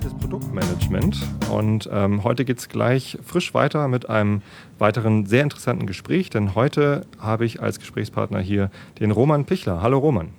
Agiles 0.00 0.14
Produktmanagement. 0.14 1.18
Und 1.50 1.88
ähm, 1.92 2.24
heute 2.24 2.46
geht 2.46 2.58
es 2.58 2.70
gleich 2.70 3.18
frisch 3.22 3.52
weiter 3.52 3.86
mit 3.86 4.08
einem 4.08 4.40
weiteren 4.78 5.26
sehr 5.26 5.42
interessanten 5.42 5.86
Gespräch, 5.86 6.30
denn 6.30 6.54
heute 6.54 7.06
habe 7.18 7.44
ich 7.44 7.60
als 7.60 7.78
Gesprächspartner 7.78 8.40
hier 8.40 8.70
den 8.98 9.10
Roman 9.10 9.44
Pichler. 9.44 9.82
Hallo 9.82 9.98
Roman. 9.98 10.30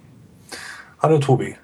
Hallo 1.00 1.20
Tobi. 1.20 1.56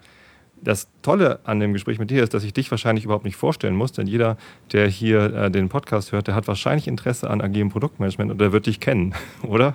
Das 0.62 0.88
Tolle 1.02 1.40
an 1.44 1.60
dem 1.60 1.74
Gespräch 1.74 1.98
mit 1.98 2.12
dir 2.12 2.22
ist, 2.22 2.36
dass 2.36 2.44
ich 2.44 2.54
dich 2.54 2.70
wahrscheinlich 2.70 3.06
überhaupt 3.06 3.26
nicht 3.26 3.36
vorstellen 3.36 3.76
muss, 3.76 3.94
denn 3.94 4.06
jeder, 4.06 4.38
der 4.74 4.88
hier 4.88 5.34
äh, 5.34 5.52
den 5.52 5.68
Podcast 5.68 6.12
hört, 6.12 6.28
der 6.28 6.36
hat 6.36 6.48
wahrscheinlich 6.48 6.88
Interesse 6.88 7.28
an 7.32 7.42
agilem 7.42 7.70
Produktmanagement 7.70 8.32
und 8.32 8.40
der 8.40 8.52
wird 8.52 8.68
dich 8.68 8.80
kennen, 8.80 9.16
oder? 9.42 9.74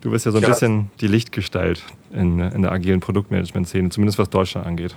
Du 0.00 0.10
bist 0.10 0.24
ja 0.24 0.32
so 0.32 0.38
ein 0.38 0.42
ja. 0.42 0.48
bisschen 0.48 0.90
die 1.00 1.08
Lichtgestalt 1.08 1.82
in, 2.12 2.38
in 2.38 2.62
der 2.62 2.72
agilen 2.72 3.00
Produktmanagement-Szene, 3.00 3.90
zumindest 3.90 4.18
was 4.18 4.30
Deutschland 4.30 4.66
angeht. 4.66 4.96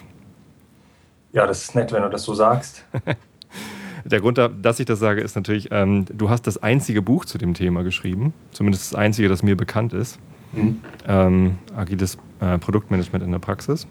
Ja, 1.34 1.48
das 1.48 1.63
ist 1.63 1.76
nett, 1.76 1.91
wenn 1.91 2.03
du 2.03 2.09
das 2.09 2.23
so 2.23 2.34
sagst. 2.34 2.85
Der 4.05 4.20
Grund, 4.20 4.38
dass 4.38 4.80
ich 4.80 4.85
das 4.85 4.99
sage, 4.99 5.21
ist 5.21 5.35
natürlich, 5.35 5.70
ähm, 5.71 6.05
du 6.05 6.30
hast 6.30 6.48
das 6.48 6.57
einzige 6.57 7.02
Buch 7.02 7.26
zu 7.26 7.38
dem 7.38 7.54
Thema 7.54 7.84
geschrieben, 7.84 8.34
zumindest 8.52 8.91
das 8.91 8.99
einzige, 8.99 9.30
das 9.30 9.44
mir 9.44 9.55
bekannt 9.55 9.94
ist. 9.94 10.20
Mhm. 10.54 10.81
Ähm, 11.07 11.57
agiles 11.76 12.17
äh, 12.40 12.57
Produktmanagement 12.57 13.23
in 13.23 13.32
der 13.32 13.40
Praxis. 13.40 13.88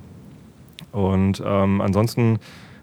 Und 0.92 1.40
ähm, 1.44 1.80
ansonsten 1.80 2.40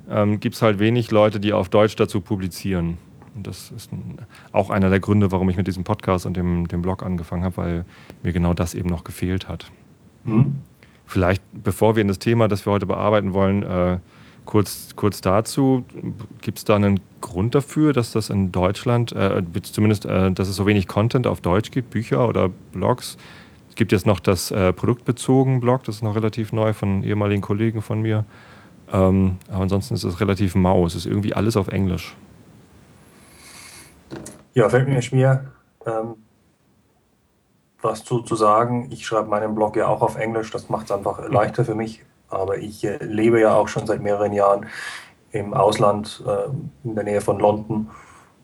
ähm, 0.09 0.39
gibt 0.39 0.55
es 0.55 0.61
halt 0.61 0.79
wenig 0.79 1.11
Leute, 1.11 1.39
die 1.39 1.53
auf 1.53 1.69
Deutsch 1.69 1.95
dazu 1.95 2.21
publizieren. 2.21 2.97
Und 3.35 3.45
das 3.45 3.71
ist 3.71 3.91
ein, 3.91 4.19
auch 4.51 4.69
einer 4.69 4.89
der 4.89 4.99
Gründe, 4.99 5.31
warum 5.31 5.49
ich 5.49 5.57
mit 5.57 5.67
diesem 5.67 5.83
Podcast 5.83 6.25
und 6.25 6.37
dem, 6.37 6.67
dem 6.67 6.81
Blog 6.81 7.03
angefangen 7.03 7.43
habe, 7.43 7.57
weil 7.57 7.85
mir 8.23 8.31
genau 8.31 8.53
das 8.53 8.73
eben 8.73 8.89
noch 8.89 9.03
gefehlt 9.03 9.47
hat. 9.47 9.69
Mhm. 10.23 10.55
Vielleicht, 11.05 11.43
bevor 11.53 11.95
wir 11.95 12.01
in 12.01 12.07
das 12.07 12.19
Thema, 12.19 12.47
das 12.47 12.65
wir 12.65 12.73
heute 12.73 12.85
bearbeiten 12.85 13.33
wollen, 13.33 13.63
äh, 13.63 13.97
kurz, 14.47 14.95
kurz 14.95 15.21
dazu. 15.21 15.85
Gibt 16.41 16.57
es 16.57 16.65
da 16.65 16.75
einen 16.75 16.99
Grund 17.21 17.53
dafür, 17.53 17.93
dass 17.93 18.11
das 18.11 18.31
in 18.31 18.51
Deutschland, 18.51 19.11
äh, 19.11 19.43
zumindest, 19.61 20.05
äh, 20.05 20.31
dass 20.31 20.47
es 20.47 20.55
so 20.55 20.65
wenig 20.65 20.87
Content 20.87 21.27
auf 21.27 21.41
Deutsch 21.41 21.69
gibt, 21.69 21.91
Bücher 21.91 22.27
oder 22.27 22.49
Blogs? 22.71 23.17
Es 23.69 23.75
gibt 23.75 23.91
jetzt 23.91 24.07
noch 24.07 24.19
das 24.19 24.49
äh, 24.49 24.73
produktbezogen 24.73 25.59
Blog, 25.59 25.83
das 25.83 25.97
ist 25.97 26.01
noch 26.01 26.15
relativ 26.15 26.51
neu 26.51 26.73
von 26.73 27.03
ehemaligen 27.03 27.43
Kollegen 27.43 27.83
von 27.83 28.01
mir. 28.01 28.25
Ähm, 28.91 29.37
aber 29.51 29.63
ansonsten 29.63 29.93
ist 29.93 30.05
es 30.05 30.19
relativ 30.19 30.55
mau. 30.55 30.85
Es 30.85 30.95
ist 30.95 31.05
irgendwie 31.05 31.33
alles 31.33 31.57
auf 31.57 31.67
Englisch. 31.67 32.15
Ja, 34.53 34.69
fällt 34.69 34.87
mir 34.87 35.01
schwer, 35.01 35.51
ähm, 35.85 36.15
was 37.81 38.03
zu, 38.03 38.21
zu 38.21 38.35
sagen. 38.35 38.87
Ich 38.91 39.05
schreibe 39.05 39.27
meinen 39.27 39.53
Blog 39.53 39.75
ja 39.75 39.87
auch 39.87 40.01
auf 40.01 40.15
Englisch, 40.15 40.49
das 40.51 40.69
macht 40.69 40.85
es 40.85 40.91
einfach 40.91 41.29
leichter 41.29 41.65
für 41.65 41.75
mich. 41.75 42.03
Aber 42.29 42.57
ich 42.57 42.83
äh, 42.83 42.97
lebe 43.03 43.39
ja 43.39 43.53
auch 43.53 43.67
schon 43.67 43.87
seit 43.87 44.01
mehreren 44.01 44.33
Jahren 44.33 44.65
im 45.31 45.53
Ausland, 45.53 46.23
äh, 46.25 46.49
in 46.87 46.95
der 46.95 47.03
Nähe 47.03 47.21
von 47.21 47.39
London. 47.39 47.89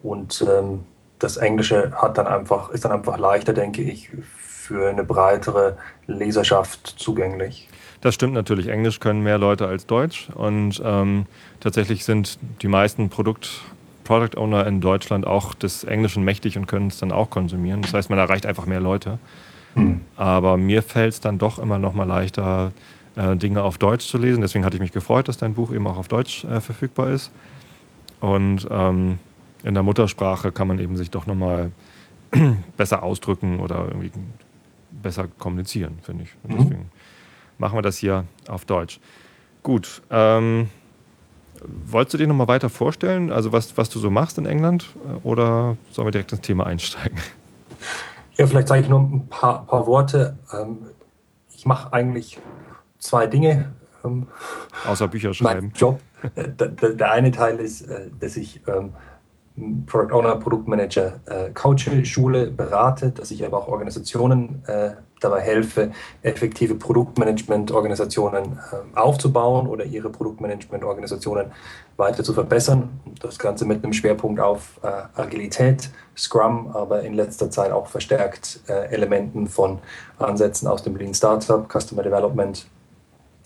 Und 0.02 0.46
ähm, 0.48 0.82
das 1.20 1.38
Englische 1.38 1.92
hat 1.96 2.18
dann 2.18 2.28
einfach, 2.28 2.70
ist 2.70 2.86
dann 2.86 2.92
einfach 2.92 3.18
leichter, 3.18 3.54
denke 3.54 3.82
ich, 3.82 4.10
für 4.22 4.90
eine 4.90 5.04
breitere 5.04 5.78
Leserschaft 6.08 6.96
zugänglich. 6.98 7.70
Das 8.02 8.16
stimmt 8.16 8.34
natürlich. 8.34 8.68
Englisch 8.68 9.00
können 9.00 9.24
mehr 9.24 9.38
Leute 9.38 9.68
als 9.68 9.86
Deutsch. 9.86 10.30
Und 10.36 10.82
ähm, 10.84 11.26
tatsächlich 11.60 12.04
sind 12.06 12.38
die 12.62 12.68
meisten 12.68 13.10
Produkt- 13.10 13.62
Product 14.04 14.38
Owner 14.38 14.68
in 14.68 14.82
Deutschland 14.82 15.26
auch 15.26 15.54
des 15.54 15.86
Englischen 15.86 16.24
mächtig 16.24 16.58
und 16.58 16.68
können 16.68 16.88
es 16.88 17.00
dann 17.00 17.12
auch 17.12 17.30
konsumieren. 17.30 17.82
Das 17.82 17.94
heißt, 17.94 18.10
man 18.10 18.20
erreicht 18.20 18.46
einfach 18.46 18.66
mehr 18.66 18.82
Leute. 18.82 19.20
Mhm. 19.76 20.02
Aber 20.18 20.58
mir 20.58 20.84
fällt 20.84 21.14
es 21.14 21.22
dann 21.22 21.38
doch 21.38 21.58
immer 21.60 21.80
noch 21.80 21.94
mal 21.94 22.04
leichter, 22.04 22.74
äh, 23.16 23.36
Dinge 23.36 23.64
auf 23.64 23.78
Deutsch 23.78 24.08
zu 24.08 24.18
lesen. 24.18 24.42
Deswegen 24.42 24.66
hatte 24.66 24.76
ich 24.76 24.82
mich 24.82 24.92
gefreut, 24.92 25.28
dass 25.28 25.38
dein 25.38 25.54
Buch 25.54 25.72
eben 25.72 25.88
auch 25.88 25.98
auf 25.98 26.08
Deutsch 26.08 26.44
äh, 26.46 26.62
verfügbar 26.62 27.10
ist. 27.10 27.32
Und 28.20 28.68
ähm, 28.70 29.20
in 29.64 29.74
der 29.74 29.84
Muttersprache 29.84 30.52
kann 30.52 30.68
man 30.68 30.80
eben 30.80 30.98
sich 30.98 31.12
doch 31.12 31.26
noch 31.26 31.36
mal 31.36 31.72
besser 32.78 33.04
ausdrücken 33.04 33.60
oder 33.60 33.86
irgendwie 33.88 34.12
besser 34.92 35.28
kommunizieren, 35.40 36.00
finde 36.02 36.24
ich. 36.24 36.36
Und 36.44 36.52
mhm. 36.52 36.58
deswegen 36.58 36.92
machen 37.58 37.78
wir 37.78 37.82
das 37.82 37.98
hier 37.98 38.26
auf 38.48 38.66
Deutsch. 38.66 39.00
Gut. 39.62 40.02
Ähm, 40.10 40.70
Wolltest 41.86 42.16
du 42.16 42.18
dir 42.18 42.28
noch 42.28 42.36
mal 42.36 42.48
weiter 42.48 42.70
vorstellen, 42.70 43.32
also 43.32 43.54
was, 43.54 43.78
was 43.78 43.90
du 43.90 44.00
so 44.00 44.10
machst 44.10 44.38
in 44.38 44.46
England, 44.46 44.88
äh, 45.06 45.26
oder 45.26 45.78
sollen 45.92 46.08
wir 46.08 46.12
direkt 46.12 46.32
ins 46.32 46.42
Thema 46.42 46.66
einsteigen? 46.66 47.18
Ja, 48.36 48.48
vielleicht 48.48 48.68
sage 48.68 48.82
ich 48.82 48.90
nur 48.90 49.00
ein 49.00 49.28
paar, 49.30 49.66
paar 49.66 49.86
Worte. 49.86 50.38
Ähm, 50.52 50.80
ich 51.56 51.66
mache 51.66 51.94
eigentlich 51.94 52.40
zwei 53.04 53.28
Dinge. 53.28 53.74
Ähm, 54.04 54.28
Außer 54.88 55.08
Bücher 55.08 55.34
schreiben. 55.34 55.68
Mein 55.68 55.72
Job. 55.76 56.00
Äh, 56.36 56.50
der, 56.96 57.12
eine 57.12 57.32
Teil 57.32 57.60
ist, 57.60 57.82
äh, 57.84 58.10
dass 58.20 58.38
ich 58.38 58.62
ähm, 58.68 58.94
Product 59.86 60.14
Owner, 60.16 60.36
Produktmanager, 60.38 61.20
Coach 61.54 61.88
Schule 62.06 62.50
berate, 62.50 63.12
dass 63.12 63.30
ich 63.30 63.46
aber 63.46 63.60
auch 63.60 63.68
Organisationen 63.68 64.64
dabei 65.24 65.42
helfe, 65.42 65.92
effektive 66.22 66.76
Produktmanagement-Organisationen 66.76 68.60
äh, 68.72 68.98
aufzubauen 68.98 69.68
oder 69.68 69.86
ihre 69.86 70.10
Produktmanagement-Organisationen 70.10 71.52
weiter 71.98 72.24
zu 72.24 72.34
verbessern. 72.34 72.90
Das 73.22 73.40
Ganze 73.40 73.66
mit 73.66 73.84
einem 73.84 73.94
Schwerpunkt 73.94 74.40
auf 74.40 74.80
äh, 74.84 75.20
Agilität, 75.20 75.90
Scrum, 76.18 76.72
aber 76.74 77.02
in 77.02 77.14
letzter 77.14 77.50
Zeit 77.50 77.72
auch 77.72 77.88
verstärkt 77.88 78.60
äh, 78.68 78.88
Elementen 78.94 79.48
von 79.48 79.80
Ansätzen 80.20 80.68
aus 80.68 80.84
dem 80.84 80.96
Lean 80.96 81.14
Startup, 81.14 81.68
Customer 81.72 82.04
Development 82.04 82.66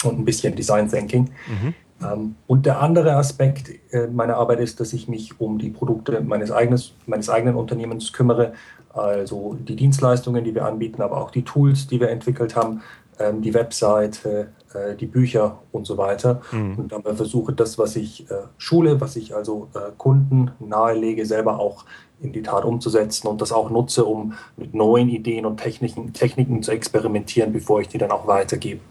und 0.04 0.20
ein 0.20 0.26
bisschen 0.26 0.56
Design 0.56 0.90
Thinking. 0.90 1.30
Mhm. 1.48 1.74
Ähm, 2.04 2.36
und 2.46 2.66
der 2.66 2.82
andere 2.82 3.16
Aspekt 3.16 3.72
äh, 3.92 4.08
meiner 4.08 4.38
Arbeit 4.38 4.60
ist, 4.60 4.80
dass 4.80 4.94
ich 4.94 5.08
mich 5.08 5.40
um 5.40 5.58
die 5.58 5.70
Produkte 5.70 6.22
meines, 6.22 6.52
eigenes, 6.52 6.94
meines 7.06 7.30
eigenen 7.30 7.56
Unternehmens 7.56 8.14
kümmere 8.14 8.54
also 8.98 9.56
die 9.60 9.76
Dienstleistungen, 9.76 10.44
die 10.44 10.56
wir 10.56 10.66
anbieten, 10.66 11.02
aber 11.02 11.22
auch 11.22 11.32
die 11.32 11.44
Tools, 11.44 11.88
die 11.88 12.00
wir 12.00 12.10
entwickelt 12.10 12.56
haben, 12.56 12.82
ähm, 13.20 13.42
die 13.42 13.54
Webseite, 13.54 14.50
äh, 14.74 14.96
die 14.96 15.06
Bücher 15.06 15.60
und 15.72 15.86
so 15.86 15.98
weiter. 15.98 16.42
Mhm. 16.52 16.78
Und 16.78 16.92
dabei 16.92 17.14
versuche 17.14 17.54
das, 17.54 17.78
was 17.78 17.96
ich 17.96 18.30
äh, 18.30 18.36
schule, 18.58 19.00
was 19.00 19.16
ich 19.16 19.36
also 19.36 19.70
äh, 19.74 19.92
Kunden 19.98 20.52
nahelege, 20.60 21.26
selber 21.26 21.60
auch 21.60 21.86
in 22.20 22.34
die 22.34 22.42
Tat 22.42 22.66
umzusetzen 22.66 23.28
und 23.28 23.42
das 23.42 23.52
auch 23.52 23.70
nutze, 23.70 24.04
um 24.04 24.34
mit 24.56 24.74
neuen 24.74 25.10
Ideen 25.10 25.46
und 25.46 25.58
Techniken, 25.58 26.14
Techniken 26.14 26.64
zu 26.64 26.72
experimentieren, 26.72 27.54
bevor 27.54 27.82
ich 27.82 27.88
die 27.88 28.00
dann 28.00 28.12
auch 28.12 28.26
weitergebe. 28.26 28.82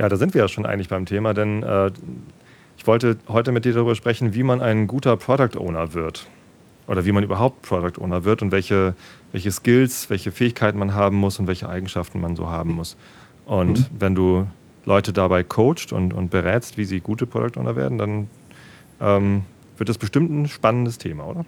Ja, 0.00 0.08
da 0.08 0.16
sind 0.16 0.32
wir 0.32 0.40
ja 0.40 0.48
schon 0.48 0.64
eigentlich 0.64 0.88
beim 0.88 1.04
Thema, 1.04 1.34
denn 1.34 1.62
äh, 1.62 1.90
ich 2.78 2.86
wollte 2.86 3.18
heute 3.28 3.52
mit 3.52 3.66
dir 3.66 3.74
darüber 3.74 3.94
sprechen, 3.94 4.32
wie 4.32 4.42
man 4.42 4.62
ein 4.62 4.86
guter 4.86 5.14
Product 5.18 5.58
Owner 5.58 5.92
wird 5.92 6.26
oder 6.86 7.04
wie 7.04 7.12
man 7.12 7.22
überhaupt 7.22 7.60
Product 7.60 8.02
Owner 8.02 8.24
wird 8.24 8.40
und 8.40 8.50
welche, 8.50 8.94
welche 9.32 9.50
Skills, 9.50 10.08
welche 10.08 10.32
Fähigkeiten 10.32 10.78
man 10.78 10.94
haben 10.94 11.16
muss 11.16 11.38
und 11.38 11.48
welche 11.48 11.68
Eigenschaften 11.68 12.18
man 12.18 12.34
so 12.34 12.48
haben 12.48 12.72
muss. 12.72 12.96
Und 13.44 13.78
mhm. 13.78 13.86
wenn 13.98 14.14
du 14.14 14.46
Leute 14.86 15.12
dabei 15.12 15.42
coacht 15.42 15.92
und, 15.92 16.14
und 16.14 16.30
berätst, 16.30 16.78
wie 16.78 16.86
sie 16.86 17.00
gute 17.00 17.26
Product 17.26 17.60
Owner 17.60 17.76
werden, 17.76 17.98
dann 17.98 18.30
ähm, 19.02 19.42
wird 19.76 19.90
das 19.90 19.98
bestimmt 19.98 20.30
ein 20.30 20.48
spannendes 20.48 20.96
Thema, 20.96 21.26
oder? 21.26 21.44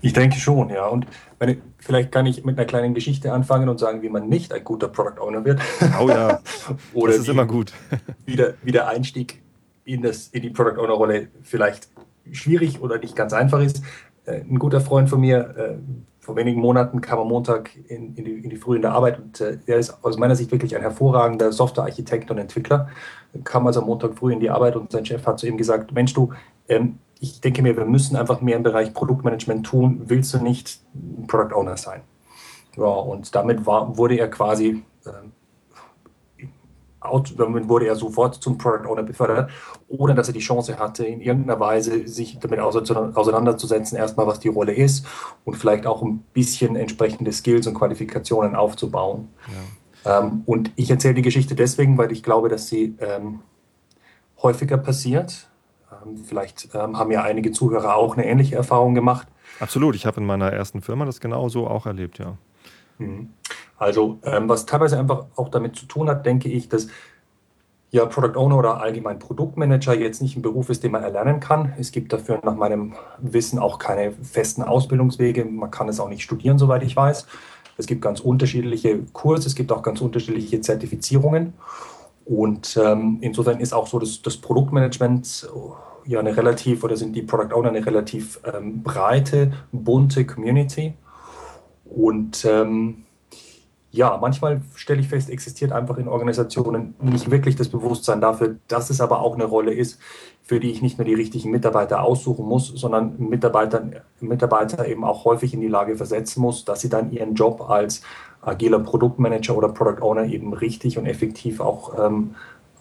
Ich 0.00 0.12
denke 0.12 0.36
schon, 0.38 0.70
ja. 0.70 0.86
Und 0.86 1.06
meine, 1.38 1.58
vielleicht 1.78 2.12
kann 2.12 2.26
ich 2.26 2.44
mit 2.44 2.58
einer 2.58 2.66
kleinen 2.66 2.94
Geschichte 2.94 3.32
anfangen 3.32 3.68
und 3.68 3.78
sagen, 3.78 4.02
wie 4.02 4.08
man 4.08 4.28
nicht 4.28 4.52
ein 4.52 4.64
guter 4.64 4.88
Product 4.88 5.20
Owner 5.20 5.44
wird. 5.44 5.60
Oh 6.00 6.08
ja, 6.08 6.40
oder 6.94 7.12
das 7.12 7.22
ist 7.22 7.26
wie, 7.26 7.32
immer 7.32 7.46
gut. 7.46 7.72
Wie 8.26 8.36
der, 8.36 8.54
wie 8.62 8.72
der 8.72 8.88
Einstieg 8.88 9.42
in, 9.84 10.02
das, 10.02 10.28
in 10.28 10.42
die 10.42 10.50
Product 10.50 10.78
Owner 10.80 10.92
Rolle 10.92 11.28
vielleicht 11.42 11.88
schwierig 12.30 12.80
oder 12.80 12.98
nicht 12.98 13.16
ganz 13.16 13.32
einfach 13.32 13.60
ist. 13.60 13.82
Äh, 14.24 14.42
ein 14.42 14.58
guter 14.58 14.80
Freund 14.80 15.10
von 15.10 15.20
mir, 15.20 15.54
äh, 15.56 15.74
vor 16.20 16.36
wenigen 16.36 16.60
Monaten 16.60 17.00
kam 17.00 17.18
am 17.18 17.28
Montag 17.28 17.70
in, 17.88 18.14
in, 18.14 18.24
die, 18.24 18.30
in 18.44 18.50
die 18.50 18.56
Früh 18.56 18.76
in 18.76 18.82
der 18.82 18.92
Arbeit 18.92 19.18
und 19.18 19.40
äh, 19.40 19.58
er 19.66 19.78
ist 19.78 20.04
aus 20.04 20.16
meiner 20.18 20.36
Sicht 20.36 20.52
wirklich 20.52 20.76
ein 20.76 20.82
hervorragender 20.82 21.50
Softwarearchitekt 21.50 22.30
und 22.30 22.38
Entwickler. 22.38 22.88
Kam 23.42 23.66
also 23.66 23.80
am 23.80 23.86
Montag 23.86 24.14
früh 24.14 24.32
in 24.32 24.38
die 24.38 24.50
Arbeit 24.50 24.76
und 24.76 24.92
sein 24.92 25.04
Chef 25.04 25.26
hat 25.26 25.40
zu 25.40 25.48
ihm 25.48 25.56
gesagt, 25.56 25.92
Mensch 25.92 26.14
du, 26.14 26.32
ähm, 26.68 26.98
ich 27.22 27.40
denke 27.40 27.62
mir, 27.62 27.76
wir 27.76 27.84
müssen 27.84 28.16
einfach 28.16 28.40
mehr 28.40 28.56
im 28.56 28.64
Bereich 28.64 28.92
Produktmanagement 28.92 29.64
tun. 29.64 30.02
Willst 30.06 30.34
du 30.34 30.38
nicht 30.38 30.80
Product 31.28 31.54
Owner 31.54 31.76
sein? 31.76 32.00
Ja, 32.76 32.84
und 32.84 33.32
damit 33.36 33.64
war, 33.64 33.96
wurde 33.96 34.16
er 34.16 34.28
quasi 34.28 34.82
ähm, 35.06 35.32
damit 37.36 37.68
wurde 37.68 37.86
er 37.86 37.96
sofort 37.96 38.34
zum 38.36 38.58
Product 38.58 38.88
Owner 38.88 39.02
befördert, 39.02 39.50
ohne 39.88 40.14
dass 40.14 40.28
er 40.28 40.34
die 40.34 40.40
Chance 40.40 40.78
hatte, 40.78 41.04
in 41.04 41.20
irgendeiner 41.20 41.60
Weise 41.60 42.06
sich 42.08 42.38
damit 42.40 42.60
auseinanderzusetzen, 42.60 43.98
erstmal 43.98 44.26
was 44.26 44.40
die 44.40 44.48
Rolle 44.48 44.72
ist 44.72 45.06
und 45.44 45.54
vielleicht 45.54 45.86
auch 45.86 46.02
ein 46.02 46.24
bisschen 46.32 46.76
entsprechende 46.76 47.32
Skills 47.32 47.66
und 47.66 47.74
Qualifikationen 47.74 48.54
aufzubauen. 48.54 49.28
Ja. 50.04 50.20
Ähm, 50.20 50.42
und 50.46 50.72
ich 50.76 50.90
erzähle 50.90 51.14
die 51.14 51.22
Geschichte 51.22 51.54
deswegen, 51.54 51.98
weil 51.98 52.10
ich 52.12 52.22
glaube, 52.22 52.48
dass 52.48 52.68
sie 52.68 52.96
ähm, 52.98 53.40
häufiger 54.42 54.76
passiert. 54.76 55.48
Ähm, 56.04 56.16
vielleicht 56.24 56.68
ähm, 56.74 56.98
haben 56.98 57.10
ja 57.10 57.22
einige 57.22 57.52
Zuhörer 57.52 57.96
auch 57.96 58.16
eine 58.16 58.26
ähnliche 58.26 58.56
Erfahrung 58.56 58.94
gemacht. 58.94 59.28
Absolut, 59.60 59.94
ich 59.94 60.06
habe 60.06 60.20
in 60.20 60.26
meiner 60.26 60.52
ersten 60.52 60.82
Firma 60.82 61.04
das 61.04 61.20
genauso 61.20 61.66
auch 61.66 61.86
erlebt, 61.86 62.18
ja. 62.18 62.36
Mhm. 62.98 63.30
Also 63.78 64.18
ähm, 64.24 64.48
was 64.48 64.66
teilweise 64.66 64.98
einfach 64.98 65.26
auch 65.36 65.48
damit 65.48 65.76
zu 65.76 65.86
tun 65.86 66.08
hat, 66.08 66.24
denke 66.24 66.48
ich, 66.48 66.68
dass 66.68 66.88
ja, 67.90 68.06
Product 68.06 68.38
Owner 68.38 68.56
oder 68.56 68.80
allgemein 68.80 69.18
Produktmanager 69.18 69.94
jetzt 69.94 70.22
nicht 70.22 70.36
ein 70.36 70.42
Beruf 70.42 70.70
ist, 70.70 70.82
den 70.82 70.92
man 70.92 71.02
erlernen 71.02 71.40
kann. 71.40 71.74
Es 71.78 71.92
gibt 71.92 72.12
dafür 72.12 72.40
nach 72.42 72.56
meinem 72.56 72.94
Wissen 73.18 73.58
auch 73.58 73.78
keine 73.78 74.12
festen 74.12 74.62
Ausbildungswege. 74.62 75.44
Man 75.44 75.70
kann 75.70 75.90
es 75.90 76.00
auch 76.00 76.08
nicht 76.08 76.22
studieren, 76.22 76.58
soweit 76.58 76.82
ich 76.84 76.96
weiß. 76.96 77.26
Es 77.76 77.86
gibt 77.86 78.00
ganz 78.00 78.20
unterschiedliche 78.20 78.98
Kurse, 79.12 79.46
es 79.46 79.54
gibt 79.54 79.70
auch 79.72 79.82
ganz 79.82 80.00
unterschiedliche 80.00 80.60
Zertifizierungen. 80.62 81.52
Und 82.24 82.78
ähm, 82.82 83.18
insofern 83.20 83.60
ist 83.60 83.74
auch 83.74 83.86
so 83.86 83.98
das, 83.98 84.22
das 84.22 84.38
Produktmanagement 84.38 85.50
ja 86.06 86.20
eine 86.20 86.36
relativ, 86.36 86.84
oder 86.84 86.96
sind 86.96 87.14
die 87.14 87.22
Product 87.22 87.54
Owner 87.54 87.68
eine 87.68 87.84
relativ 87.84 88.40
ähm, 88.44 88.82
breite, 88.82 89.52
bunte 89.72 90.26
Community. 90.26 90.94
Und 91.84 92.44
ähm, 92.44 93.04
ja, 93.92 94.16
manchmal 94.18 94.62
stelle 94.74 95.00
ich 95.00 95.08
fest, 95.08 95.28
existiert 95.28 95.70
einfach 95.70 95.98
in 95.98 96.08
Organisationen 96.08 96.94
nicht 97.02 97.30
wirklich 97.30 97.56
das 97.56 97.68
Bewusstsein 97.68 98.22
dafür, 98.22 98.56
dass 98.66 98.88
es 98.88 99.02
aber 99.02 99.20
auch 99.20 99.34
eine 99.34 99.44
Rolle 99.44 99.74
ist, 99.74 100.00
für 100.42 100.58
die 100.58 100.70
ich 100.70 100.80
nicht 100.80 100.96
nur 100.96 101.04
die 101.04 101.14
richtigen 101.14 101.50
Mitarbeiter 101.50 102.02
aussuchen 102.02 102.46
muss, 102.46 102.68
sondern 102.68 103.14
Mitarbeiter, 103.18 103.82
Mitarbeiter 104.20 104.88
eben 104.88 105.04
auch 105.04 105.26
häufig 105.26 105.52
in 105.52 105.60
die 105.60 105.68
Lage 105.68 105.96
versetzen 105.96 106.40
muss, 106.40 106.64
dass 106.64 106.80
sie 106.80 106.88
dann 106.88 107.12
ihren 107.12 107.34
Job 107.34 107.68
als 107.68 108.02
agiler 108.40 108.80
Produktmanager 108.80 109.56
oder 109.56 109.68
Product 109.68 110.02
Owner 110.02 110.24
eben 110.24 110.54
richtig 110.54 110.96
und 110.96 111.04
effektiv 111.04 111.60
auch, 111.60 111.98
ähm, 112.02 112.34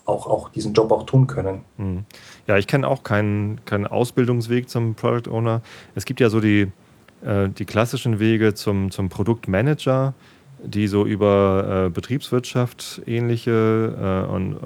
auch, 0.05 0.27
auch 0.27 0.49
diesen 0.49 0.73
Job 0.73 0.91
auch 0.91 1.03
tun 1.03 1.27
können. 1.27 1.61
Hm. 1.77 2.05
Ja, 2.51 2.57
ich 2.57 2.67
kenne 2.67 2.85
auch 2.85 3.03
keinen, 3.03 3.63
keinen 3.63 3.87
Ausbildungsweg 3.87 4.67
zum 4.67 4.95
Product 4.95 5.31
Owner. 5.31 5.61
Es 5.95 6.03
gibt 6.03 6.19
ja 6.19 6.29
so 6.29 6.41
die, 6.41 6.69
äh, 7.23 7.47
die 7.47 7.63
klassischen 7.63 8.19
Wege 8.19 8.53
zum, 8.53 8.91
zum 8.91 9.07
Produktmanager 9.07 10.13
die 10.61 10.87
so 10.87 11.05
über 11.05 11.85
äh, 11.87 11.89
Betriebswirtschaft 11.89 13.01
ähnliche 13.05 14.27
äh, 14.29 14.29
und 14.29 14.57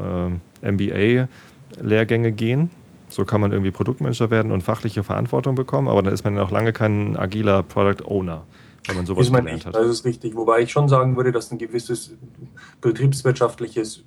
äh, 0.64 0.72
MBA-Lehrgänge 0.72 2.32
gehen. 2.32 2.72
So 3.08 3.24
kann 3.24 3.40
man 3.40 3.52
irgendwie 3.52 3.70
Produktmanager 3.70 4.32
werden 4.32 4.52
und 4.52 4.64
fachliche 4.64 5.04
Verantwortung 5.04 5.54
bekommen, 5.54 5.88
aber 5.88 6.02
dann 6.02 6.12
ist 6.12 6.24
man 6.24 6.34
ja 6.34 6.42
noch 6.42 6.50
lange 6.50 6.74
kein 6.74 7.16
agiler 7.16 7.62
Product 7.62 8.04
Owner, 8.04 8.46
wenn 8.88 8.96
man 8.96 9.06
sowas 9.06 9.28
gelernt 9.28 9.54
nicht, 9.54 9.66
hat. 9.68 9.76
Das 9.76 9.88
ist 9.88 10.06
richtig, 10.06 10.36
wobei 10.36 10.62
ich 10.62 10.72
schon 10.72 10.90
sagen 10.90 11.16
würde, 11.16 11.32
dass 11.32 11.52
ein 11.52 11.60
gewisses 11.60 12.16
betriebswirtschaftliches 12.82 14.04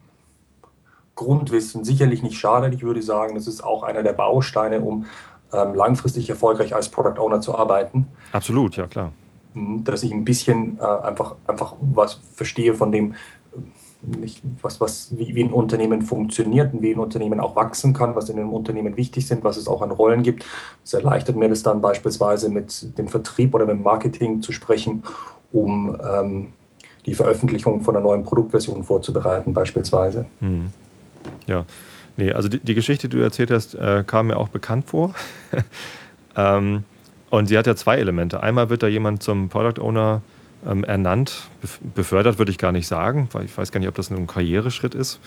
Grundwissen 1.19 1.85
sicherlich 1.85 2.23
nicht 2.23 2.39
schadet. 2.39 2.75
Ich 2.75 2.83
würde 2.83 3.03
sagen, 3.03 3.35
das 3.35 3.47
ist 3.47 3.63
auch 3.63 3.83
einer 3.83 4.03
der 4.03 4.13
Bausteine, 4.13 4.81
um 4.81 5.07
ähm, 5.53 5.75
langfristig 5.75 6.31
erfolgreich 6.31 6.75
als 6.75 6.89
Product 6.89 7.21
Owner 7.21 7.41
zu 7.41 7.55
arbeiten. 7.57 8.07
Absolut, 8.33 8.77
ja 8.77 8.87
klar 8.87 9.13
dass 9.85 10.03
ich 10.03 10.13
ein 10.13 10.25
bisschen 10.25 10.79
äh, 10.79 10.85
einfach, 10.85 11.37
einfach 11.47 11.75
was 11.81 12.21
verstehe 12.35 12.75
von 12.75 12.93
dem, 12.93 13.15
nicht, 14.03 14.43
was, 14.63 14.81
was, 14.81 15.17
wie, 15.17 15.35
wie, 15.35 15.43
ein 15.43 15.53
Unternehmen 15.53 16.03
funktioniert 16.03 16.73
und 16.73 16.83
wie 16.83 16.93
ein 16.93 16.99
Unternehmen 16.99 17.41
auch 17.41 17.57
wachsen 17.57 17.93
kann, 17.93 18.15
was 18.15 18.29
in 18.29 18.39
einem 18.39 18.53
Unternehmen 18.53 18.97
wichtig 18.97 19.27
sind, 19.27 19.43
was 19.43 19.57
es 19.57 19.67
auch 19.67 19.83
an 19.83 19.91
Rollen 19.91 20.23
gibt. 20.23 20.45
Das 20.85 20.95
erleichtert 20.95 21.37
mir 21.37 21.49
das 21.49 21.63
dann 21.63 21.81
beispielsweise 21.81 22.49
mit 22.49 22.97
dem 22.97 23.09
Vertrieb 23.09 23.55
oder 23.55 23.67
mit 23.67 23.77
dem 23.77 23.83
Marketing 23.83 24.41
zu 24.41 24.53
sprechen, 24.53 25.03
um 25.53 25.97
ähm, 26.01 26.53
die 27.07 27.15
Veröffentlichung 27.15 27.81
von 27.81 27.97
einer 27.97 28.05
neuen 28.05 28.23
Produktversion 28.23 28.85
vorzubereiten, 28.85 29.53
beispielsweise. 29.53 30.27
Hm. 30.41 30.71
Ja, 31.49 31.65
nee, 32.17 32.31
also 32.33 32.49
die, 32.49 32.61
die, 32.61 32.75
Geschichte, 32.75 33.09
die 33.09 33.17
du 33.17 33.23
erzählt 33.23 33.51
hast, 33.51 33.75
äh, 33.75 34.05
kam 34.07 34.29
mir 34.29 34.37
auch 34.37 34.49
bekannt 34.49 34.87
vor. 34.87 35.15
ähm, 36.37 36.85
und 37.31 37.47
sie 37.47 37.59
hat 37.59 37.67
ja 37.67 37.75
zwei 37.75 37.97
Elemente. 37.97 38.43
Einmal 38.43 38.71
wird 38.71 38.83
da 38.83 38.87
jemand 38.87 39.23
zum 39.23 39.49
Product 39.49 39.83
Owner 39.83 40.23
ähm, 40.67 40.85
ernannt, 40.85 41.49
befördert 41.95 42.39
würde 42.39 42.51
ich 42.51 42.59
gar 42.59 42.73
nicht 42.73 42.87
sagen, 42.87 43.29
weil 43.33 43.45
ich 43.45 43.57
weiß 43.57 43.73
gar 43.73 43.81
nicht, 43.81 43.89
ob 43.89 43.95
das 43.95 44.11
ein 44.11 44.27
Karriereschritt 44.27 44.95
ist. 44.95 45.21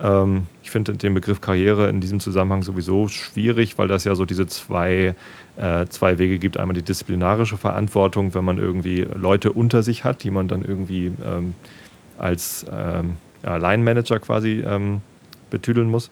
Ähm, 0.00 0.46
ich 0.62 0.70
finde 0.70 0.94
den 0.94 1.14
Begriff 1.14 1.40
Karriere 1.40 1.88
in 1.88 2.00
diesem 2.00 2.20
Zusammenhang 2.20 2.62
sowieso 2.62 3.08
schwierig, 3.08 3.78
weil 3.78 3.88
das 3.88 4.04
ja 4.04 4.14
so 4.14 4.24
diese 4.24 4.46
zwei, 4.46 5.14
äh, 5.56 5.86
zwei 5.86 6.18
Wege 6.18 6.38
gibt. 6.38 6.56
Einmal 6.56 6.74
die 6.74 6.82
disziplinarische 6.82 7.56
Verantwortung, 7.56 8.34
wenn 8.34 8.44
man 8.44 8.58
irgendwie 8.58 9.06
Leute 9.14 9.52
unter 9.52 9.82
sich 9.82 10.04
hat, 10.04 10.22
die 10.22 10.30
man 10.30 10.48
dann 10.48 10.64
irgendwie 10.64 11.12
ähm, 11.24 11.54
als 12.18 12.64
ähm, 12.70 13.16
ja, 13.42 13.56
Line-Manager 13.56 14.20
quasi 14.20 14.62
ähm, 14.66 15.02
betüdeln 15.50 15.88
muss. 15.88 16.10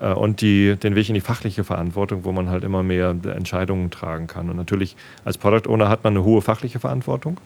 Äh, 0.00 0.12
und 0.12 0.40
die, 0.40 0.76
den 0.76 0.94
Weg 0.94 1.08
in 1.08 1.14
die 1.14 1.20
fachliche 1.20 1.64
Verantwortung, 1.64 2.24
wo 2.24 2.32
man 2.32 2.48
halt 2.48 2.64
immer 2.64 2.82
mehr 2.82 3.10
Entscheidungen 3.10 3.90
tragen 3.90 4.26
kann. 4.26 4.50
Und 4.50 4.56
natürlich 4.56 4.96
als 5.24 5.38
Product 5.38 5.68
Owner 5.68 5.88
hat 5.88 6.04
man 6.04 6.14
eine 6.14 6.24
hohe 6.24 6.42
fachliche 6.42 6.80
Verantwortung, 6.80 7.38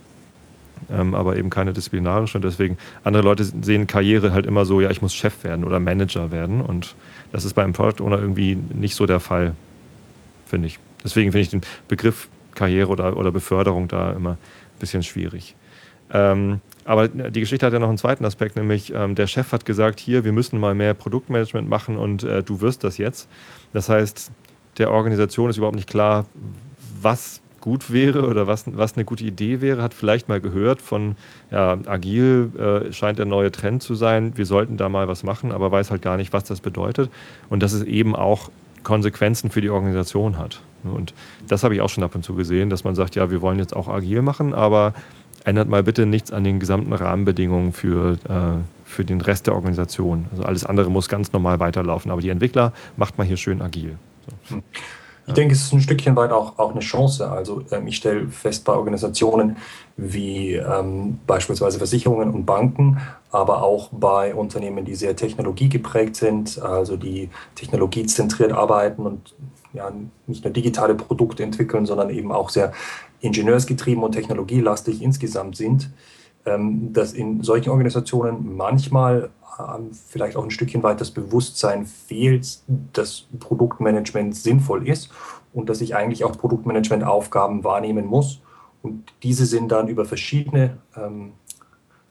ähm, 0.91 1.14
aber 1.14 1.37
eben 1.37 1.50
keine 1.50 1.73
disziplinarische. 1.73 2.38
Und 2.38 2.44
deswegen, 2.44 2.79
andere 3.02 3.23
Leute 3.23 3.44
sehen 3.44 3.87
Karriere 3.87 4.32
halt 4.32 4.46
immer 4.46 4.64
so, 4.64 4.81
ja, 4.81 4.91
ich 4.91 5.02
muss 5.02 5.14
Chef 5.14 5.44
werden 5.44 5.64
oder 5.64 5.81
Manager 5.81 6.31
werden. 6.31 6.61
Und 6.61 6.94
das 7.32 7.44
ist 7.44 7.55
beim 7.55 7.73
Product 7.73 8.02
Owner 8.05 8.19
irgendwie 8.19 8.56
nicht 8.73 8.94
so 8.94 9.06
der 9.06 9.20
Fall, 9.20 9.55
finde 10.46 10.69
ich. 10.69 10.79
Deswegen 11.02 11.32
finde 11.32 11.43
ich 11.43 11.50
den 11.50 11.61
Begriff 11.88 12.29
Karriere 12.55 12.88
oder, 12.88 13.17
oder 13.17 13.32
Beförderung 13.32 13.88
da 13.88 14.12
immer 14.12 14.32
ein 14.32 14.79
bisschen 14.79 15.02
schwierig. 15.02 15.56
Ähm, 16.12 16.61
aber 16.84 17.08
die 17.08 17.40
Geschichte 17.40 17.64
hat 17.64 17.72
ja 17.72 17.78
noch 17.78 17.88
einen 17.88 17.98
zweiten 17.98 18.25
Aspekt, 18.25 18.56
nämlich 18.56 18.92
ähm, 18.94 19.14
der 19.14 19.26
Chef 19.26 19.52
hat 19.52 19.64
gesagt, 19.64 20.00
hier, 20.00 20.25
wir 20.25 20.32
müssen 20.32 20.60
mal 20.60 20.75
mehr 20.75 20.94
Produktmanagement 20.94 21.69
machen 21.69 21.96
und 21.96 22.25
äh, 22.25 22.42
du 22.42 22.60
wirst 22.60 22.84
das 22.84 22.98
jetzt. 22.98 23.28
Das 23.72 23.88
heißt, 23.88 24.31
der 24.78 24.90
Organisation 24.90 25.50
ist 25.50 25.56
überhaupt 25.56 25.76
nicht 25.76 25.88
klar, 25.88 26.26
was 27.00 27.40
gut 27.60 27.90
wäre 27.90 28.28
oder 28.28 28.46
was, 28.46 28.64
was 28.76 28.94
eine 28.94 29.06
gute 29.06 29.25
Idee 29.25 29.62
wäre, 29.62 29.82
hat 29.82 29.94
vielleicht 29.94 30.28
mal 30.28 30.38
gehört 30.38 30.82
von, 30.82 31.16
ja, 31.50 31.78
agil 31.86 32.50
äh, 32.58 32.92
scheint 32.92 33.19
der 33.19 33.25
neue 33.25 33.50
Trend 33.50 33.82
zu 33.82 33.94
sein, 33.94 34.36
wir 34.36 34.44
sollten 34.44 34.76
da 34.76 34.90
mal 34.90 35.08
was 35.08 35.22
machen, 35.22 35.50
aber 35.50 35.72
weiß 35.72 35.90
halt 35.90 36.02
gar 36.02 36.19
nicht, 36.19 36.34
was 36.34 36.44
das 36.44 36.60
bedeutet 36.60 37.10
und 37.48 37.62
dass 37.62 37.72
es 37.72 37.82
eben 37.82 38.14
auch 38.14 38.50
Konsequenzen 38.82 39.50
für 39.50 39.62
die 39.62 39.70
Organisation 39.70 40.36
hat. 40.36 40.60
Und 40.82 41.14
das 41.48 41.64
habe 41.64 41.75
ich 41.75 41.81
auch 41.81 41.88
schon 41.88 42.04
ab 42.04 42.14
und 42.14 42.22
zu 42.22 42.34
gesehen, 42.34 42.69
dass 42.69 42.84
man 42.84 42.94
sagt, 42.94 43.14
ja, 43.14 43.31
wir 43.31 43.40
wollen 43.40 43.58
jetzt 43.58 43.75
auch 43.75 43.88
agil 43.88 44.20
machen, 44.20 44.52
aber 44.52 44.92
ändert 45.44 45.69
mal 45.69 45.82
bitte 45.82 46.06
nichts 46.06 46.32
an 46.32 46.44
den 46.44 46.58
gesamten 46.58 46.93
Rahmenbedingungen 46.93 47.72
für, 47.72 48.15
äh, 48.29 48.63
für 48.84 49.05
den 49.05 49.20
Rest 49.20 49.46
der 49.46 49.55
Organisation. 49.55 50.27
Also 50.32 50.43
alles 50.43 50.65
andere 50.65 50.91
muss 50.91 51.08
ganz 51.08 51.32
normal 51.32 51.60
weiterlaufen. 51.60 52.10
Aber 52.10 52.20
die 52.20 52.31
Entwickler 52.31 52.72
macht 52.96 53.19
man 53.19 53.27
hier 53.27 53.36
schön 53.36 53.63
agil. 53.63 53.96
So. 54.48 54.56
Hm. 54.56 54.63
Ich 55.27 55.32
denke, 55.32 55.55
es 55.55 55.63
ist 55.63 55.72
ein 55.72 55.81
Stückchen 55.81 56.17
weit 56.17 56.32
auch, 56.32 56.58
auch 56.58 56.72
eine 56.72 56.81
Chance. 56.81 57.31
Also 57.31 57.63
ähm, 57.70 57.86
ich 57.86 57.96
stelle 57.96 58.29
fest 58.29 58.65
bei 58.65 58.74
Organisationen 58.74 59.56
wie 59.96 60.55
ähm, 60.55 61.19
beispielsweise 61.27 61.79
Versicherungen 61.79 62.31
und 62.31 62.44
Banken, 62.44 62.98
aber 63.31 63.63
auch 63.63 63.89
bei 63.91 64.34
Unternehmen, 64.34 64.84
die 64.84 64.94
sehr 64.94 65.17
technologiegeprägt 65.17 66.17
sind, 66.17 66.60
also 66.60 66.96
die 66.96 67.31
technologiezentriert 67.55 68.53
arbeiten 68.53 69.06
und 69.06 69.34
ja, 69.74 69.93
nicht 70.26 70.44
nur 70.44 70.52
digitale 70.52 70.94
Produkte 70.94 71.43
entwickeln, 71.43 71.84
sondern 71.84 72.10
eben 72.10 72.32
auch 72.32 72.48
sehr 72.48 72.72
ingenieursgetrieben 73.20 74.02
und 74.02 74.12
technologielastig 74.12 75.02
insgesamt 75.02 75.56
sind, 75.56 75.90
ähm, 76.46 76.93
dass 76.93 77.12
in 77.12 77.43
solchen 77.43 77.70
Organisationen 77.70 78.56
manchmal 78.56 79.31
ähm, 79.58 79.90
vielleicht 79.93 80.36
auch 80.36 80.44
ein 80.44 80.50
Stückchen 80.50 80.82
weit 80.82 81.00
das 81.00 81.10
Bewusstsein 81.10 81.86
fehlt, 81.86 82.58
dass 82.93 83.26
Produktmanagement 83.40 84.34
sinnvoll 84.36 84.88
ist 84.88 85.10
und 85.52 85.69
dass 85.69 85.81
ich 85.81 85.94
eigentlich 85.94 86.24
auch 86.24 86.36
Produktmanagementaufgaben 86.36 87.64
wahrnehmen 87.64 88.06
muss. 88.06 88.40
Und 88.82 89.12
diese 89.22 89.46
sind 89.46 89.72
dann 89.72 89.88
über 89.88 90.04
verschiedene 90.04 90.78
ähm, 90.96 91.32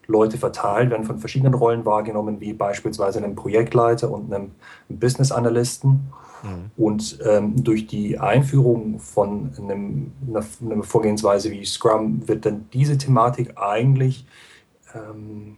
Leute 0.06 0.38
verteilt, 0.38 0.90
werden 0.90 1.04
von 1.04 1.18
verschiedenen 1.18 1.54
Rollen 1.54 1.84
wahrgenommen, 1.84 2.40
wie 2.40 2.52
beispielsweise 2.52 3.18
einem 3.18 3.34
Projektleiter 3.34 4.10
und 4.10 4.32
einem 4.32 4.52
Business 4.88 5.32
Analysten. 5.32 6.12
Mhm. 6.44 6.70
Und 6.76 7.18
ähm, 7.24 7.64
durch 7.64 7.86
die 7.86 8.18
Einführung 8.18 8.98
von 9.00 9.50
einem, 9.58 10.12
einer, 10.28 10.44
einer, 10.60 10.82
Vorgehensweise 10.82 11.50
wie 11.50 11.64
Scrum 11.64 12.28
wird 12.28 12.44
dann 12.46 12.66
diese 12.72 12.98
Thematik 12.98 13.56
eigentlich 13.56 14.26
ähm, 14.94 15.56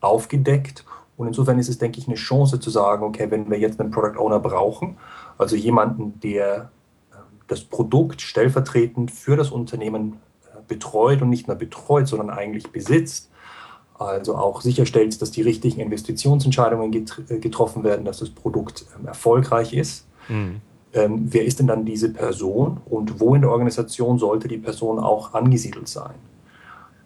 aufgedeckt. 0.00 0.84
Und 1.16 1.28
insofern 1.28 1.58
ist 1.58 1.68
es, 1.68 1.78
denke 1.78 1.98
ich, 1.98 2.06
eine 2.06 2.16
Chance 2.16 2.60
zu 2.60 2.68
sagen, 2.68 3.02
okay, 3.04 3.30
wenn 3.30 3.50
wir 3.50 3.58
jetzt 3.58 3.80
einen 3.80 3.90
Product 3.90 4.18
Owner 4.20 4.38
brauchen, 4.38 4.98
also 5.38 5.56
jemanden, 5.56 6.20
der 6.20 6.70
äh, 7.12 7.16
das 7.48 7.64
Produkt 7.64 8.20
stellvertretend 8.20 9.10
für 9.10 9.36
das 9.36 9.50
Unternehmen 9.50 10.18
äh, 10.44 10.58
betreut 10.68 11.22
und 11.22 11.30
nicht 11.30 11.48
nur 11.48 11.56
betreut, 11.56 12.06
sondern 12.06 12.28
eigentlich 12.28 12.70
besitzt, 12.70 13.30
also 13.98 14.36
auch 14.36 14.60
sicherstellt, 14.60 15.20
dass 15.20 15.30
die 15.30 15.42
richtigen 15.42 15.80
Investitionsentscheidungen 15.80 16.92
äh, 17.28 17.38
getroffen 17.38 17.84
werden, 17.84 18.04
dass 18.04 18.18
das 18.18 18.30
Produkt 18.30 18.86
ähm, 18.98 19.06
erfolgreich 19.06 19.72
ist. 19.72 20.06
Mhm. 20.28 20.60
Ähm, 20.92 21.26
wer 21.30 21.44
ist 21.44 21.58
denn 21.58 21.66
dann 21.66 21.84
diese 21.84 22.12
Person 22.12 22.80
und 22.86 23.20
wo 23.20 23.34
in 23.34 23.42
der 23.42 23.50
Organisation 23.50 24.18
sollte 24.18 24.48
die 24.48 24.58
Person 24.58 24.98
auch 24.98 25.34
angesiedelt 25.34 25.88
sein? 25.88 26.14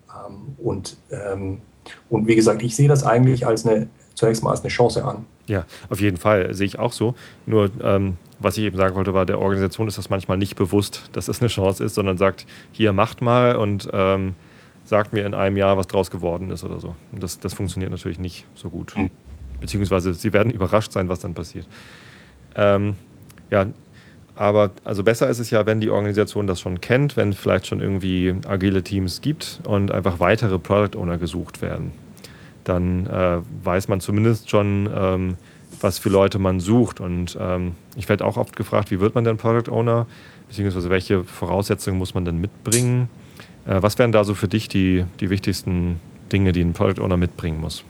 Ähm, 0.08 0.56
und, 0.58 0.96
ähm, 1.10 1.60
und 2.08 2.26
wie 2.26 2.36
gesagt, 2.36 2.62
ich 2.62 2.76
sehe 2.76 2.88
das 2.88 3.04
eigentlich 3.04 3.46
als 3.46 3.66
eine, 3.66 3.88
zunächst 4.14 4.42
mal 4.42 4.50
als 4.50 4.60
eine 4.60 4.68
Chance 4.68 5.04
an. 5.04 5.24
Ja, 5.46 5.64
auf 5.88 6.00
jeden 6.00 6.16
Fall 6.16 6.54
sehe 6.54 6.66
ich 6.66 6.78
auch 6.78 6.92
so. 6.92 7.14
Nur 7.46 7.70
ähm, 7.82 8.16
was 8.38 8.56
ich 8.56 8.64
eben 8.64 8.76
sagen 8.76 8.94
wollte, 8.94 9.14
war, 9.14 9.26
der 9.26 9.38
Organisation 9.38 9.88
ist 9.88 9.98
das 9.98 10.10
manchmal 10.10 10.38
nicht 10.38 10.56
bewusst, 10.56 11.10
dass 11.12 11.28
es 11.28 11.40
eine 11.40 11.48
Chance 11.48 11.84
ist, 11.84 11.94
sondern 11.94 12.16
sagt, 12.16 12.46
hier 12.72 12.92
macht 12.92 13.20
mal 13.22 13.56
und 13.56 13.88
ähm, 13.92 14.34
sagt 14.84 15.12
mir 15.12 15.24
in 15.24 15.34
einem 15.34 15.56
Jahr, 15.56 15.76
was 15.76 15.86
draus 15.86 16.10
geworden 16.10 16.50
ist 16.50 16.64
oder 16.64 16.80
so. 16.80 16.94
Und 17.12 17.22
das, 17.22 17.38
das 17.38 17.54
funktioniert 17.54 17.90
natürlich 17.90 18.18
nicht 18.18 18.46
so 18.54 18.70
gut. 18.70 18.94
Hm. 18.96 19.10
beziehungsweise 19.60 20.14
sie 20.14 20.32
werden 20.32 20.50
überrascht 20.50 20.92
sein, 20.92 21.08
was 21.08 21.20
dann 21.20 21.34
passiert. 21.34 21.66
Ähm, 22.56 22.96
ja, 23.50 23.66
aber 24.34 24.70
also 24.84 25.04
besser 25.04 25.28
ist 25.28 25.38
es 25.38 25.50
ja, 25.50 25.66
wenn 25.66 25.80
die 25.80 25.90
Organisation 25.90 26.46
das 26.46 26.60
schon 26.60 26.80
kennt, 26.80 27.16
wenn 27.16 27.34
vielleicht 27.34 27.66
schon 27.66 27.80
irgendwie 27.80 28.34
agile 28.48 28.82
Teams 28.82 29.20
gibt 29.20 29.60
und 29.64 29.92
einfach 29.92 30.18
weitere 30.18 30.58
Product 30.58 30.98
Owner 30.98 31.18
gesucht 31.18 31.60
werden. 31.60 31.92
Dann 32.64 33.06
äh, 33.06 33.38
weiß 33.64 33.88
man 33.88 34.00
zumindest 34.00 34.48
schon, 34.48 34.88
ähm, 34.94 35.36
was 35.80 35.98
für 35.98 36.08
Leute 36.08 36.38
man 36.38 36.58
sucht. 36.58 37.00
Und 37.00 37.36
ähm, 37.38 37.72
ich 37.96 38.08
werde 38.08 38.24
auch 38.24 38.38
oft 38.38 38.56
gefragt, 38.56 38.90
wie 38.90 39.00
wird 39.00 39.14
man 39.14 39.24
denn 39.24 39.36
Product 39.36 39.70
Owner? 39.70 40.06
Beziehungsweise 40.48 40.88
welche 40.88 41.22
Voraussetzungen 41.24 41.98
muss 41.98 42.14
man 42.14 42.24
denn 42.24 42.38
mitbringen? 42.38 43.10
Äh, 43.66 43.82
was 43.82 43.98
wären 43.98 44.12
da 44.12 44.24
so 44.24 44.34
für 44.34 44.48
dich 44.48 44.68
die, 44.68 45.04
die 45.20 45.30
wichtigsten 45.30 46.00
Dinge, 46.32 46.52
die 46.52 46.62
ein 46.62 46.72
Product 46.72 47.02
Owner 47.02 47.16
mitbringen 47.16 47.60
muss? 47.60 47.84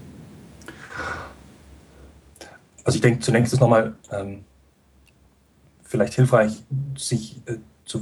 Also 2.85 2.97
ich 2.97 3.03
denke, 3.03 3.21
zunächst 3.21 3.53
ist 3.53 3.61
nochmal 3.61 3.95
ähm, 4.11 4.45
vielleicht 5.85 6.15
hilfreich, 6.15 6.63
sich 6.97 7.41
äh, 7.47 7.57
zu 7.85 8.01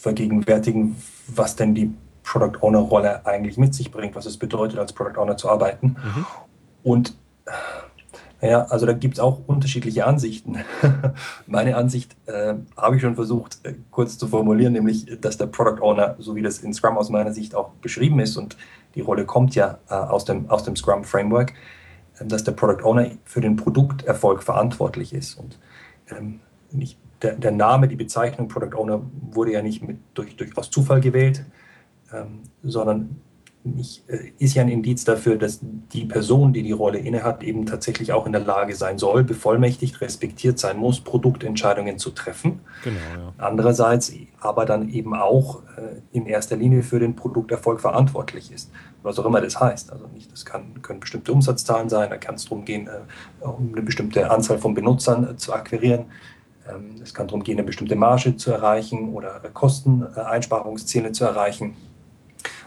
vergegenwärtigen, 0.00 0.96
was 1.28 1.56
denn 1.56 1.74
die 1.74 1.92
Product 2.22 2.60
Owner 2.60 2.80
Rolle 2.80 3.24
eigentlich 3.24 3.56
mit 3.56 3.74
sich 3.74 3.90
bringt, 3.90 4.14
was 4.14 4.26
es 4.26 4.36
bedeutet, 4.36 4.78
als 4.78 4.92
Product 4.92 5.18
Owner 5.20 5.36
zu 5.36 5.48
arbeiten. 5.48 5.96
Mhm. 6.02 6.26
Und 6.82 7.14
naja, 8.46 8.66
also 8.70 8.86
da 8.86 8.92
gibt 8.92 9.14
es 9.14 9.20
auch 9.20 9.40
unterschiedliche 9.48 10.06
Ansichten. 10.06 10.58
Meine 11.48 11.76
Ansicht 11.76 12.16
äh, 12.26 12.54
habe 12.76 12.94
ich 12.94 13.02
schon 13.02 13.16
versucht 13.16 13.58
äh, 13.64 13.74
kurz 13.90 14.18
zu 14.18 14.28
formulieren, 14.28 14.72
nämlich, 14.72 15.06
dass 15.20 15.36
der 15.36 15.46
Product 15.46 15.82
Owner, 15.82 16.14
so 16.20 16.36
wie 16.36 16.42
das 16.42 16.60
in 16.60 16.72
Scrum 16.72 16.96
aus 16.96 17.10
meiner 17.10 17.32
Sicht 17.32 17.56
auch 17.56 17.70
beschrieben 17.82 18.20
ist, 18.20 18.36
und 18.36 18.56
die 18.94 19.00
Rolle 19.00 19.24
kommt 19.24 19.56
ja 19.56 19.78
äh, 19.90 19.94
aus, 19.94 20.24
dem, 20.24 20.48
aus 20.48 20.62
dem 20.62 20.76
Scrum 20.76 21.02
Framework, 21.02 21.54
äh, 22.20 22.26
dass 22.26 22.44
der 22.44 22.52
Product 22.52 22.84
Owner 22.84 23.10
für 23.24 23.40
den 23.40 23.56
Produkterfolg 23.56 24.44
verantwortlich 24.44 25.12
ist. 25.12 25.34
Und 25.34 25.58
ähm, 26.16 26.38
nicht, 26.70 27.00
der, 27.22 27.34
der, 27.34 27.50
Name, 27.50 27.88
die 27.88 27.96
Bezeichnung 27.96 28.46
Product 28.46 28.76
Owner 28.76 29.02
wurde 29.32 29.52
ja 29.52 29.62
nicht 29.62 29.82
mit, 29.82 29.98
durch, 30.14 30.36
durch 30.36 30.56
aus 30.56 30.70
Zufall 30.70 31.00
gewählt, 31.00 31.44
ähm, 32.12 32.42
sondern 32.62 33.20
nicht, 33.74 34.08
äh, 34.08 34.32
ist 34.38 34.54
ja 34.54 34.62
ein 34.62 34.68
Indiz 34.68 35.04
dafür, 35.04 35.36
dass 35.36 35.60
die 35.62 36.04
Person, 36.04 36.52
die 36.52 36.62
die 36.62 36.72
Rolle 36.72 36.98
innehat, 36.98 37.42
eben 37.42 37.66
tatsächlich 37.66 38.12
auch 38.12 38.26
in 38.26 38.32
der 38.32 38.42
Lage 38.42 38.74
sein 38.74 38.98
soll, 38.98 39.24
bevollmächtigt, 39.24 40.00
respektiert 40.00 40.58
sein 40.58 40.76
muss, 40.76 41.00
Produktentscheidungen 41.00 41.98
zu 41.98 42.10
treffen. 42.10 42.60
Genau, 42.84 42.96
ja. 42.96 43.32
Andererseits 43.38 44.12
aber 44.40 44.64
dann 44.64 44.88
eben 44.90 45.14
auch 45.14 45.62
äh, 45.76 46.00
in 46.12 46.26
erster 46.26 46.56
Linie 46.56 46.82
für 46.82 46.98
den 46.98 47.16
Produkterfolg 47.16 47.80
verantwortlich 47.80 48.52
ist, 48.52 48.70
was 49.02 49.18
auch 49.18 49.26
immer 49.26 49.40
das 49.40 49.58
heißt. 49.58 49.92
Also 49.92 50.06
nicht, 50.08 50.30
das 50.32 50.44
kann, 50.44 50.80
können 50.82 51.00
bestimmte 51.00 51.32
Umsatzzahlen 51.32 51.88
sein, 51.88 52.10
da 52.10 52.16
kann 52.16 52.36
es 52.36 52.44
darum 52.44 52.64
gehen, 52.64 52.88
äh, 52.88 53.44
um 53.44 53.72
eine 53.72 53.82
bestimmte 53.82 54.30
Anzahl 54.30 54.58
von 54.58 54.74
Benutzern 54.74 55.36
zu 55.38 55.52
akquirieren. 55.52 56.06
Ähm, 56.68 56.96
es 57.02 57.14
kann 57.14 57.26
darum 57.26 57.42
gehen, 57.42 57.58
eine 57.58 57.66
bestimmte 57.66 57.96
Marge 57.96 58.36
zu 58.36 58.50
erreichen 58.52 59.12
oder 59.12 59.40
Kosteneinsparungsziele 59.52 61.12
zu 61.12 61.24
erreichen. 61.24 61.76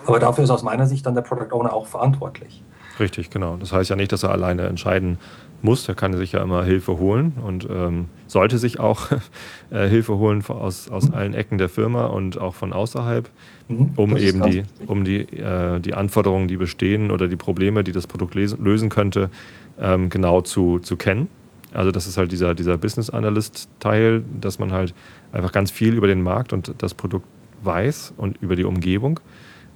Aber 0.06 0.20
dafür 0.20 0.44
ist 0.44 0.50
aus 0.50 0.64
meiner 0.64 0.86
Sicht 0.86 1.06
dann 1.06 1.16
der 1.16 1.22
Product 1.22 1.54
Owner 1.54 1.74
auch 1.74 1.88
verantwortlich. 1.88 2.64
Richtig, 3.00 3.30
genau. 3.30 3.56
Das 3.58 3.72
heißt 3.72 3.90
ja 3.90 3.96
nicht, 3.96 4.12
dass 4.12 4.24
er 4.24 4.32
alleine 4.32 4.64
entscheiden 4.64 5.18
muss. 5.62 5.88
Er 5.88 5.96
kann 5.96 6.14
sich 6.14 6.34
ja 6.34 6.42
immer 6.42 6.64
Hilfe 6.64 6.98
holen 6.98 7.34
und 7.44 7.68
ähm, 7.70 8.08
sollte 8.28 8.58
sich 8.58 8.80
auch 8.80 9.08
äh, 9.70 9.88
Hilfe 9.88 10.18
holen 10.18 10.44
aus, 10.48 10.90
aus 10.90 11.10
mhm. 11.10 11.16
allen 11.16 11.34
Ecken 11.34 11.58
der 11.58 11.70
Firma 11.70 12.08
und 12.08 12.40
auch 12.40 12.56
von 12.56 12.74
außerhalb, 12.74 13.30
mhm, 13.68 13.92
um 13.96 14.18
eben 14.18 14.42
die, 14.44 14.64
um 14.88 15.04
die, 15.04 15.22
äh, 15.22 15.80
die 15.80 15.94
Anforderungen, 15.94 16.48
die 16.48 16.58
bestehen 16.58 17.12
oder 17.12 17.28
die 17.28 17.36
Probleme, 17.36 17.84
die 17.84 17.92
das 17.92 18.08
Produkt 18.08 18.36
lösen 18.36 18.90
könnte, 18.90 19.30
ähm, 19.80 20.10
genau 20.10 20.42
zu, 20.42 20.80
zu 20.80 20.98
kennen. 20.98 21.28
Also 21.74 21.92
das 21.92 22.08
ist 22.08 22.18
halt 22.18 22.32
dieser, 22.32 22.56
dieser 22.56 22.78
Business 22.78 23.10
Analyst-Teil, 23.10 24.24
dass 24.42 24.60
man 24.60 24.72
halt 24.72 24.94
einfach 25.32 25.52
ganz 25.52 25.72
viel 25.72 25.94
über 25.94 26.08
den 26.08 26.22
Markt 26.22 26.52
und 26.52 26.74
das 26.80 26.94
Produkt 26.94 27.28
weiß 27.62 28.14
und 28.18 28.42
über 28.42 28.56
die 28.56 28.64
Umgebung, 28.64 29.20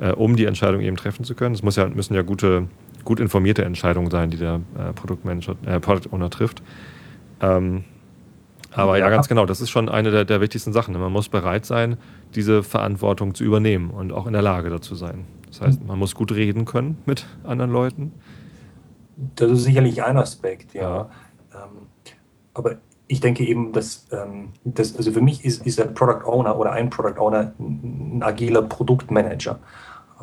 äh, 0.04 0.12
um 0.12 0.36
die 0.36 0.46
Entscheidung 0.46 0.82
eben 0.82 0.98
treffen 0.98 1.24
zu 1.24 1.34
können. 1.34 1.56
Es 1.56 1.64
muss 1.64 1.78
ja, 1.78 1.88
müssen 1.88 2.14
ja 2.14 2.22
gute, 2.22 2.68
gut 3.06 3.20
informierte 3.20 3.64
Entscheidungen 3.64 4.12
sein, 4.12 4.30
die 4.30 4.38
der 4.38 4.60
äh, 4.78 4.92
Produktmanager, 4.94 5.56
äh, 5.66 5.80
Product 5.80 6.10
Owner 6.12 6.30
trifft. 6.30 6.62
Ähm, 7.40 7.86
aber 8.72 8.98
ja. 8.98 9.06
ja, 9.06 9.10
ganz 9.12 9.28
genau, 9.30 9.46
das 9.46 9.62
ist 9.62 9.70
schon 9.70 9.88
eine 9.88 10.12
der, 10.12 10.26
der 10.26 10.42
wichtigsten 10.42 10.74
Sachen. 10.74 11.00
Man 11.00 11.12
muss 11.12 11.30
bereit 11.30 11.66
sein, 11.66 11.98
diese 12.36 12.64
Verantwortung 12.64 13.34
zu 13.34 13.44
übernehmen 13.44 13.92
und 13.92 14.12
auch 14.12 14.28
in 14.28 14.34
der 14.34 14.42
Lage 14.42 14.70
dazu 14.70 14.96
sein. 14.96 15.26
Das 15.48 15.62
heißt, 15.62 15.86
man 15.86 16.00
muss 16.00 16.16
gut 16.16 16.32
reden 16.32 16.66
können 16.66 16.98
mit 17.06 17.28
anderen 17.44 17.72
Leuten. 17.72 18.12
Das 19.36 19.52
ist 19.52 19.64
sicherlich 19.64 20.04
ein 20.04 20.18
Aspekt, 20.18 20.74
ja. 20.74 20.82
ja. 20.82 21.10
Ähm, 21.54 21.88
aber 22.56 22.78
ich 23.08 23.20
denke 23.20 23.46
eben, 23.46 23.72
dass, 23.72 24.08
ähm, 24.12 24.50
dass 24.64 24.98
also 24.98 25.12
für 25.12 25.22
mich 25.22 25.46
ist, 25.46 25.66
ist 25.68 25.78
der 25.78 25.86
Product 25.86 26.26
Owner 26.26 26.58
oder 26.58 26.72
ein 26.72 26.90
Product 26.90 27.20
Owner 27.20 27.54
ein 27.60 28.24
agiler 28.24 28.64
Produktmanager. 28.64 29.60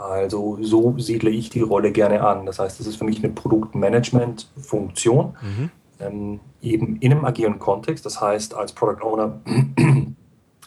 Also 0.01 0.59
so 0.63 0.95
siedle 0.99 1.31
ich 1.31 1.51
die 1.51 1.61
Rolle 1.61 1.93
gerne 1.93 2.27
an. 2.27 2.47
Das 2.47 2.59
heißt, 2.59 2.81
das 2.81 2.87
ist 2.87 2.97
für 2.97 3.05
mich 3.05 3.23
eine 3.23 3.33
Produktmanagement-Funktion, 3.33 5.37
mhm. 5.43 5.71
ähm, 6.01 6.41
eben 6.63 6.97
in 6.97 7.13
einem 7.13 7.27
agilen 7.27 7.59
Kontext. 7.59 8.07
Das 8.07 8.19
heißt, 8.21 8.55
als 8.55 8.73
Product 8.73 9.03
Owner 9.03 9.41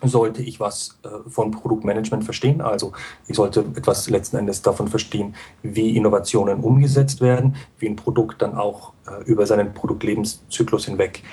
sollte 0.04 0.44
ich 0.44 0.60
was 0.60 1.00
äh, 1.04 1.30
von 1.30 1.52
Produktmanagement 1.52 2.24
verstehen. 2.24 2.62
Also 2.62 2.94
ich 3.28 3.36
sollte 3.36 3.66
etwas 3.76 4.10
letzten 4.10 4.38
Endes 4.38 4.62
davon 4.62 4.88
verstehen, 4.88 5.36
wie 5.64 5.96
Innovationen 5.96 6.60
umgesetzt 6.60 7.22
werden, 7.22 7.56
wie 7.80 7.88
ein 7.88 7.96
Produkt 7.96 8.42
dann 8.42 8.56
auch 8.56 8.94
äh, 9.08 9.24
über 9.24 9.48
seinen 9.48 9.74
Produktlebenszyklus 9.74 10.86
hinweg 10.86 11.24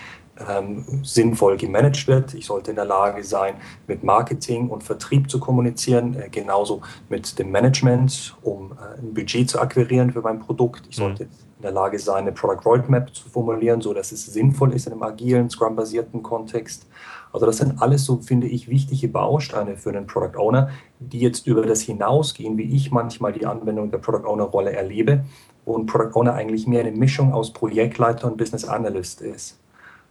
ähm, 0.49 0.85
sinnvoll 1.03 1.57
gemanagt 1.57 2.07
wird. 2.07 2.35
Ich 2.35 2.47
sollte 2.47 2.71
in 2.71 2.77
der 2.77 2.85
Lage 2.85 3.25
sein, 3.25 3.55
mit 3.87 4.03
Marketing 4.03 4.69
und 4.69 4.83
Vertrieb 4.83 5.31
zu 5.31 5.41
kommunizieren, 5.41 6.15
äh, 6.15 6.29
genauso 6.31 6.83
mit 7.09 7.39
dem 7.39 7.51
Management, 7.51 8.37
um 8.43 8.73
äh, 8.73 8.99
ein 8.99 9.15
Budget 9.15 9.51
zu 9.51 9.61
akquirieren 9.61 10.13
für 10.13 10.23
mein 10.23 10.39
Produkt. 10.39 10.87
Ich 10.89 10.99
mhm. 10.99 11.03
sollte 11.03 11.25
mhm. 11.25 11.31
in 11.59 11.63
der 11.63 11.73
Lage 11.73 11.99
sein, 11.99 12.23
eine 12.23 12.33
Product 12.33 12.65
Roadmap 12.65 13.15
zu 13.15 13.29
formulieren, 13.29 13.81
so 13.81 13.93
dass 13.93 14.13
es 14.13 14.27
sinnvoll 14.27 14.73
ist 14.73 14.87
in 14.87 14.93
einem 14.93 15.03
agilen, 15.03 15.51
Scrum-basierten 15.51 16.23
Kontext. 16.23 16.87
Also 17.33 17.47
das 17.47 17.59
sind 17.59 17.81
alles 17.81 18.05
so, 18.05 18.17
finde 18.17 18.49
ich, 18.49 18.69
wichtige 18.69 19.07
Bausteine 19.07 19.77
für 19.77 19.91
einen 19.91 20.07
Product 20.07 20.37
Owner, 20.37 20.71
die 20.99 21.21
jetzt 21.21 21.47
über 21.47 21.63
das 21.63 21.81
hinausgehen, 21.83 22.59
wie 22.59 22.75
ich 22.75 22.91
manchmal 22.91 23.33
die 23.33 23.47
Anwendung 23.47 23.91
der 23.91 23.99
Product 23.99 24.27
Owner-Rolle 24.27 24.73
erlebe, 24.73 25.25
wo 25.65 25.79
ein 25.79 25.87
Product 25.87 26.19
Owner 26.19 26.35
eigentlich 26.35 26.67
mehr 26.67 26.81
eine 26.81 26.91
Mischung 26.91 27.33
aus 27.33 27.53
Projektleiter 27.53 28.27
und 28.27 28.37
Business 28.37 28.65
Analyst 28.65 29.21
ist. 29.21 29.60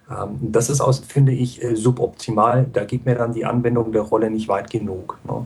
Ähm, 0.10 0.40
das 0.42 0.70
ist, 0.70 0.82
aus, 0.82 1.00
finde 1.00 1.32
ich, 1.32 1.64
äh, 1.64 1.76
suboptimal. 1.76 2.66
Da 2.72 2.84
geht 2.84 3.06
mir 3.06 3.16
dann 3.16 3.34
die 3.34 3.46
Anwendung 3.46 3.92
der 3.92 4.02
Rolle 4.02 4.30
nicht 4.30 4.48
weit 4.48 4.70
genug. 4.70 5.20
Ne? 5.28 5.46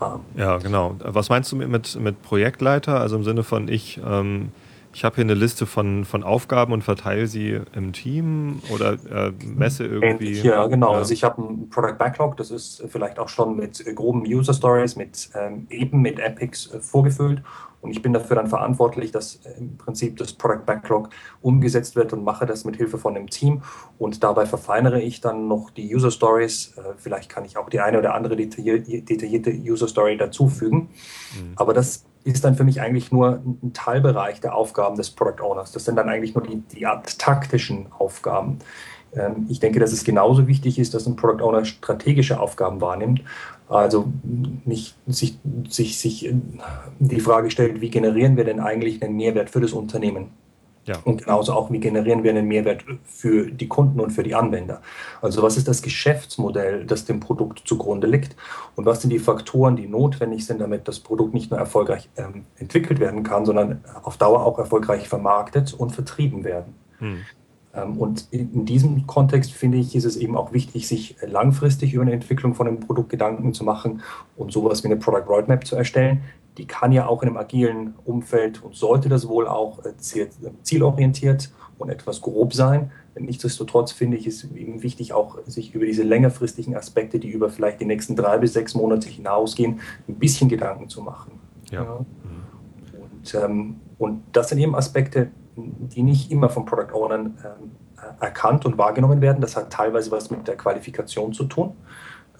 Ähm, 0.00 0.20
ja, 0.36 0.58
genau. 0.58 0.96
Was 1.00 1.28
meinst 1.28 1.50
du 1.52 1.56
mit, 1.56 1.98
mit 2.00 2.22
Projektleiter? 2.22 3.00
Also 3.00 3.16
im 3.16 3.24
Sinne 3.24 3.42
von, 3.42 3.68
ich, 3.68 4.00
ähm, 4.06 4.50
ich 4.92 5.04
habe 5.04 5.16
hier 5.16 5.24
eine 5.24 5.34
Liste 5.34 5.66
von, 5.66 6.04
von 6.04 6.22
Aufgaben 6.22 6.72
und 6.72 6.82
verteile 6.82 7.26
sie 7.26 7.60
im 7.74 7.92
Team 7.92 8.60
oder 8.72 8.92
äh, 9.10 9.32
messe 9.44 9.84
irgendwie. 9.84 10.40
Ja, 10.40 10.66
genau. 10.66 10.92
Ja. 10.92 10.98
Also 10.98 11.12
ich 11.12 11.24
habe 11.24 11.42
ein 11.42 11.68
Product 11.68 11.96
Backlog, 11.98 12.36
das 12.36 12.52
ist 12.52 12.84
vielleicht 12.88 13.18
auch 13.18 13.28
schon 13.28 13.56
mit 13.56 13.84
groben 13.96 14.22
User 14.24 14.54
Stories, 14.54 14.94
mit 14.94 15.30
ähm, 15.34 15.66
eben 15.70 16.00
mit 16.00 16.20
Epics 16.20 16.72
äh, 16.72 16.78
vorgefüllt. 16.78 17.42
Und 17.84 17.90
ich 17.90 18.00
bin 18.00 18.14
dafür 18.14 18.36
dann 18.36 18.46
verantwortlich, 18.46 19.12
dass 19.12 19.36
äh, 19.44 19.58
im 19.58 19.76
Prinzip 19.76 20.16
das 20.16 20.32
Product 20.32 20.64
Backlog 20.64 21.10
umgesetzt 21.42 21.96
wird 21.96 22.14
und 22.14 22.24
mache 22.24 22.46
das 22.46 22.64
mit 22.64 22.76
Hilfe 22.76 22.96
von 22.96 23.14
einem 23.14 23.28
Team. 23.28 23.62
Und 23.98 24.24
dabei 24.24 24.46
verfeinere 24.46 25.02
ich 25.02 25.20
dann 25.20 25.48
noch 25.48 25.68
die 25.68 25.94
User 25.94 26.10
Stories. 26.10 26.72
Äh, 26.78 26.94
vielleicht 26.96 27.28
kann 27.28 27.44
ich 27.44 27.58
auch 27.58 27.68
die 27.68 27.80
eine 27.80 27.98
oder 27.98 28.14
andere 28.14 28.36
detaillierte 28.36 29.52
User 29.52 29.86
Story 29.86 30.16
dazufügen. 30.16 30.88
Mhm. 31.38 31.52
Aber 31.56 31.74
das 31.74 32.06
ist 32.24 32.42
dann 32.42 32.54
für 32.54 32.64
mich 32.64 32.80
eigentlich 32.80 33.12
nur 33.12 33.42
ein 33.44 33.74
Teilbereich 33.74 34.40
der 34.40 34.54
Aufgaben 34.54 34.96
des 34.96 35.10
Product 35.10 35.42
Owners. 35.42 35.72
Das 35.72 35.84
sind 35.84 35.96
dann 35.96 36.08
eigentlich 36.08 36.34
nur 36.34 36.42
die, 36.42 36.62
die 36.74 36.86
taktischen 37.18 37.92
Aufgaben. 37.98 38.60
Ähm, 39.14 39.46
ich 39.48 39.60
denke, 39.60 39.78
dass 39.78 39.92
es 39.92 40.04
genauso 40.04 40.46
wichtig 40.46 40.78
ist, 40.78 40.94
dass 40.94 41.06
ein 41.06 41.16
Product 41.16 41.44
Owner 41.44 41.66
strategische 41.66 42.40
Aufgaben 42.40 42.80
wahrnimmt 42.80 43.22
also 43.68 44.12
nicht 44.64 44.94
sich, 45.06 45.38
sich, 45.68 45.98
sich 45.98 46.32
die 46.98 47.20
Frage 47.20 47.50
stellt, 47.50 47.80
wie 47.80 47.90
generieren 47.90 48.36
wir 48.36 48.44
denn 48.44 48.60
eigentlich 48.60 49.02
einen 49.02 49.16
Mehrwert 49.16 49.50
für 49.50 49.60
das 49.60 49.72
Unternehmen? 49.72 50.30
Ja. 50.86 50.96
Und 51.04 51.24
genauso 51.24 51.52
auch, 51.54 51.70
wie 51.70 51.80
generieren 51.80 52.24
wir 52.24 52.30
einen 52.30 52.46
Mehrwert 52.46 52.84
für 53.04 53.50
die 53.50 53.68
Kunden 53.68 54.00
und 54.00 54.10
für 54.10 54.22
die 54.22 54.34
Anwender? 54.34 54.82
Also 55.22 55.42
was 55.42 55.56
ist 55.56 55.66
das 55.66 55.80
Geschäftsmodell, 55.80 56.84
das 56.84 57.06
dem 57.06 57.20
Produkt 57.20 57.62
zugrunde 57.64 58.06
liegt? 58.06 58.36
Und 58.76 58.84
was 58.84 59.00
sind 59.00 59.10
die 59.10 59.18
Faktoren, 59.18 59.76
die 59.76 59.86
notwendig 59.86 60.44
sind, 60.44 60.60
damit 60.60 60.86
das 60.86 61.00
Produkt 61.00 61.32
nicht 61.32 61.50
nur 61.50 61.58
erfolgreich 61.58 62.10
ähm, 62.16 62.44
entwickelt 62.58 63.00
werden 63.00 63.22
kann, 63.22 63.46
sondern 63.46 63.82
auf 64.02 64.18
Dauer 64.18 64.44
auch 64.44 64.58
erfolgreich 64.58 65.08
vermarktet 65.08 65.72
und 65.72 65.92
vertrieben 65.92 66.44
werden? 66.44 66.74
Hm. 66.98 67.20
Ähm, 67.74 67.98
und 67.98 68.28
in 68.30 68.64
diesem 68.64 69.06
Kontext 69.06 69.52
finde 69.52 69.78
ich, 69.78 69.94
ist 69.94 70.04
es 70.04 70.16
eben 70.16 70.36
auch 70.36 70.52
wichtig, 70.52 70.86
sich 70.86 71.16
langfristig 71.26 71.94
über 71.94 72.02
eine 72.02 72.12
Entwicklung 72.12 72.54
von 72.54 72.68
einem 72.68 72.80
Produkt 72.80 73.10
Gedanken 73.10 73.52
zu 73.52 73.64
machen 73.64 74.02
und 74.36 74.52
sowas 74.52 74.82
wie 74.84 74.88
eine 74.88 74.96
Product 74.96 75.28
Roadmap 75.28 75.66
zu 75.66 75.76
erstellen. 75.76 76.22
Die 76.58 76.66
kann 76.66 76.92
ja 76.92 77.06
auch 77.06 77.22
in 77.22 77.28
einem 77.28 77.36
agilen 77.36 77.94
Umfeld 78.04 78.62
und 78.62 78.76
sollte 78.76 79.08
das 79.08 79.28
wohl 79.28 79.48
auch 79.48 79.84
äh, 79.84 79.92
zielorientiert 80.62 81.52
und 81.78 81.90
etwas 81.90 82.20
grob 82.20 82.54
sein. 82.54 82.92
Nichtsdestotrotz 83.18 83.92
finde 83.92 84.16
ich 84.16 84.26
es 84.26 84.44
eben 84.44 84.82
wichtig, 84.82 85.12
auch 85.12 85.38
sich 85.46 85.74
über 85.74 85.86
diese 85.86 86.02
längerfristigen 86.02 86.76
Aspekte, 86.76 87.18
die 87.18 87.28
über 87.28 87.48
vielleicht 87.48 87.80
die 87.80 87.84
nächsten 87.84 88.16
drei 88.16 88.38
bis 88.38 88.52
sechs 88.52 88.74
Monate 88.74 89.08
hinausgehen, 89.08 89.80
ein 90.08 90.14
bisschen 90.16 90.48
Gedanken 90.48 90.88
zu 90.88 91.00
machen. 91.02 91.32
Ja. 91.70 91.82
ja. 91.82 92.06
Und, 92.92 93.34
ähm, 93.34 93.76
und 93.98 94.22
das 94.32 94.48
sind 94.48 94.58
eben 94.58 94.74
Aspekte, 94.74 95.30
die 95.56 96.02
nicht 96.02 96.30
immer 96.30 96.48
von 96.48 96.64
Product 96.64 96.92
Ownern 96.92 97.38
ähm, 97.44 97.70
erkannt 98.20 98.66
und 98.66 98.78
wahrgenommen 98.78 99.20
werden. 99.20 99.40
Das 99.40 99.56
hat 99.56 99.70
teilweise 99.70 100.10
was 100.10 100.30
mit 100.30 100.46
der 100.48 100.56
Qualifikation 100.56 101.32
zu 101.32 101.44
tun. 101.44 101.76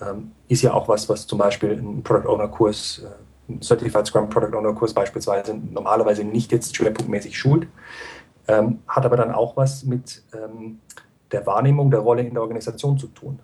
Ähm, 0.00 0.32
ist 0.48 0.62
ja 0.62 0.72
auch 0.72 0.88
was, 0.88 1.08
was 1.08 1.26
zum 1.26 1.38
Beispiel 1.38 1.72
ein 1.72 2.02
Product 2.02 2.28
Owner 2.28 2.48
Kurs, 2.48 3.02
äh, 3.04 3.52
ein 3.52 3.62
Certified 3.62 4.06
Scrum 4.06 4.28
Product 4.28 4.56
Owner 4.56 4.72
Kurs 4.72 4.92
beispielsweise 4.92 5.54
normalerweise 5.54 6.24
nicht 6.24 6.50
jetzt 6.52 6.74
schwerpunktmäßig 6.74 7.38
schult, 7.38 7.68
ähm, 8.48 8.80
hat 8.88 9.04
aber 9.04 9.16
dann 9.16 9.32
auch 9.32 9.56
was 9.56 9.84
mit 9.84 10.22
ähm, 10.34 10.80
der 11.30 11.46
Wahrnehmung 11.46 11.90
der 11.90 12.00
Rolle 12.00 12.22
in 12.22 12.34
der 12.34 12.42
Organisation 12.42 12.98
zu 12.98 13.08
tun. 13.08 13.38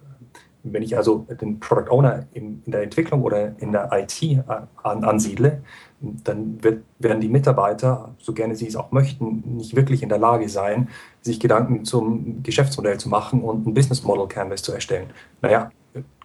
Wenn 0.63 0.83
ich 0.83 0.97
also 0.97 1.27
den 1.41 1.59
Product 1.59 1.91
Owner 1.91 2.27
in, 2.33 2.63
in 2.67 2.73
der 2.73 2.83
Entwicklung 2.83 3.23
oder 3.23 3.59
in 3.61 3.73
der 3.73 3.89
IT 3.93 4.45
an, 4.83 5.05
ansiedle, 5.05 5.63
dann 6.01 6.63
wird, 6.63 6.83
werden 6.99 7.21
die 7.21 7.29
Mitarbeiter, 7.29 8.15
so 8.19 8.33
gerne 8.33 8.57
sie 8.57 8.67
es 8.67 8.77
auch 8.77 8.91
möchten, 8.91 9.57
nicht 9.57 9.77
wirklich 9.77 10.03
in 10.03 10.09
der 10.09 10.19
Lage 10.19 10.49
sein, 10.49 10.89
sich 11.21 11.39
Gedanken 11.39 11.85
zum 11.85 12.43
Geschäftsmodell 12.43 12.99
zu 12.99 13.09
machen 13.09 13.43
und 13.43 13.67
ein 13.67 13.75
Business 13.75 14.03
Model 14.03 14.27
Canvas 14.27 14.63
zu 14.63 14.73
erstellen. 14.73 15.11
Naja, 15.43 15.71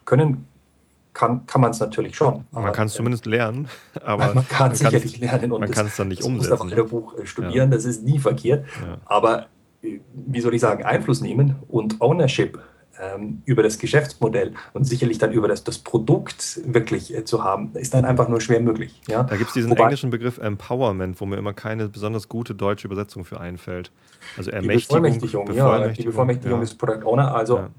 können 0.06 0.48
kann, 1.14 1.46
kann 1.48 1.62
man 1.62 1.72
es 1.72 1.80
natürlich 1.80 2.16
schon. 2.16 2.46
Man 2.52 2.72
kann 2.74 2.88
es 2.88 2.94
äh, 2.94 2.98
zumindest 2.98 3.26
lernen, 3.26 3.68
aber 4.04 4.34
man 4.34 4.48
kann 4.48 4.72
es 4.72 4.80
sicherlich 4.80 5.18
lernen 5.20 5.52
und 5.52 5.62
man 5.62 5.72
kann 5.72 5.88
es 5.88 5.96
dann 5.96 6.10
nicht 6.10 6.24
umsetzen. 6.24 6.58
Man 6.60 6.70
muss 6.70 6.80
auf 6.80 6.90
Buch 6.90 7.18
äh, 7.18 7.26
studieren, 7.26 7.72
ja. 7.72 7.76
das 7.76 7.86
ist 7.86 8.04
nie 8.04 8.20
verkehrt. 8.20 8.66
Ja. 8.86 8.98
Aber 9.06 9.48
äh, 9.82 10.00
wie 10.14 10.42
soll 10.42 10.54
ich 10.54 10.62
sagen, 10.62 10.84
Einfluss 10.84 11.22
nehmen 11.22 11.56
und 11.70 12.02
Ownership 12.02 12.60
ähm, 13.02 13.42
über 13.46 13.64
das 13.64 13.78
Geschäftsmodell 13.78 14.54
und 14.74 14.86
sicherlich 14.86 15.18
dann 15.18 15.32
über 15.32 15.48
das, 15.48 15.64
das 15.64 15.80
Produkt 15.80 16.62
wirklich 16.66 17.16
äh, 17.16 17.26
zu 17.26 17.44
haben, 17.44 17.72
ist 17.74 17.94
dann 17.94 18.06
einfach 18.06 18.28
nur 18.28 18.42
schwer 18.42 18.60
möglich. 18.60 19.02
Ja? 19.08 19.24
Da 19.24 19.36
gibt 19.36 19.50
es 19.50 19.54
diesen 19.54 19.72
Wobei, 19.72 19.84
englischen 19.84 20.10
Begriff 20.10 20.38
Empowerment, 20.38 21.20
wo 21.20 21.26
mir 21.26 21.38
immer 21.38 21.54
keine 21.54 21.90
besonders 21.90 22.30
gute 22.30 22.56
deutsche 22.56 22.88
Übersetzung 22.88 23.26
für 23.26 23.40
einfällt. 23.40 23.92
Also 24.38 24.52
Ermächtigung. 24.52 25.04
Die 25.04 25.10
Bevollmächtigung, 25.12 25.46
Bevollmächtigung 25.46 25.88
ja, 25.88 25.94
die 25.94 26.04
Bevollmächtigung 26.04 26.58
ja. 26.60 26.62
des 26.62 26.76
Product 26.76 27.06
Owner. 27.06 27.36
Also 27.36 27.58
ja. 27.58 27.70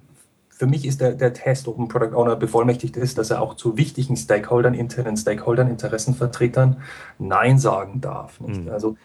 für 0.48 0.66
mich 0.66 0.86
ist 0.86 1.00
der, 1.00 1.12
der 1.12 1.32
Test, 1.32 1.68
ob 1.68 1.78
ein 1.78 1.88
Product 1.88 2.14
Owner 2.14 2.36
bevollmächtigt 2.36 2.96
ist, 2.96 3.18
dass 3.18 3.30
er 3.30 3.40
auch 3.40 3.54
zu 3.54 3.76
wichtigen 3.76 4.16
Stakeholdern, 4.16 4.74
internen 4.74 5.16
Stakeholdern, 5.16 5.68
Interessenvertretern 5.68 6.76
Nein 7.18 7.58
sagen 7.58 8.00
darf. 8.00 8.40
Mhm. 8.40 8.68
Also 8.70 8.96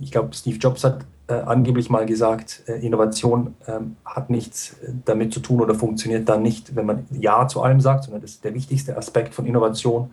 ich 0.00 0.10
glaube, 0.10 0.34
Steve 0.34 0.58
Jobs 0.58 0.84
hat 0.84 1.04
äh, 1.28 1.34
angeblich 1.34 1.90
mal 1.90 2.06
gesagt, 2.06 2.62
äh, 2.66 2.84
Innovation 2.84 3.54
ähm, 3.66 3.96
hat 4.04 4.30
nichts 4.30 4.74
äh, 4.82 4.92
damit 5.04 5.32
zu 5.32 5.40
tun 5.40 5.60
oder 5.60 5.74
funktioniert 5.74 6.28
dann 6.28 6.42
nicht, 6.42 6.74
wenn 6.76 6.86
man 6.86 7.06
Ja 7.10 7.46
zu 7.46 7.62
allem 7.62 7.80
sagt, 7.80 8.04
sondern 8.04 8.22
das 8.22 8.32
ist 8.32 8.44
der 8.44 8.54
wichtigste 8.54 8.96
Aspekt 8.96 9.34
von 9.34 9.46
Innovation, 9.46 10.10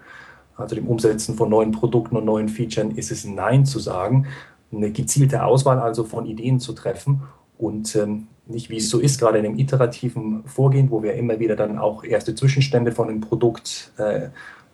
also 0.56 0.76
dem 0.76 0.88
Umsetzen 0.88 1.36
von 1.36 1.50
neuen 1.50 1.72
Produkten 1.72 2.18
und 2.18 2.26
neuen 2.26 2.50
Features, 2.50 2.94
ist 2.96 3.12
es 3.12 3.26
Nein 3.26 3.66
zu 3.66 3.80
sagen, 3.80 4.28
eine 4.72 4.92
gezielte 4.92 5.44
Auswahl 5.44 5.80
also 5.80 6.04
von 6.04 6.26
Ideen 6.26 6.60
zu 6.60 6.74
treffen 6.74 7.24
und 7.58 7.96
ähm, 7.96 8.28
nicht 8.48 8.70
wie 8.70 8.78
es 8.78 8.90
so 8.90 9.00
ist, 9.00 9.20
gerade 9.20 9.40
in 9.40 9.44
dem 9.44 9.60
iterativen 9.60 10.44
Vorgehen, 10.46 10.90
wo 10.90 11.04
wir 11.04 11.16
immer 11.16 11.40
wieder 11.40 11.56
dann 11.56 11.78
auch 11.78 12.04
erste 12.04 12.36
Zwischenstände 12.36 12.92
von 12.92 13.08
dem 13.08 13.22
Produkt 13.22 13.92
äh, 13.98 14.30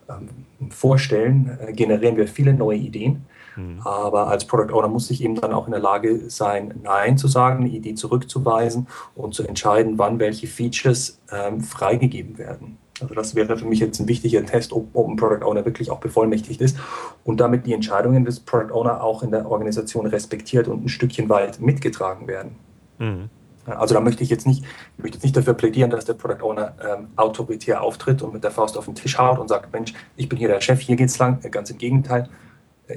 ähm, 0.09 0.29
vorstellen, 0.69 1.57
äh, 1.59 1.73
generieren 1.73 2.17
wir 2.17 2.27
viele 2.27 2.53
neue 2.53 2.77
Ideen. 2.77 3.25
Mhm. 3.55 3.81
Aber 3.83 4.27
als 4.27 4.45
Product 4.45 4.73
Owner 4.73 4.87
muss 4.87 5.09
ich 5.11 5.23
eben 5.23 5.35
dann 5.35 5.53
auch 5.53 5.65
in 5.65 5.71
der 5.71 5.81
Lage 5.81 6.29
sein, 6.29 6.73
Nein 6.83 7.17
zu 7.17 7.27
sagen, 7.27 7.63
eine 7.63 7.69
Idee 7.69 7.95
zurückzuweisen 7.95 8.87
und 9.15 9.33
zu 9.33 9.43
entscheiden, 9.47 9.97
wann 9.97 10.19
welche 10.19 10.47
Features 10.47 11.19
ähm, 11.31 11.61
freigegeben 11.61 12.37
werden. 12.37 12.77
Also 13.01 13.15
das 13.15 13.35
wäre 13.35 13.57
für 13.57 13.65
mich 13.65 13.79
jetzt 13.79 13.99
ein 13.99 14.07
wichtiger 14.07 14.45
Test, 14.45 14.71
ob, 14.71 14.87
ob, 14.93 15.09
ein 15.09 15.15
Product 15.15 15.43
Owner 15.45 15.65
wirklich 15.65 15.89
auch 15.89 15.99
bevollmächtigt 15.99 16.61
ist 16.61 16.77
und 17.23 17.39
damit 17.39 17.65
die 17.65 17.73
Entscheidungen 17.73 18.23
des 18.23 18.39
Product 18.39 18.71
Owner 18.73 19.03
auch 19.03 19.23
in 19.23 19.31
der 19.31 19.49
Organisation 19.49 20.05
respektiert 20.05 20.67
und 20.67 20.85
ein 20.85 20.89
Stückchen 20.89 21.27
weit 21.29 21.59
mitgetragen 21.59 22.27
werden. 22.27 22.55
Mhm. 22.99 23.29
Also 23.65 23.93
da 23.93 24.01
möchte 24.01 24.23
ich 24.23 24.29
jetzt 24.29 24.45
nicht, 24.45 24.63
ich 24.97 25.03
möchte 25.03 25.17
jetzt 25.17 25.23
nicht 25.23 25.37
dafür 25.37 25.53
plädieren, 25.53 25.89
dass 25.89 26.05
der 26.05 26.13
Product 26.13 26.43
Owner 26.43 26.73
ähm, 26.81 27.07
autoritär 27.15 27.81
auftritt 27.81 28.21
und 28.21 28.33
mit 28.33 28.43
der 28.43 28.51
Faust 28.51 28.77
auf 28.77 28.85
den 28.85 28.95
Tisch 28.95 29.17
haut 29.17 29.39
und 29.39 29.47
sagt, 29.47 29.71
Mensch, 29.71 29.93
ich 30.17 30.27
bin 30.27 30.37
hier 30.37 30.49
der 30.49 30.61
Chef, 30.61 30.81
hier 30.81 30.97
geht's 30.97 31.17
lang. 31.17 31.39
Ganz 31.49 31.69
im 31.69 31.77
Gegenteil. 31.77 32.29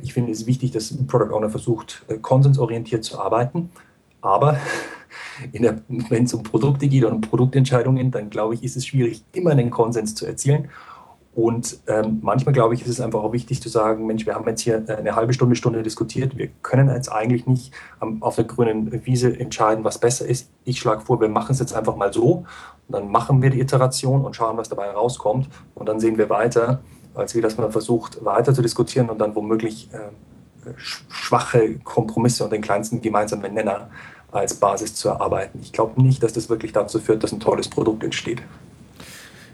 Ich 0.03 0.12
finde 0.12 0.33
es 0.33 0.46
wichtig, 0.46 0.72
dass 0.72 0.90
ein 0.90 1.07
Product 1.07 1.33
Owner 1.33 1.51
versucht, 1.51 2.05
äh, 2.09 2.16
konsensorientiert 2.18 3.05
zu 3.05 3.18
arbeiten. 3.18 3.70
Aber 4.20 4.59
wenn 5.53 6.25
es 6.25 6.35
um 6.35 6.42
Produkte 6.42 6.88
geht 6.88 7.05
und 7.05 7.12
um 7.12 7.20
Produktentscheidungen, 7.20 8.11
dann 8.11 8.31
glaube 8.31 8.55
ich, 8.55 8.64
ist 8.64 8.77
es 8.77 8.87
schwierig, 8.87 9.25
immer 9.33 9.51
einen 9.51 9.70
Konsens 9.70 10.14
zu 10.14 10.27
erzielen. 10.27 10.68
Und 11.37 11.81
ähm, 11.87 12.20
manchmal, 12.22 12.55
glaube 12.55 12.75
ich, 12.75 12.81
ist 12.81 12.88
es 12.88 12.99
einfach 12.99 13.22
auch 13.22 13.35
wichtig 13.35 13.61
zu 13.61 13.68
sagen, 13.68 14.07
Mensch, 14.07 14.25
wir 14.25 14.35
haben 14.35 14.49
jetzt 14.49 14.62
hier 14.62 14.83
eine 14.88 15.14
halbe 15.14 15.35
Stunde, 15.35 15.55
Stunde 15.55 15.83
diskutiert. 15.83 16.38
Wir 16.38 16.49
können 16.62 16.88
jetzt 16.88 17.12
eigentlich 17.12 17.46
nicht 17.46 17.75
ähm, 18.01 18.22
auf 18.22 18.37
der 18.37 18.46
grünen 18.46 19.05
Wiese 19.05 19.38
entscheiden, 19.38 19.85
was 19.85 19.99
besser 19.99 20.25
ist. 20.25 20.51
Ich 20.64 20.81
schlage 20.81 21.03
vor, 21.03 21.20
wir 21.20 21.29
machen 21.29 21.53
es 21.53 21.59
jetzt 21.59 21.75
einfach 21.75 21.94
mal 21.94 22.11
so. 22.11 22.46
Und 22.88 22.92
dann 22.92 23.11
machen 23.11 23.42
wir 23.42 23.51
die 23.51 23.61
Iteration 23.61 24.25
und 24.25 24.35
schauen, 24.35 24.57
was 24.57 24.70
dabei 24.70 24.90
rauskommt. 24.90 25.51
Und 25.75 25.90
dann 25.90 26.01
sehen 26.01 26.16
wir 26.16 26.31
weiter, 26.31 26.81
als 27.16 27.35
wie 27.35 27.40
dass 27.40 27.57
man 27.57 27.72
versucht, 27.72 28.24
weiter 28.24 28.55
zu 28.55 28.62
diskutieren 28.62 29.11
und 29.11 29.18
dann 29.18 29.35
womöglich 29.35 29.88
äh, 29.92 30.70
schwache 30.76 31.79
Kompromisse 31.85 32.44
und 32.44 32.52
den 32.52 32.62
kleinsten 32.62 33.00
gemeinsamen 33.00 33.55
Nenner 33.55 33.88
als 34.33 34.55
Basis 34.55 34.94
zu 34.94 35.09
erarbeiten. 35.09 35.61
Ich 35.62 35.72
glaube 35.72 36.00
nicht, 36.02 36.22
dass 36.22 36.33
das 36.33 36.48
wirklich 36.48 36.72
dazu 36.72 36.98
führt, 36.98 37.22
dass 37.22 37.33
ein 37.33 37.40
tolles 37.40 37.68
Produkt 37.68 38.05
entsteht. 38.05 38.42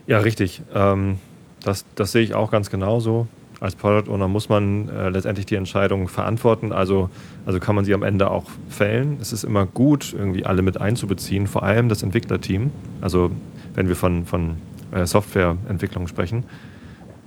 Ja, 0.06 0.18
richtig. 0.18 0.62
Ähm, 0.74 1.18
das, 1.62 1.84
das 1.94 2.12
sehe 2.12 2.22
ich 2.22 2.34
auch 2.34 2.50
ganz 2.50 2.70
genauso. 2.70 3.28
Als 3.60 3.76
Product 3.76 4.10
Owner 4.10 4.26
muss 4.26 4.48
man 4.48 4.88
äh, 4.88 5.08
letztendlich 5.10 5.46
die 5.46 5.54
Entscheidung 5.54 6.08
verantworten, 6.08 6.72
also, 6.72 7.10
also 7.46 7.60
kann 7.60 7.76
man 7.76 7.84
sie 7.84 7.94
am 7.94 8.02
Ende 8.02 8.28
auch 8.28 8.46
fällen. 8.68 9.18
Es 9.20 9.32
ist 9.32 9.44
immer 9.44 9.66
gut, 9.66 10.12
irgendwie 10.18 10.44
alle 10.44 10.62
mit 10.62 10.80
einzubeziehen, 10.80 11.46
vor 11.46 11.62
allem 11.62 11.88
das 11.88 12.02
Entwicklerteam. 12.02 12.72
Also 13.00 13.30
wenn 13.74 13.86
wir 13.86 13.94
von, 13.94 14.26
von 14.26 14.56
äh, 14.90 15.06
Softwareentwicklung 15.06 16.08
sprechen, 16.08 16.42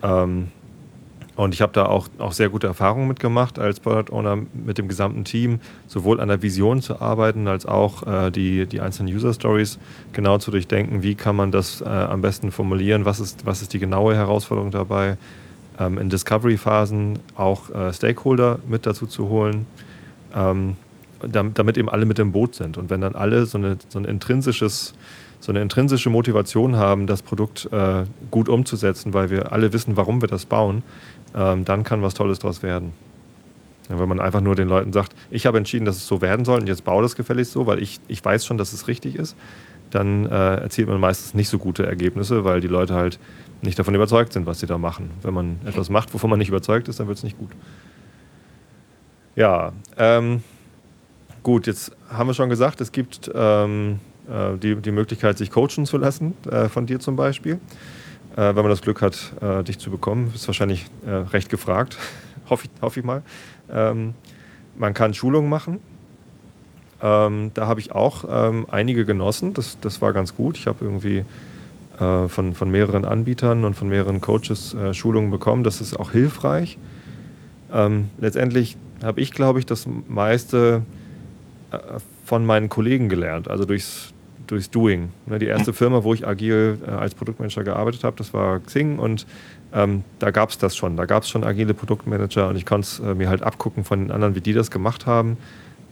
ähm, 0.05 0.47
und 1.35 1.53
ich 1.53 1.61
habe 1.61 1.73
da 1.73 1.85
auch, 1.85 2.07
auch 2.17 2.31
sehr 2.31 2.49
gute 2.49 2.67
Erfahrungen 2.67 3.09
mitgemacht 3.09 3.59
als 3.59 3.81
Product 3.81 4.13
Owner 4.13 4.37
mit 4.53 4.77
dem 4.77 4.87
gesamten 4.87 5.25
Team, 5.25 5.59
sowohl 5.85 6.21
an 6.21 6.29
der 6.29 6.41
Vision 6.41 6.81
zu 6.81 7.01
arbeiten, 7.01 7.47
als 7.47 7.65
auch 7.65 8.07
äh, 8.07 8.31
die, 8.31 8.65
die 8.67 8.79
einzelnen 8.79 9.13
User 9.13 9.33
Stories 9.33 9.77
genau 10.13 10.37
zu 10.37 10.51
durchdenken, 10.51 11.03
wie 11.03 11.15
kann 11.15 11.35
man 11.35 11.51
das 11.51 11.81
äh, 11.81 11.85
am 11.85 12.21
besten 12.21 12.51
formulieren, 12.51 13.03
was 13.03 13.19
ist, 13.19 13.45
was 13.45 13.61
ist 13.61 13.73
die 13.73 13.79
genaue 13.79 14.15
Herausforderung 14.15 14.71
dabei, 14.71 15.17
ähm, 15.77 15.97
in 15.97 16.09
Discovery-Phasen 16.09 17.19
auch 17.35 17.69
äh, 17.69 17.91
Stakeholder 17.91 18.59
mit 18.69 18.85
dazu 18.85 19.05
zu 19.05 19.27
holen, 19.27 19.67
ähm, 20.33 20.77
damit, 21.19 21.59
damit, 21.59 21.77
eben 21.77 21.89
alle 21.89 22.05
mit 22.05 22.17
dem 22.17 22.31
Boot 22.31 22.55
sind. 22.55 22.77
Und 22.77 22.89
wenn 22.89 23.01
dann 23.01 23.15
alle 23.15 23.45
so, 23.45 23.57
eine, 23.57 23.77
so 23.89 23.99
ein 23.99 24.05
intrinsisches 24.05 24.93
so 25.39 25.51
eine 25.51 25.61
intrinsische 25.61 26.09
Motivation 26.09 26.75
haben, 26.75 27.07
das 27.07 27.21
Produkt 27.21 27.69
äh, 27.71 28.05
gut 28.31 28.49
umzusetzen, 28.49 29.13
weil 29.13 29.29
wir 29.29 29.51
alle 29.51 29.73
wissen, 29.73 29.97
warum 29.97 30.21
wir 30.21 30.27
das 30.27 30.45
bauen, 30.45 30.83
ähm, 31.35 31.65
dann 31.65 31.83
kann 31.83 32.01
was 32.01 32.13
Tolles 32.13 32.39
daraus 32.39 32.63
werden. 32.63 32.93
Ja, 33.89 33.99
wenn 33.99 34.09
man 34.09 34.19
einfach 34.19 34.41
nur 34.41 34.55
den 34.55 34.67
Leuten 34.67 34.93
sagt, 34.93 35.13
ich 35.29 35.45
habe 35.45 35.57
entschieden, 35.57 35.85
dass 35.85 35.97
es 35.97 36.07
so 36.07 36.21
werden 36.21 36.45
soll 36.45 36.59
und 36.59 36.67
jetzt 36.67 36.83
baue 36.83 37.03
das 37.03 37.15
gefälligst 37.15 37.51
so, 37.51 37.67
weil 37.67 37.81
ich, 37.81 37.99
ich 38.07 38.23
weiß 38.23 38.45
schon, 38.45 38.57
dass 38.57 38.73
es 38.73 38.87
richtig 38.87 39.15
ist, 39.15 39.35
dann 39.91 40.25
äh, 40.25 40.55
erzielt 40.55 40.87
man 40.87 40.99
meistens 40.99 41.33
nicht 41.35 41.49
so 41.49 41.59
gute 41.59 41.85
Ergebnisse, 41.85 42.43
weil 42.43 42.61
die 42.61 42.67
Leute 42.67 42.95
halt 42.95 43.19
nicht 43.61 43.77
davon 43.77 43.93
überzeugt 43.95 44.33
sind, 44.33 44.45
was 44.45 44.59
sie 44.59 44.65
da 44.65 44.77
machen. 44.77 45.11
Wenn 45.21 45.33
man 45.33 45.59
etwas 45.65 45.89
macht, 45.89 46.13
wovon 46.13 46.29
man 46.29 46.39
nicht 46.39 46.49
überzeugt 46.49 46.87
ist, 46.87 46.99
dann 46.99 47.07
wird 47.07 47.17
es 47.17 47.23
nicht 47.23 47.37
gut. 47.37 47.51
Ja, 49.35 49.73
ähm, 49.97 50.43
gut, 51.43 51.67
jetzt 51.67 51.91
haben 52.09 52.27
wir 52.27 52.33
schon 52.33 52.49
gesagt, 52.49 52.81
es 52.81 52.91
gibt 52.91 53.29
ähm, 53.33 53.99
äh, 54.29 54.57
die, 54.57 54.75
die 54.75 54.91
Möglichkeit, 54.91 55.37
sich 55.37 55.51
coachen 55.51 55.85
zu 55.85 55.97
lassen, 55.97 56.33
äh, 56.49 56.69
von 56.69 56.85
dir 56.85 56.99
zum 56.99 57.15
Beispiel. 57.15 57.59
Äh, 58.35 58.55
wenn 58.55 58.55
man 58.55 58.69
das 58.69 58.81
Glück 58.81 59.01
hat, 59.01 59.33
dich 59.67 59.79
zu 59.79 59.89
bekommen, 59.89 60.31
ist 60.35 60.47
wahrscheinlich 60.47 60.87
recht 61.05 61.49
gefragt, 61.49 61.97
hoffe 62.49 62.65
ich, 62.65 62.81
hoff 62.81 62.97
ich 62.97 63.03
mal. 63.03 63.21
Ähm, 63.71 64.13
man 64.77 64.93
kann 64.93 65.13
Schulungen 65.13 65.49
machen. 65.49 65.79
Ähm, 67.01 67.51
da 67.53 67.67
habe 67.67 67.79
ich 67.79 67.91
auch 67.91 68.25
ähm, 68.29 68.65
einige 68.69 69.05
genossen. 69.05 69.53
Das, 69.53 69.79
das 69.79 70.01
war 70.01 70.11
ganz 70.13 70.35
gut. 70.35 70.57
Ich 70.57 70.67
habe 70.67 70.83
irgendwie 70.83 71.23
äh, 71.99 72.27
von, 72.27 72.53
von 72.53 72.71
mehreren 72.71 73.05
Anbietern 73.05 73.63
und 73.63 73.75
von 73.75 73.87
mehreren 73.87 74.21
Coaches 74.21 74.73
äh, 74.73 74.93
Schulungen 74.93 75.31
bekommen. 75.31 75.63
Das 75.63 75.81
ist 75.81 75.97
auch 75.97 76.11
hilfreich. 76.11 76.77
Ähm, 77.71 78.09
letztendlich 78.19 78.77
habe 79.03 79.21
ich, 79.21 79.31
glaube 79.31 79.59
ich, 79.59 79.65
das 79.65 79.87
meiste 80.07 80.83
von 82.25 82.45
meinen 82.45 82.69
Kollegen 82.69 83.07
gelernt, 83.07 83.47
also 83.47 83.65
durchs, 83.65 84.13
durchs 84.47 84.69
Doing. 84.69 85.09
Ne, 85.25 85.39
die 85.39 85.47
erste 85.47 85.73
Firma, 85.73 86.03
wo 86.03 86.13
ich 86.13 86.27
agil 86.27 86.77
äh, 86.85 86.91
als 86.91 87.15
Produktmanager 87.15 87.63
gearbeitet 87.63 88.03
habe, 88.03 88.15
das 88.17 88.33
war 88.33 88.59
Xing 88.59 88.99
und 88.99 89.25
ähm, 89.73 90.03
da 90.19 90.31
gab 90.31 90.49
es 90.49 90.57
das 90.57 90.75
schon. 90.75 90.97
Da 90.97 91.05
gab 91.05 91.23
es 91.23 91.29
schon 91.29 91.43
agile 91.43 91.73
Produktmanager 91.73 92.47
und 92.49 92.55
ich 92.55 92.65
konnte 92.65 92.85
es 92.85 92.99
äh, 92.99 93.13
mir 93.13 93.29
halt 93.29 93.43
abgucken 93.43 93.83
von 93.83 93.99
den 93.99 94.11
anderen, 94.11 94.35
wie 94.35 94.41
die 94.41 94.53
das 94.53 94.71
gemacht 94.71 95.05
haben. 95.05 95.37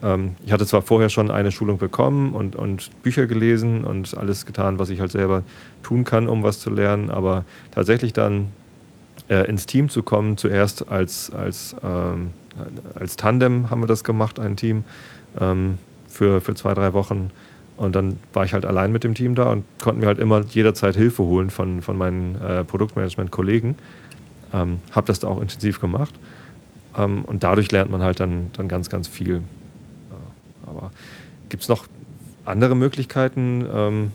Ähm, 0.04 0.36
ich 0.46 0.52
hatte 0.52 0.66
zwar 0.66 0.82
vorher 0.82 1.10
schon 1.10 1.32
eine 1.32 1.52
Schulung 1.52 1.78
bekommen 1.78 2.34
und, 2.34 2.56
und 2.56 2.90
Bücher 3.04 3.28
gelesen 3.28 3.84
und 3.84 4.16
alles 4.18 4.46
getan, 4.46 4.80
was 4.80 4.90
ich 4.90 5.00
halt 5.00 5.12
selber 5.12 5.44
tun 5.82 6.04
kann, 6.04 6.28
um 6.28 6.44
was 6.44 6.60
zu 6.60 6.70
lernen, 6.70 7.10
aber 7.10 7.46
tatsächlich 7.72 8.14
dann 8.14 8.50
äh, 9.30 9.48
ins 9.48 9.66
Team 9.66 9.90
zu 9.90 10.04
kommen, 10.04 10.38
zuerst 10.38 10.90
als, 10.90 11.32
als, 11.32 11.76
ähm, 11.84 12.32
als 12.96 13.16
Tandem 13.16 13.70
haben 13.70 13.82
wir 13.82 13.88
das 13.88 14.04
gemacht, 14.04 14.40
ein 14.40 14.56
Team, 14.56 14.84
ähm, 15.40 15.78
für, 16.08 16.42
für 16.42 16.54
zwei, 16.54 16.74
drei 16.74 16.94
Wochen. 16.94 17.32
Und 17.76 17.96
dann 17.96 18.20
war 18.34 18.46
ich 18.46 18.54
halt 18.54 18.66
allein 18.66 18.92
mit 18.92 19.04
dem 19.04 19.16
Team 19.16 19.36
da 19.36 19.52
und 19.52 19.66
konnten 19.82 20.02
mir 20.02 20.08
halt 20.08 20.20
immer 20.20 20.42
jederzeit 20.42 20.96
Hilfe 20.96 21.24
holen 21.24 21.50
von, 21.50 21.82
von 21.82 21.98
meinen 21.98 22.40
äh, 22.42 22.64
Produktmanagement-Kollegen. 22.64 23.76
Ähm, 24.54 24.80
habe 24.92 25.08
das 25.08 25.20
da 25.20 25.28
auch 25.28 25.42
intensiv 25.42 25.82
gemacht. 25.82 26.14
Ähm, 26.98 27.26
und 27.26 27.44
dadurch 27.44 27.72
lernt 27.72 27.90
man 27.90 28.04
halt 28.04 28.20
dann, 28.20 28.52
dann 28.54 28.68
ganz, 28.68 28.90
ganz 28.90 29.08
viel. 29.08 29.42
Aber 30.66 30.92
gibt 31.50 31.64
es 31.64 31.70
noch 31.70 31.86
andere 32.46 32.76
Möglichkeiten, 32.76 33.66
ähm, 33.74 34.12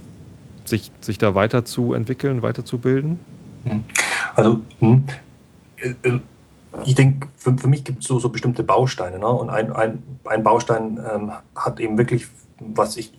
sich, 0.64 0.90
sich 1.00 1.18
da 1.18 1.34
weiterzuentwickeln, 1.34 2.42
weiterzubilden? 2.42 3.18
Hm. 3.64 3.84
Also, 4.34 4.60
hm, 4.80 5.04
äh, 5.78 5.94
äh, 6.02 6.20
ich 6.84 6.94
denke, 6.94 7.28
für, 7.36 7.56
für 7.56 7.68
mich 7.68 7.84
gibt 7.84 8.02
es 8.02 8.08
so, 8.08 8.18
so 8.18 8.28
bestimmte 8.28 8.62
Bausteine. 8.62 9.18
Ne? 9.18 9.26
Und 9.26 9.50
ein, 9.50 9.72
ein, 9.72 10.02
ein 10.24 10.42
Baustein 10.42 11.00
ähm, 11.12 11.32
hat 11.56 11.80
eben 11.80 11.96
wirklich, 11.96 12.26
was 12.60 12.96
ich 12.96 13.12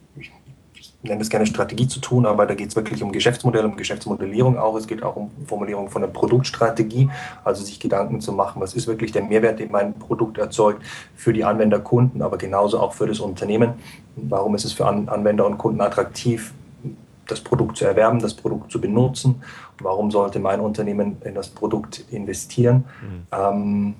nenne 1.02 1.22
es 1.22 1.30
gerne 1.30 1.46
Strategie 1.46 1.88
zu 1.88 2.00
tun, 2.00 2.26
aber 2.26 2.46
da 2.46 2.56
geht 2.56 2.70
es 2.70 2.76
wirklich 2.76 3.02
um 3.02 3.12
Geschäftsmodell, 3.12 3.66
um 3.66 3.78
Geschäftsmodellierung 3.78 4.58
auch. 4.58 4.76
Es 4.76 4.88
geht 4.88 5.02
auch 5.02 5.16
um 5.16 5.32
Formulierung 5.46 5.90
von 5.90 6.04
einer 6.04 6.12
Produktstrategie, 6.12 7.10
also 7.44 7.64
sich 7.64 7.80
Gedanken 7.80 8.20
zu 8.20 8.34
machen, 8.34 8.62
was 8.62 8.74
ist 8.74 8.88
wirklich 8.88 9.12
der 9.12 9.24
Mehrwert, 9.24 9.60
den 9.60 9.72
mein 9.72 9.94
Produkt 9.94 10.38
erzeugt 10.38 10.84
für 11.16 11.32
die 11.32 11.44
Anwender, 11.44 11.80
Kunden, 11.80 12.22
aber 12.22 12.38
genauso 12.38 12.80
auch 12.80 12.94
für 12.94 13.08
das 13.08 13.20
Unternehmen. 13.20 13.74
Warum 14.16 14.56
ist 14.56 14.66
es 14.66 14.74
für 14.74 14.86
Anwender 14.86 15.46
und 15.46 15.58
Kunden 15.58 15.80
attraktiv, 15.80 16.54
das 17.30 17.42
Produkt 17.42 17.78
zu 17.78 17.86
erwerben, 17.86 18.20
das 18.20 18.34
Produkt 18.34 18.72
zu 18.72 18.82
benutzen. 18.82 19.42
Warum 19.80 20.12
sollte 20.12 20.40
mein 20.40 20.60
Unternehmen 20.60 21.18
in 21.24 21.36
das 21.36 21.48
Produkt 21.48 22.04
investieren? 22.10 22.86
Mhm. 23.02 23.28
Ähm, 23.32 23.96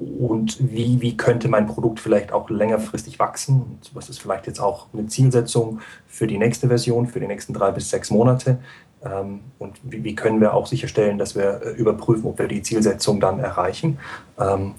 und 0.00 0.56
wie, 0.72 1.02
wie 1.02 1.16
könnte 1.16 1.48
mein 1.48 1.66
Produkt 1.66 2.00
vielleicht 2.00 2.32
auch 2.32 2.48
längerfristig 2.48 3.18
wachsen? 3.18 3.62
Und 3.62 3.94
was 3.94 4.08
ist 4.08 4.18
vielleicht 4.18 4.46
jetzt 4.46 4.58
auch 4.58 4.86
eine 4.94 5.06
Zielsetzung 5.06 5.80
für 6.06 6.26
die 6.26 6.38
nächste 6.38 6.68
Version, 6.68 7.06
für 7.06 7.20
die 7.20 7.26
nächsten 7.26 7.52
drei 7.52 7.70
bis 7.70 7.90
sechs 7.90 8.10
Monate? 8.10 8.58
Ähm, 9.04 9.40
und 9.58 9.78
wie, 9.82 10.14
können 10.14 10.40
wir 10.40 10.54
auch 10.54 10.66
sicherstellen, 10.66 11.18
dass 11.18 11.34
wir 11.34 11.60
äh, 11.62 11.70
überprüfen, 11.72 12.24
ob 12.30 12.38
wir 12.38 12.48
die 12.48 12.62
Zielsetzung 12.62 13.20
dann 13.20 13.40
erreichen? 13.40 13.98
Ähm, 14.38 14.74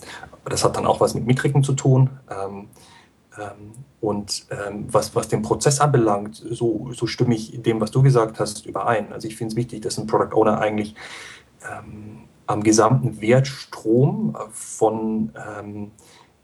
das 0.46 0.64
hat 0.64 0.76
dann 0.76 0.88
auch 0.88 1.00
was 1.00 1.14
mit 1.14 1.28
Metriken 1.28 1.64
zu 1.64 1.74
tun. 1.74 2.10
Ähm, 2.30 2.68
und 4.02 4.46
was, 4.88 5.16
was 5.16 5.30
den 5.30 5.42
Prozess 5.42 5.80
anbelangt, 5.80 6.36
so, 6.36 6.92
so 6.92 7.08
stimme 7.08 7.34
ich 7.34 7.62
dem, 7.62 7.80
was 7.80 7.90
du 7.90 8.02
gesagt 8.02 8.42
hast, 8.42 8.66
überein. 8.66 9.14
Also 9.14 9.30
ich 9.30 9.38
finde 9.38 9.54
es 9.54 9.56
wichtig, 9.56 9.82
dass 9.82 9.98
ein 9.98 10.06
Product 10.06 10.36
Owner 10.36 10.60
eigentlich 10.60 10.96
am 12.48 12.64
gesamten 12.64 13.22
Wertstrom 13.22 14.36
von 14.52 15.32
ähm, 15.58 15.92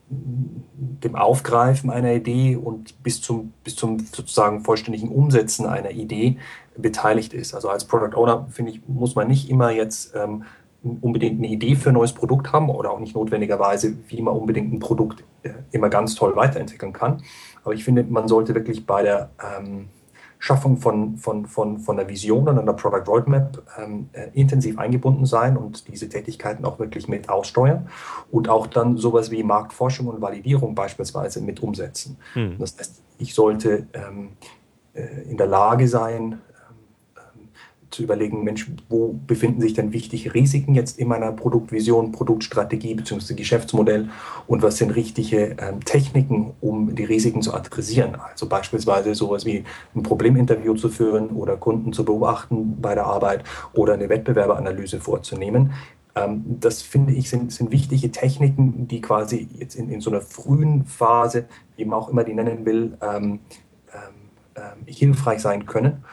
dem 0.09 1.15
Aufgreifen 1.15 1.89
einer 1.89 2.13
Idee 2.13 2.55
und 2.55 3.03
bis 3.03 3.21
zum, 3.21 3.51
bis 3.63 3.75
zum 3.75 3.99
sozusagen 3.99 4.61
vollständigen 4.61 5.09
Umsetzen 5.09 5.65
einer 5.65 5.91
Idee 5.91 6.37
beteiligt 6.77 7.33
ist. 7.33 7.53
Also 7.53 7.69
als 7.69 7.85
Product 7.85 8.15
Owner, 8.15 8.47
finde 8.49 8.71
ich, 8.71 8.87
muss 8.87 9.15
man 9.15 9.27
nicht 9.27 9.49
immer 9.49 9.71
jetzt 9.71 10.15
ähm, 10.15 10.43
unbedingt 11.01 11.39
eine 11.39 11.47
Idee 11.47 11.75
für 11.75 11.89
ein 11.89 11.95
neues 11.95 12.13
Produkt 12.13 12.53
haben 12.53 12.69
oder 12.69 12.91
auch 12.91 12.99
nicht 12.99 13.15
notwendigerweise, 13.15 13.97
wie 14.07 14.21
man 14.21 14.35
unbedingt 14.35 14.71
ein 14.71 14.79
Produkt 14.79 15.23
äh, 15.43 15.49
immer 15.71 15.89
ganz 15.89 16.15
toll 16.15 16.35
weiterentwickeln 16.35 16.93
kann. 16.93 17.21
Aber 17.63 17.73
ich 17.73 17.83
finde, 17.83 18.03
man 18.03 18.29
sollte 18.29 18.55
wirklich 18.55 18.85
bei 18.85 19.03
der 19.03 19.31
ähm, 19.59 19.89
Schaffung 20.39 20.77
von, 20.77 21.17
von, 21.17 21.45
von, 21.45 21.79
von 21.79 21.97
der 21.97 22.07
Vision 22.07 22.47
und 22.47 22.59
einer 22.59 22.73
Product 22.73 23.07
Roadmap 23.07 23.63
ähm, 23.77 24.09
äh, 24.13 24.29
intensiv 24.33 24.77
eingebunden 24.77 25.25
sein 25.25 25.57
und 25.57 25.87
diese 25.87 26.09
Tätigkeiten 26.09 26.63
auch 26.65 26.77
wirklich 26.79 27.07
mit 27.07 27.29
aussteuern 27.29 27.89
und 28.31 28.47
auch 28.47 28.67
dann 28.67 28.97
sowas 28.97 29.31
wie 29.31 29.43
Marktforschung 29.43 30.07
und 30.07 30.21
Validierung 30.21 30.75
beispielsweise 30.75 31.41
mit 31.41 31.61
umsetzen. 31.61 32.17
Hm. 32.33 32.57
Das 32.59 32.77
heißt, 32.77 33.01
ich 33.17 33.33
sollte 33.33 33.87
ähm, 33.93 34.29
äh, 34.93 35.23
in 35.29 35.37
der 35.37 35.47
Lage 35.47 35.87
sein, 35.87 36.39
zu 37.89 38.03
überlegen, 38.03 38.43
Mensch, 38.43 38.69
wo 38.89 39.19
befinden 39.27 39.61
sich 39.61 39.73
denn 39.73 39.93
wichtige 39.93 40.33
Risiken 40.33 40.75
jetzt 40.75 40.99
in 40.99 41.07
meiner 41.07 41.31
Produktvision, 41.31 42.11
Produktstrategie 42.11 42.95
bzw. 42.95 43.33
Geschäftsmodell 43.33 44.09
und 44.45 44.61
was 44.61 44.77
sind 44.77 44.91
richtige 44.91 45.55
ähm, 45.59 45.83
Techniken, 45.83 46.53
um 46.59 46.95
die 46.95 47.05
Risiken 47.05 47.41
zu 47.41 47.53
adressieren. 47.53 48.15
Also 48.15 48.47
beispielsweise 48.47 49.15
sowas 49.15 49.45
wie 49.45 49.63
ein 49.95 50.03
Probleminterview 50.03 50.75
zu 50.75 50.89
führen 50.89 51.29
oder 51.29 51.55
Kunden 51.55 51.93
zu 51.93 52.03
beobachten 52.03 52.81
bei 52.81 52.93
der 52.93 53.05
Arbeit 53.05 53.43
oder 53.73 53.93
eine 53.93 54.09
Wettbewerberanalyse 54.09 54.99
vorzunehmen. 54.99 55.71
Ähm, 56.15 56.43
das 56.59 56.81
finde 56.81 57.13
ich 57.13 57.29
sind, 57.29 57.53
sind 57.53 57.71
wichtige 57.71 58.11
Techniken, 58.11 58.87
die 58.87 58.99
quasi 58.99 59.47
jetzt 59.57 59.75
in, 59.75 59.89
in 59.89 60.01
so 60.01 60.09
einer 60.09 60.21
frühen 60.21 60.85
Phase, 60.85 61.45
wie 61.77 61.85
man 61.85 61.99
auch 61.99 62.09
immer 62.09 62.25
die 62.25 62.33
nennen 62.33 62.65
will, 62.65 62.97
ähm, 63.01 63.39
ähm, 63.93 63.99
ähm 64.55 64.85
hilfreich 64.85 65.39
sein 65.39 65.65
können 65.65 66.03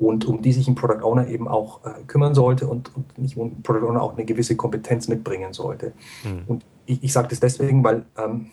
und 0.00 0.24
um 0.24 0.40
die 0.40 0.52
sich 0.52 0.66
ein 0.66 0.74
Product 0.74 1.04
Owner 1.04 1.28
eben 1.28 1.46
auch 1.46 1.84
äh, 1.84 2.02
kümmern 2.06 2.34
sollte 2.34 2.66
und, 2.66 2.96
und 2.96 3.18
nicht 3.18 3.36
ein 3.36 3.62
Product 3.62 3.86
Owner 3.86 4.02
auch 4.02 4.16
eine 4.16 4.24
gewisse 4.24 4.56
Kompetenz 4.56 5.08
mitbringen 5.08 5.52
sollte. 5.52 5.92
Mhm. 6.24 6.42
Und 6.46 6.64
ich, 6.86 7.04
ich 7.04 7.12
sage 7.12 7.28
das 7.28 7.40
deswegen, 7.40 7.84
weil 7.84 8.06
ähm, 8.16 8.46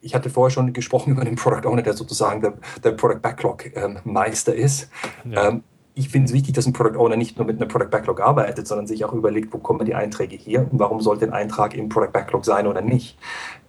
ich 0.00 0.14
hatte 0.14 0.30
vorher 0.30 0.52
schon 0.52 0.72
gesprochen 0.72 1.10
über 1.14 1.24
den 1.24 1.34
Product 1.34 1.68
Owner, 1.68 1.82
der 1.82 1.94
sozusagen 1.94 2.40
der, 2.40 2.54
der 2.82 2.92
Product 2.92 3.20
Backlog 3.20 3.76
ähm, 3.76 3.98
Meister 4.04 4.54
ist. 4.54 4.88
Ja. 5.28 5.48
Ähm, 5.48 5.64
ich 5.98 6.10
finde 6.10 6.26
es 6.26 6.32
wichtig, 6.34 6.54
dass 6.54 6.66
ein 6.66 6.74
Product 6.74 6.98
Owner 6.98 7.16
nicht 7.16 7.38
nur 7.38 7.46
mit 7.46 7.56
einer 7.56 7.66
Product 7.66 7.90
Backlog 7.90 8.20
arbeitet, 8.20 8.68
sondern 8.68 8.86
sich 8.86 9.04
auch 9.04 9.14
überlegt, 9.14 9.52
wo 9.52 9.58
kommen 9.58 9.84
die 9.86 9.94
Einträge 9.94 10.36
her 10.36 10.66
und 10.70 10.78
warum 10.78 11.00
sollte 11.00 11.24
ein 11.24 11.32
Eintrag 11.32 11.74
im 11.74 11.88
Product 11.88 12.12
Backlog 12.12 12.44
sein 12.44 12.66
oder 12.66 12.82
nicht. 12.82 13.18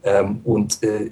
Ähm, 0.04 0.42
und 0.44 0.84
äh, 0.84 1.10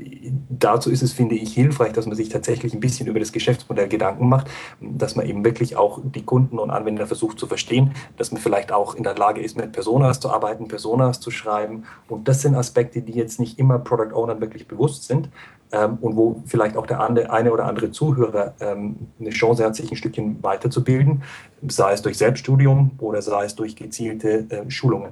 dazu 0.50 0.90
ist 0.90 1.02
es, 1.02 1.12
finde 1.12 1.36
ich, 1.36 1.54
hilfreich, 1.54 1.94
dass 1.94 2.06
man 2.06 2.16
sich 2.16 2.30
tatsächlich 2.30 2.74
ein 2.74 2.80
bisschen 2.80 3.08
über 3.08 3.20
das 3.20 3.32
Geschäftsmodell 3.32 3.88
Gedanken 3.88 4.30
macht, 4.30 4.48
dass 4.80 5.16
man 5.16 5.26
eben 5.26 5.44
wirklich 5.44 5.76
auch 5.76 6.00
die 6.04 6.24
Kunden 6.24 6.60
und 6.60 6.70
Anwender 6.70 7.08
versucht 7.08 7.40
zu 7.40 7.48
verstehen, 7.48 7.92
dass 8.18 8.32
man 8.32 8.42
vielleicht 8.42 8.72
auch 8.72 8.96
in 8.96 9.04
der 9.04 9.16
Lage 9.16 9.42
ist, 9.42 9.58
mit 9.58 9.72
Personas 9.72 10.20
zu 10.20 10.30
arbeiten, 10.30 10.68
Personas 10.68 11.20
zu 11.20 11.32
schreiben. 11.32 11.84
Und 12.08 12.28
das 12.28 12.42
sind 12.42 12.56
Aspekte, 12.56 13.02
die 13.02 13.14
jetzt 13.14 13.40
nicht 13.40 13.60
immer 13.60 13.80
Product 13.80 14.14
Ownern 14.14 14.40
wirklich 14.40 14.68
bewusst 14.68 15.06
sind, 15.06 15.30
ähm, 15.72 15.98
und 16.02 16.16
wo 16.16 16.42
vielleicht 16.46 16.78
auch 16.78 16.86
der 16.86 17.02
eine 17.02 17.52
oder 17.52 17.66
andere 17.66 17.92
Zuhörer 17.92 18.54
ähm, 18.60 18.96
eine 19.20 19.32
Chance 19.32 19.66
hat, 19.66 19.76
sich 19.76 19.92
ein 19.92 19.98
Stückchen 19.98 20.42
weiterzubilden, 20.44 21.24
sei 21.68 21.94
es 21.94 22.02
durch 22.02 22.18
Selbststudium 22.18 22.92
oder 23.00 23.22
sei 23.22 23.46
es 23.46 23.56
durch 23.56 23.76
gezielte 23.76 24.46
äh, 24.50 24.70
Schulungen. 24.70 25.12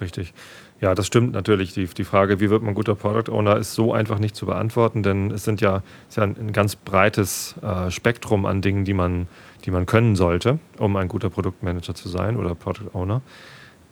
Richtig. 0.00 0.32
Ja, 0.80 0.94
das 0.94 1.08
stimmt 1.08 1.32
natürlich. 1.32 1.74
Die, 1.74 1.86
die 1.86 2.04
Frage, 2.04 2.38
wie 2.38 2.50
wird 2.50 2.62
man 2.62 2.74
guter 2.74 2.94
Product 2.94 3.32
Owner, 3.32 3.56
ist 3.56 3.74
so 3.74 3.92
einfach 3.92 4.20
nicht 4.20 4.36
zu 4.36 4.46
beantworten, 4.46 5.02
denn 5.02 5.32
es 5.32 5.44
sind 5.44 5.60
ja, 5.60 5.82
ist 6.08 6.16
ja 6.16 6.22
ein, 6.22 6.36
ein 6.38 6.52
ganz 6.52 6.76
breites 6.76 7.56
äh, 7.62 7.90
Spektrum 7.90 8.46
an 8.46 8.62
Dingen, 8.62 8.84
die 8.84 8.94
man, 8.94 9.26
die 9.64 9.72
man 9.72 9.86
können 9.86 10.14
sollte, 10.14 10.60
um 10.78 10.94
ein 10.96 11.08
guter 11.08 11.30
Produktmanager 11.30 11.94
zu 11.94 12.08
sein 12.08 12.36
oder 12.36 12.54
Product 12.54 12.90
Owner. 12.94 13.22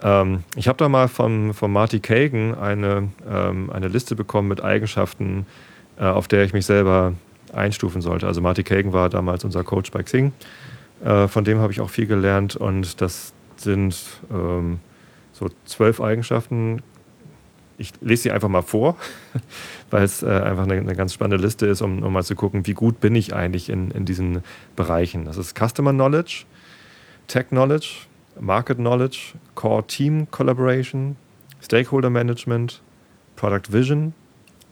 Ähm, 0.00 0.44
ich 0.54 0.68
habe 0.68 0.78
da 0.78 0.88
mal 0.88 1.08
vom, 1.08 1.54
von 1.54 1.72
Marty 1.72 1.98
Kagan 1.98 2.54
eine, 2.54 3.08
ähm, 3.28 3.70
eine 3.70 3.88
Liste 3.88 4.14
bekommen 4.14 4.46
mit 4.46 4.62
Eigenschaften, 4.62 5.46
äh, 5.98 6.04
auf 6.04 6.28
der 6.28 6.44
ich 6.44 6.52
mich 6.52 6.66
selber 6.66 7.14
einstufen 7.52 8.00
sollte. 8.00 8.28
Also 8.28 8.40
Marty 8.40 8.62
Kagan 8.62 8.92
war 8.92 9.08
damals 9.08 9.44
unser 9.44 9.64
Coach 9.64 9.90
bei 9.90 10.04
Xing. 10.04 10.32
Äh, 11.04 11.26
von 11.26 11.42
dem 11.42 11.58
habe 11.58 11.72
ich 11.72 11.80
auch 11.80 11.90
viel 11.90 12.06
gelernt 12.06 12.54
und 12.54 13.00
das 13.00 13.32
sind 13.56 13.96
ähm, 14.30 14.78
so 15.36 15.50
zwölf 15.66 16.00
Eigenschaften. 16.00 16.82
Ich 17.78 17.92
lese 18.00 18.24
sie 18.24 18.30
einfach 18.30 18.48
mal 18.48 18.62
vor, 18.62 18.96
weil 19.90 20.02
es 20.02 20.22
äh, 20.22 20.26
einfach 20.26 20.64
eine, 20.64 20.74
eine, 20.74 20.96
ganz 20.96 21.12
spannende 21.12 21.44
Liste 21.44 21.66
ist, 21.66 21.82
um, 21.82 22.02
um, 22.02 22.12
mal 22.12 22.24
zu 22.24 22.34
gucken, 22.34 22.66
wie 22.66 22.72
gut 22.72 23.00
bin 23.00 23.14
ich 23.14 23.34
eigentlich 23.34 23.68
in, 23.68 23.90
in 23.90 24.06
diesen 24.06 24.42
Bereichen. 24.76 25.26
Das 25.26 25.36
ist 25.36 25.54
Customer 25.54 25.92
Knowledge, 25.92 26.44
Tech 27.26 27.48
Knowledge, 27.48 28.06
Market 28.40 28.78
Knowledge, 28.78 29.34
Core 29.54 29.86
Team 29.86 30.26
Collaboration, 30.30 31.16
Stakeholder 31.60 32.08
Management, 32.08 32.80
Product 33.36 33.70
Vision, 33.70 34.14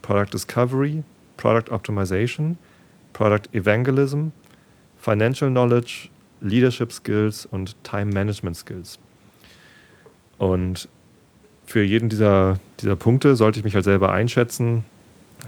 Product 0.01 0.33
Discovery, 0.33 1.03
Product 1.37 1.71
Optimization, 1.71 2.57
Product 3.13 3.53
Evangelism, 3.53 4.29
Financial 4.97 5.51
Knowledge, 5.51 6.09
Leadership 6.41 6.91
Skills 6.91 7.45
und 7.45 7.77
Time 7.85 8.07
Management 8.07 8.57
Skills. 8.57 8.99
Und 10.39 10.89
für 11.67 11.83
jeden 11.83 12.09
dieser, 12.09 12.59
dieser 12.81 12.97
Punkte 12.97 13.37
sollte 13.37 13.59
ich 13.59 13.65
mich 13.65 13.75
halt 13.75 13.85
selber 13.85 14.13
einschätzen, 14.13 14.85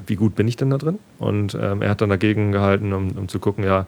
wie 0.07 0.17
gut 0.17 0.35
bin 0.35 0.47
ich 0.49 0.57
denn 0.57 0.71
da 0.71 0.79
drin? 0.79 0.99
Und 1.19 1.57
ähm, 1.61 1.83
er 1.83 1.91
hat 1.91 2.01
dann 2.01 2.11
dagegen 2.11 2.53
gehalten, 2.53 2.93
um, 2.93 3.13
um, 3.13 3.29
zu 3.29 3.39
gucken, 3.39 3.65
ja, 3.65 3.87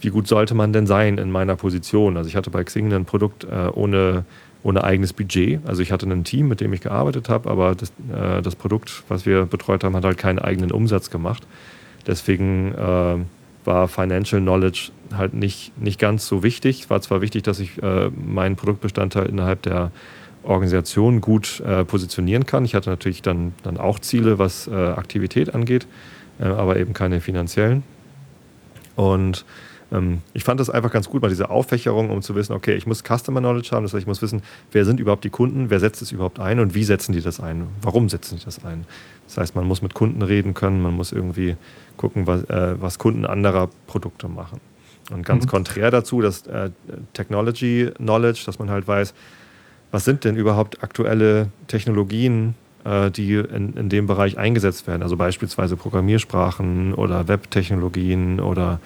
wie 0.00 0.10
gut 0.10 0.28
sollte 0.28 0.54
man 0.54 0.72
denn 0.72 0.86
sein 0.86 1.18
in 1.18 1.30
meiner 1.30 1.56
Position? 1.56 2.16
Also 2.16 2.28
ich 2.28 2.36
hatte 2.36 2.50
bei 2.50 2.62
Xing 2.62 2.92
ein 2.92 3.04
Produkt 3.04 3.44
äh, 3.44 3.68
ohne, 3.72 4.24
ohne 4.62 4.84
eigenes 4.84 5.12
Budget. 5.12 5.60
Also 5.66 5.82
ich 5.82 5.90
hatte 5.90 6.06
ein 6.06 6.24
Team, 6.24 6.48
mit 6.48 6.60
dem 6.60 6.72
ich 6.72 6.80
gearbeitet 6.80 7.28
habe, 7.28 7.50
aber 7.50 7.74
das, 7.74 7.92
äh, 8.12 8.40
das 8.42 8.54
Produkt, 8.54 9.02
was 9.08 9.26
wir 9.26 9.46
betreut 9.46 9.82
haben, 9.82 9.96
hat 9.96 10.04
halt 10.04 10.18
keinen 10.18 10.38
eigenen 10.38 10.70
Umsatz 10.70 11.10
gemacht. 11.10 11.44
Deswegen 12.06 12.74
äh, 12.74 13.16
war 13.64 13.88
Financial 13.88 14.40
Knowledge 14.40 14.90
halt 15.16 15.34
nicht, 15.34 15.76
nicht 15.78 15.98
ganz 15.98 16.26
so 16.26 16.42
wichtig. 16.42 16.88
War 16.88 17.00
zwar 17.00 17.20
wichtig, 17.20 17.42
dass 17.42 17.58
ich 17.58 17.82
äh, 17.82 18.10
meinen 18.10 18.56
Produktbestandteil 18.56 19.26
innerhalb 19.26 19.62
der 19.62 19.90
Organisation 20.48 21.20
gut 21.20 21.60
äh, 21.60 21.84
positionieren 21.84 22.46
kann. 22.46 22.64
Ich 22.64 22.74
hatte 22.74 22.90
natürlich 22.90 23.22
dann, 23.22 23.52
dann 23.62 23.76
auch 23.76 23.98
Ziele, 23.98 24.38
was 24.38 24.66
äh, 24.66 24.72
Aktivität 24.72 25.54
angeht, 25.54 25.86
äh, 26.40 26.44
aber 26.44 26.76
eben 26.76 26.94
keine 26.94 27.20
finanziellen. 27.20 27.82
Und 28.96 29.44
ähm, 29.92 30.22
ich 30.34 30.44
fand 30.44 30.60
das 30.60 30.70
einfach 30.70 30.90
ganz 30.90 31.08
gut, 31.08 31.22
mal 31.22 31.28
diese 31.28 31.50
Auffächerung, 31.50 32.10
um 32.10 32.22
zu 32.22 32.34
wissen, 32.34 32.52
okay, 32.52 32.74
ich 32.74 32.86
muss 32.86 33.02
Customer 33.02 33.40
Knowledge 33.40 33.70
haben, 33.72 33.84
das 33.84 33.92
heißt, 33.92 34.02
ich 34.02 34.06
muss 34.06 34.22
wissen, 34.22 34.42
wer 34.72 34.84
sind 34.84 35.00
überhaupt 35.00 35.24
die 35.24 35.30
Kunden, 35.30 35.70
wer 35.70 35.80
setzt 35.80 36.02
es 36.02 36.12
überhaupt 36.12 36.40
ein 36.40 36.60
und 36.60 36.74
wie 36.74 36.84
setzen 36.84 37.12
die 37.12 37.20
das 37.20 37.40
ein, 37.40 37.68
warum 37.82 38.08
setzen 38.08 38.38
die 38.38 38.44
das 38.44 38.64
ein. 38.64 38.84
Das 39.26 39.38
heißt, 39.38 39.54
man 39.54 39.66
muss 39.66 39.82
mit 39.82 39.94
Kunden 39.94 40.22
reden 40.22 40.54
können, 40.54 40.82
man 40.82 40.94
muss 40.94 41.12
irgendwie 41.12 41.56
gucken, 41.96 42.26
was, 42.26 42.44
äh, 42.44 42.80
was 42.80 42.98
Kunden 42.98 43.24
anderer 43.24 43.68
Produkte 43.86 44.28
machen. 44.28 44.60
Und 45.10 45.24
ganz 45.24 45.44
mhm. 45.44 45.50
konträr 45.50 45.90
dazu, 45.90 46.20
das 46.20 46.46
äh, 46.46 46.70
Technology 47.14 47.90
Knowledge, 47.96 48.42
dass 48.44 48.58
man 48.58 48.70
halt 48.70 48.86
weiß, 48.86 49.14
was 49.90 50.04
sind 50.04 50.24
denn 50.24 50.36
überhaupt 50.36 50.82
aktuelle 50.82 51.48
Technologien, 51.66 52.54
äh, 52.84 53.10
die 53.10 53.34
in, 53.34 53.74
in 53.74 53.88
dem 53.88 54.06
Bereich 54.06 54.38
eingesetzt 54.38 54.86
werden? 54.86 55.02
Also 55.02 55.16
beispielsweise 55.16 55.76
Programmiersprachen 55.76 56.94
oder 56.94 57.28
Webtechnologien 57.28 58.40
oder 58.40 58.80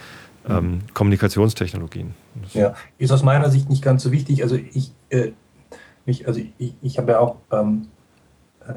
ähm, 0.49 0.81
Kommunikationstechnologien. 0.95 2.15
Ja, 2.53 2.75
ist 2.99 3.13
aus 3.13 3.23
meiner 3.23 3.51
Sicht 3.51 3.69
nicht 3.71 3.83
ganz 3.83 4.03
so 4.03 4.13
wichtig. 4.13 4.43
Also 4.43 4.57
ich, 4.57 4.93
äh, 5.11 5.33
ich 6.07 6.27
also 6.27 6.41
ich, 6.59 6.75
ich 6.83 6.99
habe 6.99 7.13
ja 7.13 7.19
auch, 7.21 7.37
ähm, 7.51 7.89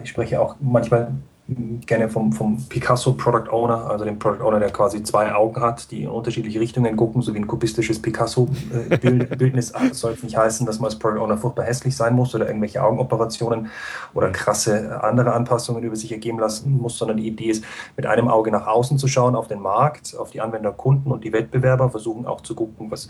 ich 0.04 0.10
spreche 0.10 0.40
auch 0.40 0.56
manchmal 0.60 1.14
gerne 1.48 2.10
vom, 2.10 2.34
vom 2.34 2.58
Picasso 2.70 3.14
Product 3.14 3.52
Owner, 3.52 3.88
also 3.88 4.04
dem 4.04 4.18
Product 4.18 4.44
Owner, 4.44 4.60
der 4.60 4.72
quasi 4.72 5.04
zwei 5.04 5.32
Augen 5.32 5.62
hat, 5.62 5.92
die 5.92 6.04
in 6.04 6.10
unterschiedliche 6.10 6.60
Richtungen 6.60 6.96
gucken, 6.98 7.22
so 7.22 7.36
wie 7.36 7.38
ein 7.38 7.46
kubistisches 7.46 8.02
Picasso-Bildnis. 8.02 9.72
Äh, 9.72 9.80
das 9.90 10.00
soll 10.00 10.18
nicht 10.24 10.36
heißen, 10.36 10.66
dass 10.66 10.80
man 10.80 10.86
als 10.86 10.98
Product 10.98 11.22
Owner 11.22 11.38
furchtbar 11.38 11.66
hässlich 11.66 11.96
sein 11.96 12.16
muss 12.16 12.34
oder 12.34 12.48
irgendwelche 12.48 12.84
Augenoperationen 12.84 13.70
oder 14.16 14.32
krasse 14.32 15.04
andere 15.04 15.34
Anpassungen 15.34 15.84
über 15.84 15.96
sich 15.96 16.12
ergeben 16.12 16.40
lassen 16.40 16.78
muss, 16.78 16.98
sondern 16.98 17.18
die 17.18 17.28
Idee 17.28 17.52
ist, 17.52 17.64
mit 17.96 18.08
einem 18.08 18.28
Auge 18.28 18.50
nach 18.50 18.66
außen 18.66 18.98
zu 18.98 19.08
schauen, 19.08 19.36
auf 19.36 19.48
den 19.48 19.60
Markt, 19.60 20.18
auf 20.18 20.32
die 20.32 20.42
Anwender, 20.42 20.72
Kunden 20.72 21.12
und 21.12 21.24
die 21.24 21.32
Wettbewerber, 21.32 21.92
versuchen 21.92 22.26
auch 22.26 22.42
zu 22.42 22.56
gucken, 22.56 22.90
was 22.90 23.08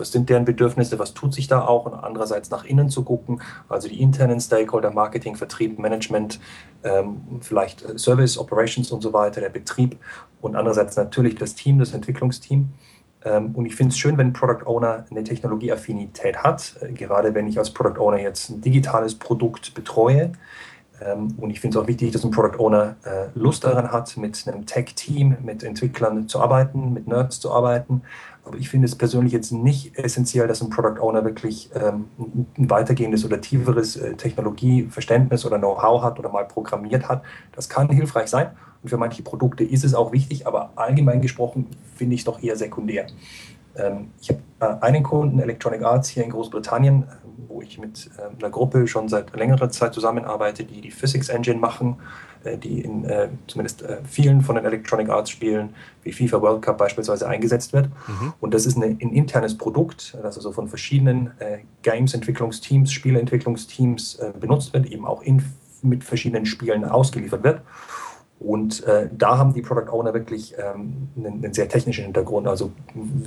was 0.00 0.12
sind 0.12 0.28
deren 0.28 0.44
Bedürfnisse, 0.44 0.98
was 0.98 1.14
tut 1.14 1.34
sich 1.34 1.46
da 1.46 1.64
auch 1.64 1.86
und 1.86 1.94
andererseits 1.94 2.50
nach 2.50 2.64
innen 2.64 2.88
zu 2.88 3.04
gucken, 3.04 3.40
also 3.68 3.88
die 3.88 4.00
internen 4.00 4.40
Stakeholder, 4.40 4.90
Marketing, 4.90 5.36
Vertrieb, 5.36 5.78
Management, 5.78 6.40
ähm, 6.82 7.20
vielleicht 7.40 7.98
Service, 7.98 8.38
Operations 8.38 8.90
und 8.90 9.02
so 9.02 9.12
weiter, 9.12 9.40
der 9.40 9.50
Betrieb 9.50 9.96
und 10.40 10.56
andererseits 10.56 10.96
natürlich 10.96 11.36
das 11.36 11.54
Team, 11.54 11.78
das 11.78 11.92
Entwicklungsteam. 11.92 12.70
Ähm, 13.24 13.50
und 13.54 13.66
ich 13.66 13.76
finde 13.76 13.92
es 13.92 13.98
schön, 13.98 14.16
wenn 14.16 14.28
ein 14.28 14.32
Product 14.32 14.66
Owner 14.66 15.04
eine 15.10 15.22
Technologieaffinität 15.22 16.38
hat, 16.38 16.76
äh, 16.80 16.92
gerade 16.92 17.34
wenn 17.34 17.46
ich 17.46 17.58
als 17.58 17.70
Product 17.70 18.00
Owner 18.00 18.18
jetzt 18.18 18.50
ein 18.50 18.60
digitales 18.60 19.14
Produkt 19.14 19.74
betreue. 19.74 20.32
Ähm, 21.02 21.34
und 21.38 21.50
ich 21.50 21.60
finde 21.60 21.78
es 21.78 21.84
auch 21.84 21.88
wichtig, 21.88 22.12
dass 22.12 22.24
ein 22.24 22.30
Product 22.30 22.58
Owner 22.58 22.96
äh, 23.04 23.26
Lust 23.34 23.64
daran 23.64 23.92
hat, 23.92 24.16
mit 24.16 24.46
einem 24.46 24.66
Tech-Team, 24.66 25.38
mit 25.42 25.62
Entwicklern 25.62 26.28
zu 26.28 26.40
arbeiten, 26.40 26.92
mit 26.92 27.08
Nerds 27.08 27.40
zu 27.40 27.52
arbeiten, 27.52 28.02
aber 28.44 28.56
ich 28.58 28.68
finde 28.68 28.86
es 28.86 28.96
persönlich 28.96 29.32
jetzt 29.32 29.52
nicht 29.52 29.96
essentiell, 29.98 30.48
dass 30.48 30.62
ein 30.62 30.70
Product 30.70 31.00
Owner 31.00 31.24
wirklich 31.24 31.70
ähm, 31.74 32.06
ein 32.58 32.70
weitergehendes 32.70 33.24
oder 33.24 33.40
tieferes 33.40 33.96
äh, 33.96 34.14
Technologieverständnis 34.14 35.44
oder 35.44 35.58
Know-how 35.58 36.02
hat 36.02 36.18
oder 36.18 36.30
mal 36.30 36.46
programmiert 36.46 37.08
hat. 37.08 37.22
Das 37.52 37.68
kann 37.68 37.88
hilfreich 37.90 38.28
sein. 38.28 38.50
Und 38.82 38.88
für 38.88 38.96
manche 38.96 39.22
Produkte 39.22 39.62
ist 39.62 39.84
es 39.84 39.94
auch 39.94 40.12
wichtig, 40.12 40.46
aber 40.46 40.70
allgemein 40.76 41.20
gesprochen 41.20 41.66
finde 41.94 42.14
ich 42.14 42.22
es 42.22 42.24
doch 42.24 42.42
eher 42.42 42.56
sekundär. 42.56 43.06
Ähm, 43.76 44.08
ich 44.20 44.30
habe 44.30 44.40
äh, 44.60 44.84
einen 44.84 45.02
Kunden, 45.02 45.38
Electronic 45.38 45.82
Arts 45.82 46.08
hier 46.08 46.24
in 46.24 46.30
Großbritannien, 46.30 47.04
wo 47.46 47.62
ich 47.62 47.78
mit 47.78 48.10
äh, 48.16 48.22
einer 48.38 48.50
Gruppe 48.50 48.86
schon 48.86 49.08
seit 49.08 49.36
längerer 49.36 49.70
Zeit 49.70 49.92
zusammenarbeite, 49.92 50.64
die 50.64 50.80
die 50.80 50.90
Physics 50.90 51.28
Engine 51.28 51.58
machen 51.58 51.96
äh, 51.98 52.29
die 52.56 52.80
in 52.80 53.04
äh, 53.04 53.28
zumindest 53.46 53.82
äh, 53.82 53.98
vielen 54.04 54.40
von 54.42 54.56
den 54.56 54.64
Electronic 54.64 55.08
Arts 55.08 55.30
Spielen 55.30 55.74
wie 56.02 56.12
FIFA 56.12 56.40
World 56.40 56.62
Cup 56.62 56.78
beispielsweise 56.78 57.28
eingesetzt 57.28 57.72
wird. 57.72 57.86
Mhm. 57.86 58.32
Und 58.40 58.54
das 58.54 58.66
ist 58.66 58.76
eine, 58.76 58.86
ein 58.86 59.12
internes 59.12 59.56
Produkt, 59.56 60.16
das 60.22 60.36
also 60.36 60.52
von 60.52 60.68
verschiedenen 60.68 61.32
Games-Entwicklungsteams, 61.82 62.90
Spieleentwicklungsteams 62.90 64.18
benutzt 64.40 64.72
wird, 64.72 64.86
eben 64.86 65.04
auch 65.04 65.22
in, 65.22 65.44
mit 65.82 66.04
verschiedenen 66.04 66.46
Spielen 66.46 66.84
ausgeliefert 66.84 67.44
wird. 67.44 67.60
Und 68.40 68.84
äh, 68.84 69.10
da 69.12 69.36
haben 69.36 69.52
die 69.52 69.60
Product 69.60 69.92
Owner 69.92 70.14
wirklich 70.14 70.54
ähm, 70.56 71.08
einen, 71.14 71.44
einen, 71.44 71.52
sehr 71.52 71.68
technischen 71.68 72.04
Hintergrund, 72.04 72.48
also 72.48 72.72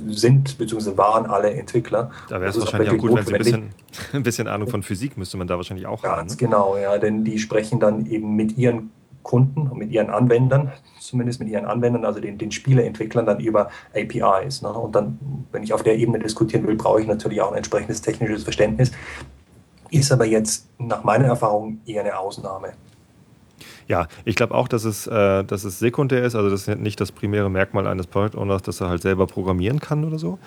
sind 0.08 0.58
bzw. 0.58 0.96
waren 0.96 1.26
alle 1.26 1.52
Entwickler. 1.52 2.10
Da 2.28 2.40
wäre 2.40 2.50
es 2.50 2.58
wahrscheinlich 2.58 2.90
auch, 2.90 2.94
auch 2.94 2.98
gut, 2.98 3.14
wenn 3.14 3.24
Sie 3.24 3.32
ein 3.32 3.38
bisschen, 3.38 3.68
ein 4.12 4.22
bisschen 4.24 4.48
Ahnung 4.48 4.68
von 4.68 4.82
Physik 4.82 5.16
müsste 5.16 5.36
man 5.36 5.46
da 5.46 5.56
wahrscheinlich 5.56 5.86
auch 5.86 6.02
Ganz 6.02 6.10
haben. 6.10 6.18
Ganz 6.22 6.32
ne? 6.32 6.36
genau, 6.38 6.76
ja, 6.76 6.98
denn 6.98 7.22
die 7.22 7.38
sprechen 7.38 7.78
dann 7.78 8.06
eben 8.06 8.34
mit 8.34 8.58
ihren 8.58 8.90
Kunden 9.24 9.66
und 9.66 9.78
mit 9.78 9.90
ihren 9.90 10.10
Anwendern, 10.10 10.70
zumindest 11.00 11.40
mit 11.40 11.48
ihren 11.48 11.64
Anwendern, 11.64 12.04
also 12.04 12.20
den, 12.20 12.38
den 12.38 12.52
Spieleentwicklern, 12.52 13.26
dann 13.26 13.40
über 13.40 13.70
APIs. 13.94 14.62
Ne? 14.62 14.72
Und 14.72 14.94
dann, 14.94 15.18
wenn 15.50 15.64
ich 15.64 15.72
auf 15.72 15.82
der 15.82 15.96
Ebene 15.96 16.20
diskutieren 16.20 16.64
will, 16.66 16.76
brauche 16.76 17.00
ich 17.00 17.08
natürlich 17.08 17.40
auch 17.40 17.50
ein 17.50 17.56
entsprechendes 17.56 18.02
technisches 18.02 18.44
Verständnis. 18.44 18.92
Ist 19.90 20.12
aber 20.12 20.26
jetzt 20.26 20.68
nach 20.78 21.02
meiner 21.02 21.26
Erfahrung 21.26 21.80
eher 21.86 22.02
eine 22.02 22.16
Ausnahme. 22.16 22.74
Ja, 23.86 24.06
ich 24.24 24.34
glaube 24.34 24.54
auch, 24.54 24.68
dass 24.68 24.84
es, 24.84 25.06
äh, 25.06 25.44
dass 25.44 25.64
es 25.64 25.78
sekundär 25.78 26.24
ist. 26.24 26.34
Also 26.34 26.50
das 26.50 26.66
ist 26.66 26.78
nicht 26.78 27.00
das 27.00 27.12
primäre 27.12 27.50
Merkmal 27.50 27.86
eines 27.86 28.06
Product 28.06 28.38
Owners, 28.38 28.62
dass 28.62 28.80
er 28.80 28.88
halt 28.88 29.02
selber 29.02 29.26
programmieren 29.26 29.80
kann 29.80 30.04
oder 30.04 30.18
so. 30.18 30.38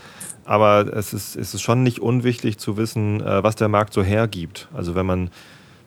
Aber 0.46 0.92
es 0.94 1.14
ist, 1.14 1.36
es 1.36 1.54
ist 1.54 1.62
schon 1.62 1.84
nicht 1.84 2.00
unwichtig 2.00 2.58
zu 2.58 2.78
wissen, 2.78 3.22
äh, 3.22 3.44
was 3.44 3.56
der 3.56 3.68
Markt 3.68 3.94
so 3.94 4.02
hergibt. 4.02 4.70
Also 4.74 4.96
wenn 4.96 5.06
man 5.06 5.30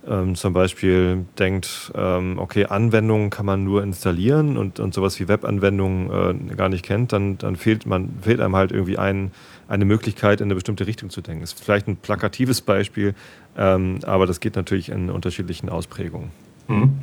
ähm, 0.08 0.34
zum 0.34 0.52
Beispiel 0.52 1.26
denkt, 1.38 1.92
ähm, 1.94 2.38
okay, 2.38 2.66
Anwendungen 2.66 3.30
kann 3.30 3.46
man 3.46 3.64
nur 3.64 3.82
installieren 3.82 4.56
und, 4.56 4.80
und 4.80 4.94
sowas 4.94 5.20
wie 5.20 5.28
Webanwendungen 5.28 6.50
äh, 6.50 6.54
gar 6.54 6.68
nicht 6.68 6.84
kennt, 6.84 7.12
dann, 7.12 7.38
dann 7.38 7.56
fehlt, 7.56 7.86
man, 7.86 8.10
fehlt 8.22 8.40
einem 8.40 8.56
halt 8.56 8.72
irgendwie 8.72 8.98
ein, 8.98 9.30
eine 9.68 9.84
Möglichkeit, 9.84 10.40
in 10.40 10.46
eine 10.46 10.54
bestimmte 10.54 10.86
Richtung 10.86 11.10
zu 11.10 11.20
denken. 11.20 11.42
Das 11.42 11.52
ist 11.52 11.62
vielleicht 11.62 11.86
ein 11.86 11.96
plakatives 11.96 12.60
Beispiel, 12.60 13.14
ähm, 13.56 14.00
aber 14.04 14.26
das 14.26 14.40
geht 14.40 14.56
natürlich 14.56 14.88
in 14.88 15.10
unterschiedlichen 15.10 15.68
Ausprägungen. 15.68 16.30
Mhm. 16.68 17.00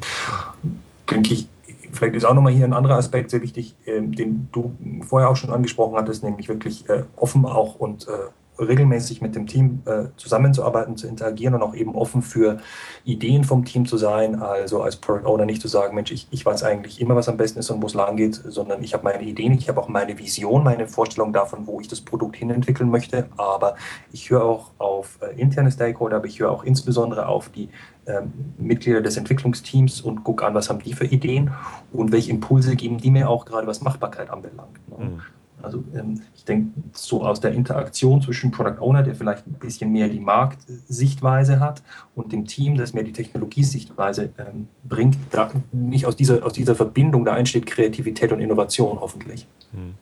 Denke 1.09 1.33
ich, 1.33 1.47
vielleicht 1.91 2.15
ist 2.15 2.25
auch 2.25 2.33
nochmal 2.33 2.53
hier 2.53 2.65
ein 2.65 2.73
anderer 2.73 2.95
Aspekt 2.95 3.29
sehr 3.29 3.41
wichtig, 3.41 3.75
äh, 3.85 4.01
den 4.01 4.49
du 4.51 4.75
vorher 5.07 5.29
auch 5.29 5.35
schon 5.35 5.51
angesprochen 5.51 5.95
hattest, 5.95 6.23
nämlich 6.23 6.49
wirklich 6.49 6.89
äh, 6.89 7.03
offen 7.15 7.45
auch 7.45 7.75
und 7.75 8.07
äh, 8.07 8.11
regelmäßig 8.59 9.21
mit 9.21 9.35
dem 9.35 9.47
Team 9.47 9.81
äh, 9.85 10.05
zusammenzuarbeiten, 10.17 10.97
zu 10.97 11.07
interagieren 11.07 11.53
und 11.53 11.61
auch 11.61 11.75
eben 11.75 11.95
offen 11.95 12.21
für 12.21 12.57
Ideen 13.03 13.43
vom 13.43 13.65
Team 13.65 13.85
zu 13.85 13.97
sein. 13.97 14.41
Also 14.41 14.81
als 14.81 14.95
Product 14.95 15.25
Owner 15.25 15.45
nicht 15.45 15.61
zu 15.61 15.67
sagen, 15.67 15.95
Mensch, 15.95 16.11
ich, 16.11 16.27
ich 16.31 16.45
weiß 16.45 16.63
eigentlich 16.63 16.99
immer, 17.01 17.15
was 17.15 17.29
am 17.29 17.37
besten 17.37 17.59
ist 17.59 17.69
und 17.69 17.81
wo 17.81 17.87
es 17.87 17.93
lang 17.93 18.17
geht, 18.17 18.35
sondern 18.35 18.83
ich 18.83 18.93
habe 18.93 19.03
meine 19.03 19.23
Ideen, 19.23 19.53
ich 19.53 19.69
habe 19.69 19.81
auch 19.81 19.87
meine 19.87 20.17
Vision, 20.17 20.63
meine 20.63 20.87
Vorstellung 20.87 21.33
davon, 21.33 21.67
wo 21.67 21.79
ich 21.79 21.87
das 21.87 22.01
Produkt 22.01 22.35
hinentwickeln 22.35 22.89
möchte. 22.89 23.27
Aber 23.37 23.75
ich 24.11 24.29
höre 24.29 24.43
auch 24.43 24.71
auf 24.77 25.19
äh, 25.21 25.39
interne 25.39 25.71
Stakeholder, 25.71 26.17
aber 26.17 26.27
ich 26.27 26.39
höre 26.39 26.51
auch 26.51 26.63
insbesondere 26.63 27.27
auf 27.27 27.49
die 27.49 27.69
äh, 28.05 28.21
Mitglieder 28.57 29.01
des 29.01 29.17
Entwicklungsteams 29.17 30.01
und 30.01 30.23
gucke 30.23 30.45
an, 30.45 30.53
was 30.53 30.69
haben 30.69 30.79
die 30.79 30.93
für 30.93 31.05
Ideen 31.05 31.51
und 31.91 32.11
welche 32.11 32.31
Impulse 32.31 32.75
geben 32.75 32.97
die 32.97 33.11
mir 33.11 33.29
auch 33.29 33.45
gerade, 33.45 33.67
was 33.67 33.81
Machbarkeit 33.81 34.29
anbelangt. 34.29 34.79
Ne? 34.89 35.05
Mhm. 35.05 35.21
Also 35.61 35.83
ähm, 35.95 36.21
ich 36.35 36.45
denke, 36.45 36.79
so 36.93 37.23
aus 37.23 37.39
der 37.39 37.51
Interaktion 37.51 38.21
zwischen 38.21 38.51
Product 38.51 38.79
Owner, 38.79 39.03
der 39.03 39.15
vielleicht 39.15 39.47
ein 39.47 39.53
bisschen 39.53 39.91
mehr 39.91 40.07
die 40.07 40.19
Marktsichtweise 40.19 41.59
hat, 41.59 41.81
und 42.15 42.31
dem 42.31 42.45
Team, 42.45 42.77
das 42.77 42.93
mehr 42.93 43.03
die 43.03 43.11
Technologiesichtweise 43.11 44.29
ähm, 44.37 44.67
bringt, 44.83 45.17
da 45.31 45.51
nicht 45.71 46.05
aus 46.05 46.15
dieser, 46.15 46.45
aus 46.45 46.53
dieser 46.53 46.75
Verbindung, 46.75 47.25
da 47.25 47.37
entsteht 47.37 47.65
Kreativität 47.65 48.31
und 48.31 48.39
Innovation 48.39 48.99
hoffentlich. 48.99 49.47
Hm. 49.71 49.95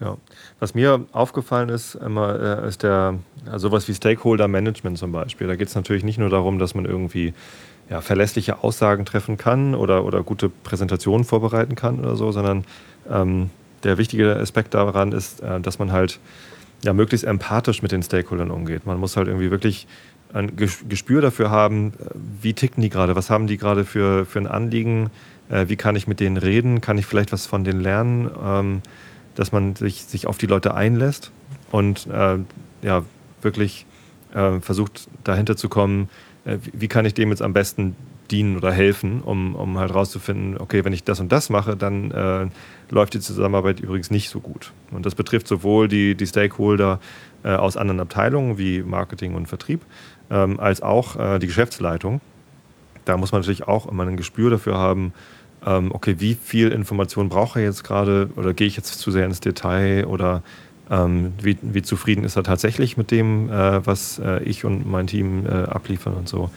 Ja. 0.00 0.16
Was 0.58 0.74
mir 0.74 1.06
aufgefallen 1.12 1.68
ist, 1.68 1.94
immer, 1.94 2.62
äh, 2.62 2.68
ist 2.68 2.82
der, 2.82 3.18
also 3.46 3.68
sowas 3.68 3.88
wie 3.88 3.94
Stakeholder 3.94 4.48
Management 4.48 4.98
zum 4.98 5.12
Beispiel. 5.12 5.46
Da 5.46 5.56
geht 5.56 5.68
es 5.68 5.74
natürlich 5.74 6.04
nicht 6.04 6.18
nur 6.18 6.30
darum, 6.30 6.58
dass 6.58 6.74
man 6.74 6.84
irgendwie 6.84 7.32
ja, 7.88 8.00
verlässliche 8.00 8.62
Aussagen 8.62 9.04
treffen 9.04 9.36
kann 9.36 9.74
oder, 9.74 10.04
oder 10.04 10.22
gute 10.22 10.48
Präsentationen 10.48 11.24
vorbereiten 11.24 11.74
kann 11.74 12.00
oder 12.00 12.16
so, 12.16 12.32
sondern 12.32 12.64
ähm, 13.10 13.50
der 13.84 13.98
wichtige 13.98 14.36
Aspekt 14.36 14.74
daran 14.74 15.12
ist, 15.12 15.40
äh, 15.40 15.60
dass 15.60 15.78
man 15.78 15.92
halt 15.92 16.18
ja, 16.82 16.92
möglichst 16.92 17.26
empathisch 17.26 17.82
mit 17.82 17.92
den 17.92 18.02
Stakeholdern 18.02 18.50
umgeht. 18.50 18.86
Man 18.86 18.98
muss 18.98 19.16
halt 19.16 19.28
irgendwie 19.28 19.50
wirklich 19.50 19.86
ein 20.32 20.56
Gespür 20.56 21.22
dafür 21.22 21.50
haben, 21.50 21.92
wie 22.42 22.54
ticken 22.54 22.82
die 22.82 22.90
gerade, 22.90 23.14
was 23.14 23.30
haben 23.30 23.46
die 23.46 23.56
gerade 23.56 23.84
für, 23.84 24.26
für 24.26 24.40
ein 24.40 24.48
Anliegen, 24.48 25.10
äh, 25.48 25.68
wie 25.68 25.76
kann 25.76 25.96
ich 25.96 26.06
mit 26.06 26.20
denen 26.20 26.36
reden, 26.36 26.80
kann 26.80 26.98
ich 26.98 27.06
vielleicht 27.06 27.32
was 27.32 27.46
von 27.46 27.64
denen 27.64 27.80
lernen, 27.80 28.30
ähm, 28.44 28.82
dass 29.36 29.52
man 29.52 29.76
sich, 29.76 30.04
sich 30.04 30.26
auf 30.26 30.36
die 30.36 30.46
Leute 30.46 30.74
einlässt 30.74 31.30
und 31.70 32.06
äh, 32.08 32.38
ja, 32.82 33.04
wirklich 33.42 33.86
äh, 34.34 34.60
versucht 34.60 35.08
dahinter 35.22 35.56
zu 35.56 35.68
kommen, 35.68 36.08
äh, 36.44 36.58
wie 36.72 36.88
kann 36.88 37.04
ich 37.06 37.14
dem 37.14 37.30
jetzt 37.30 37.42
am 37.42 37.52
besten 37.52 37.94
dienen 38.34 38.56
oder 38.56 38.72
helfen, 38.72 39.20
um, 39.22 39.54
um 39.54 39.78
halt 39.78 39.94
rauszufinden, 39.94 40.58
okay, 40.58 40.84
wenn 40.84 40.92
ich 40.92 41.04
das 41.04 41.20
und 41.20 41.30
das 41.30 41.50
mache, 41.50 41.76
dann 41.76 42.10
äh, 42.10 42.46
läuft 42.90 43.14
die 43.14 43.20
Zusammenarbeit 43.20 43.78
übrigens 43.78 44.10
nicht 44.10 44.28
so 44.28 44.40
gut. 44.40 44.72
Und 44.90 45.06
das 45.06 45.14
betrifft 45.14 45.46
sowohl 45.46 45.86
die, 45.86 46.16
die 46.16 46.26
Stakeholder 46.26 46.98
äh, 47.44 47.50
aus 47.50 47.76
anderen 47.76 48.00
Abteilungen 48.00 48.58
wie 48.58 48.82
Marketing 48.82 49.34
und 49.34 49.46
Vertrieb, 49.46 49.82
ähm, 50.30 50.58
als 50.58 50.82
auch 50.82 51.16
äh, 51.16 51.38
die 51.38 51.46
Geschäftsleitung. 51.46 52.20
Da 53.04 53.16
muss 53.16 53.30
man 53.30 53.40
natürlich 53.40 53.68
auch 53.68 53.86
immer 53.86 54.04
ein 54.04 54.16
Gespür 54.16 54.50
dafür 54.50 54.78
haben, 54.78 55.12
ähm, 55.64 55.92
okay, 55.92 56.16
wie 56.18 56.34
viel 56.34 56.72
Information 56.72 57.28
braucht 57.28 57.56
er 57.56 57.62
jetzt 57.62 57.84
gerade 57.84 58.30
oder 58.36 58.52
gehe 58.52 58.66
ich 58.66 58.76
jetzt 58.76 58.98
zu 58.98 59.10
sehr 59.12 59.26
ins 59.26 59.40
Detail 59.40 60.06
oder 60.06 60.42
ähm, 60.90 61.32
wie, 61.40 61.56
wie, 61.62 61.82
zufrieden 61.82 62.24
ist 62.24 62.36
er 62.36 62.42
tatsächlich 62.42 62.96
mit 62.96 63.10
dem, 63.10 63.48
äh, 63.48 63.86
was 63.86 64.18
äh, 64.18 64.42
ich 64.42 64.64
und 64.64 64.86
mein 64.90 65.06
Team 65.06 65.46
äh, 65.46 65.50
abliefern 65.50 66.14
und 66.14 66.28
so. 66.28 66.50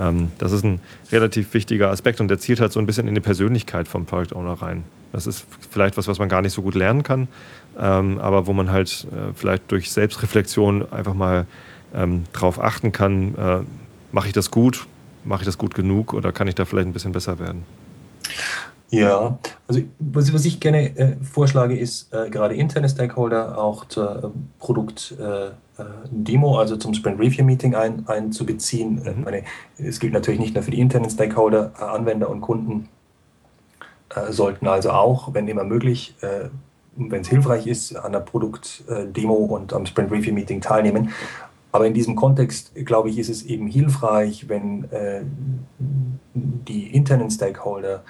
Ähm, 0.00 0.32
das 0.38 0.52
ist 0.52 0.64
ein 0.64 0.80
relativ 1.12 1.52
wichtiger 1.52 1.90
Aspekt 1.90 2.20
und 2.20 2.28
der 2.28 2.38
zielt 2.38 2.60
halt 2.60 2.72
so 2.72 2.80
ein 2.80 2.86
bisschen 2.86 3.06
in 3.06 3.14
die 3.14 3.20
Persönlichkeit 3.20 3.86
vom 3.86 4.06
Product 4.06 4.34
Owner 4.34 4.54
rein. 4.54 4.84
Das 5.12 5.26
ist 5.26 5.44
vielleicht 5.70 5.96
was, 5.96 6.08
was 6.08 6.18
man 6.18 6.28
gar 6.28 6.40
nicht 6.40 6.52
so 6.52 6.62
gut 6.62 6.74
lernen 6.74 7.02
kann, 7.02 7.28
ähm, 7.78 8.18
aber 8.18 8.46
wo 8.46 8.52
man 8.52 8.70
halt 8.70 9.06
äh, 9.10 9.34
vielleicht 9.34 9.70
durch 9.70 9.92
Selbstreflexion 9.92 10.90
einfach 10.90 11.14
mal 11.14 11.46
ähm, 11.94 12.24
drauf 12.32 12.60
achten 12.60 12.92
kann, 12.92 13.34
äh, 13.34 13.58
mache 14.12 14.28
ich 14.28 14.32
das 14.32 14.50
gut, 14.50 14.86
mache 15.24 15.42
ich 15.42 15.46
das 15.46 15.58
gut 15.58 15.74
genug 15.74 16.14
oder 16.14 16.32
kann 16.32 16.48
ich 16.48 16.54
da 16.54 16.64
vielleicht 16.64 16.88
ein 16.88 16.92
bisschen 16.92 17.12
besser 17.12 17.38
werden? 17.38 17.64
Ja, 18.90 19.38
also 19.68 19.82
was, 20.00 20.32
was 20.34 20.44
ich 20.44 20.58
gerne 20.58 20.96
äh, 20.98 21.16
vorschlage, 21.22 21.78
ist 21.78 22.12
äh, 22.12 22.28
gerade 22.28 22.56
interne 22.56 22.88
Stakeholder 22.88 23.56
auch 23.56 23.84
zur 23.84 24.24
äh, 24.24 24.28
Produktdemo, 24.58 25.16
äh, 25.78 26.58
also 26.58 26.76
zum 26.76 26.94
Sprint 26.94 27.20
Review 27.20 27.44
Meeting 27.44 27.76
ein, 27.76 28.08
einzubeziehen. 28.08 28.96
Mhm. 28.96 29.22
Meine, 29.22 29.44
es 29.78 30.00
gilt 30.00 30.12
natürlich 30.12 30.40
nicht 30.40 30.54
nur 30.54 30.64
für 30.64 30.72
die 30.72 30.80
internen 30.80 31.08
Stakeholder, 31.08 31.72
äh, 31.78 31.84
Anwender 31.84 32.28
und 32.28 32.40
Kunden 32.40 32.88
äh, 34.12 34.32
sollten 34.32 34.66
also 34.66 34.90
auch, 34.90 35.34
wenn 35.34 35.46
immer 35.46 35.64
möglich, 35.64 36.16
wenn 36.96 37.20
es 37.20 37.28
hilfreich 37.28 37.68
ist, 37.68 37.94
an 37.94 38.10
der 38.10 38.18
Produktdemo 38.20 39.34
und 39.34 39.72
am 39.72 39.86
Sprint 39.86 40.10
Review 40.10 40.34
Meeting 40.34 40.60
teilnehmen. 40.60 41.10
Aber 41.70 41.86
in 41.86 41.94
diesem 41.94 42.16
Kontext, 42.16 42.74
glaube 42.74 43.08
ich, 43.08 43.18
ist 43.18 43.30
es 43.30 43.44
eben 43.44 43.68
hilfreich, 43.68 44.48
wenn 44.48 44.88
die 46.34 46.88
internen 46.88 47.30
Stakeholder 47.30 48.02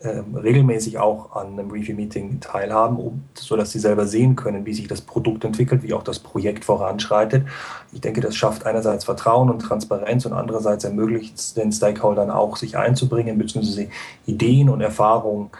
ähm, 0.00 0.36
regelmäßig 0.36 0.98
auch 0.98 1.34
an 1.34 1.58
einem 1.58 1.70
Review-Meeting 1.72 2.38
teilhaben, 2.40 2.98
um, 2.98 3.24
sodass 3.34 3.72
sie 3.72 3.80
selber 3.80 4.06
sehen 4.06 4.36
können, 4.36 4.64
wie 4.64 4.72
sich 4.72 4.86
das 4.86 5.00
Produkt 5.00 5.44
entwickelt, 5.44 5.82
wie 5.82 5.92
auch 5.92 6.04
das 6.04 6.20
Projekt 6.20 6.64
voranschreitet. 6.64 7.46
Ich 7.92 8.00
denke, 8.00 8.20
das 8.20 8.36
schafft 8.36 8.64
einerseits 8.64 9.04
Vertrauen 9.04 9.50
und 9.50 9.58
Transparenz 9.58 10.24
und 10.24 10.34
andererseits 10.34 10.84
ermöglicht 10.84 11.36
es 11.36 11.54
den 11.54 11.72
Stakeholdern 11.72 12.30
auch, 12.30 12.56
sich 12.56 12.76
einzubringen, 12.76 13.38
beziehungsweise 13.38 13.88
Ideen 14.26 14.68
und 14.68 14.80
Erfahrungen 14.82 15.50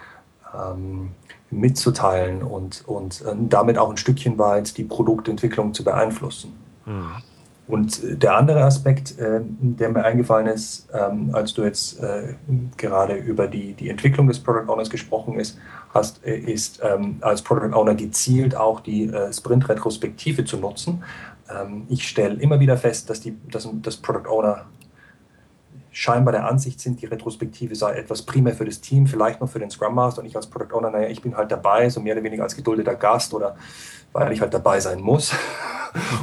ähm, 0.54 1.10
mitzuteilen 1.50 2.42
und, 2.42 2.84
und 2.86 3.22
äh, 3.22 3.34
damit 3.48 3.76
auch 3.76 3.90
ein 3.90 3.96
Stückchen 3.96 4.38
weit 4.38 4.76
die 4.76 4.84
Produktentwicklung 4.84 5.74
zu 5.74 5.82
beeinflussen. 5.82 6.52
Mhm. 6.86 7.22
Und 7.68 8.00
der 8.22 8.36
andere 8.36 8.64
Aspekt, 8.64 9.18
äh, 9.18 9.40
der 9.42 9.90
mir 9.90 10.02
eingefallen 10.02 10.46
ist, 10.46 10.88
ähm, 10.92 11.30
als 11.34 11.52
du 11.52 11.64
jetzt 11.64 12.00
äh, 12.02 12.34
gerade 12.78 13.14
über 13.14 13.46
die, 13.46 13.74
die 13.74 13.90
Entwicklung 13.90 14.26
des 14.26 14.40
Product 14.40 14.72
Owners 14.72 14.88
gesprochen 14.88 15.38
ist, 15.38 15.58
hast, 15.92 16.24
äh, 16.24 16.38
ist 16.38 16.80
ähm, 16.82 17.18
als 17.20 17.42
Product 17.42 17.76
Owner 17.76 17.94
gezielt 17.94 18.56
auch 18.56 18.80
die 18.80 19.04
äh, 19.04 19.32
Sprint-Retrospektive 19.32 20.46
zu 20.46 20.56
nutzen. 20.56 21.04
Ähm, 21.50 21.84
ich 21.90 22.08
stelle 22.08 22.36
immer 22.36 22.58
wieder 22.58 22.78
fest, 22.78 23.10
dass, 23.10 23.20
die, 23.20 23.36
dass, 23.50 23.68
dass 23.82 23.98
Product 23.98 24.28
Owner 24.30 24.64
scheinbar 25.98 26.30
der 26.30 26.46
Ansicht 26.46 26.80
sind, 26.80 27.02
die 27.02 27.06
Retrospektive 27.06 27.74
sei 27.74 27.94
etwas 27.94 28.22
primär 28.22 28.54
für 28.54 28.64
das 28.64 28.80
Team, 28.80 29.08
vielleicht 29.08 29.40
noch 29.40 29.50
für 29.50 29.58
den 29.58 29.68
Scrum 29.68 29.96
Master 29.96 30.20
und 30.20 30.28
ich 30.28 30.36
als 30.36 30.46
Product 30.46 30.72
Owner, 30.76 30.90
naja, 30.90 31.08
ich 31.08 31.20
bin 31.20 31.36
halt 31.36 31.50
dabei, 31.50 31.88
so 31.88 32.00
mehr 32.00 32.14
oder 32.14 32.22
weniger 32.22 32.44
als 32.44 32.54
geduldeter 32.54 32.94
Gast 32.94 33.34
oder 33.34 33.56
weil 34.12 34.32
ich 34.32 34.40
halt 34.40 34.54
dabei 34.54 34.78
sein 34.78 35.00
muss. 35.00 35.34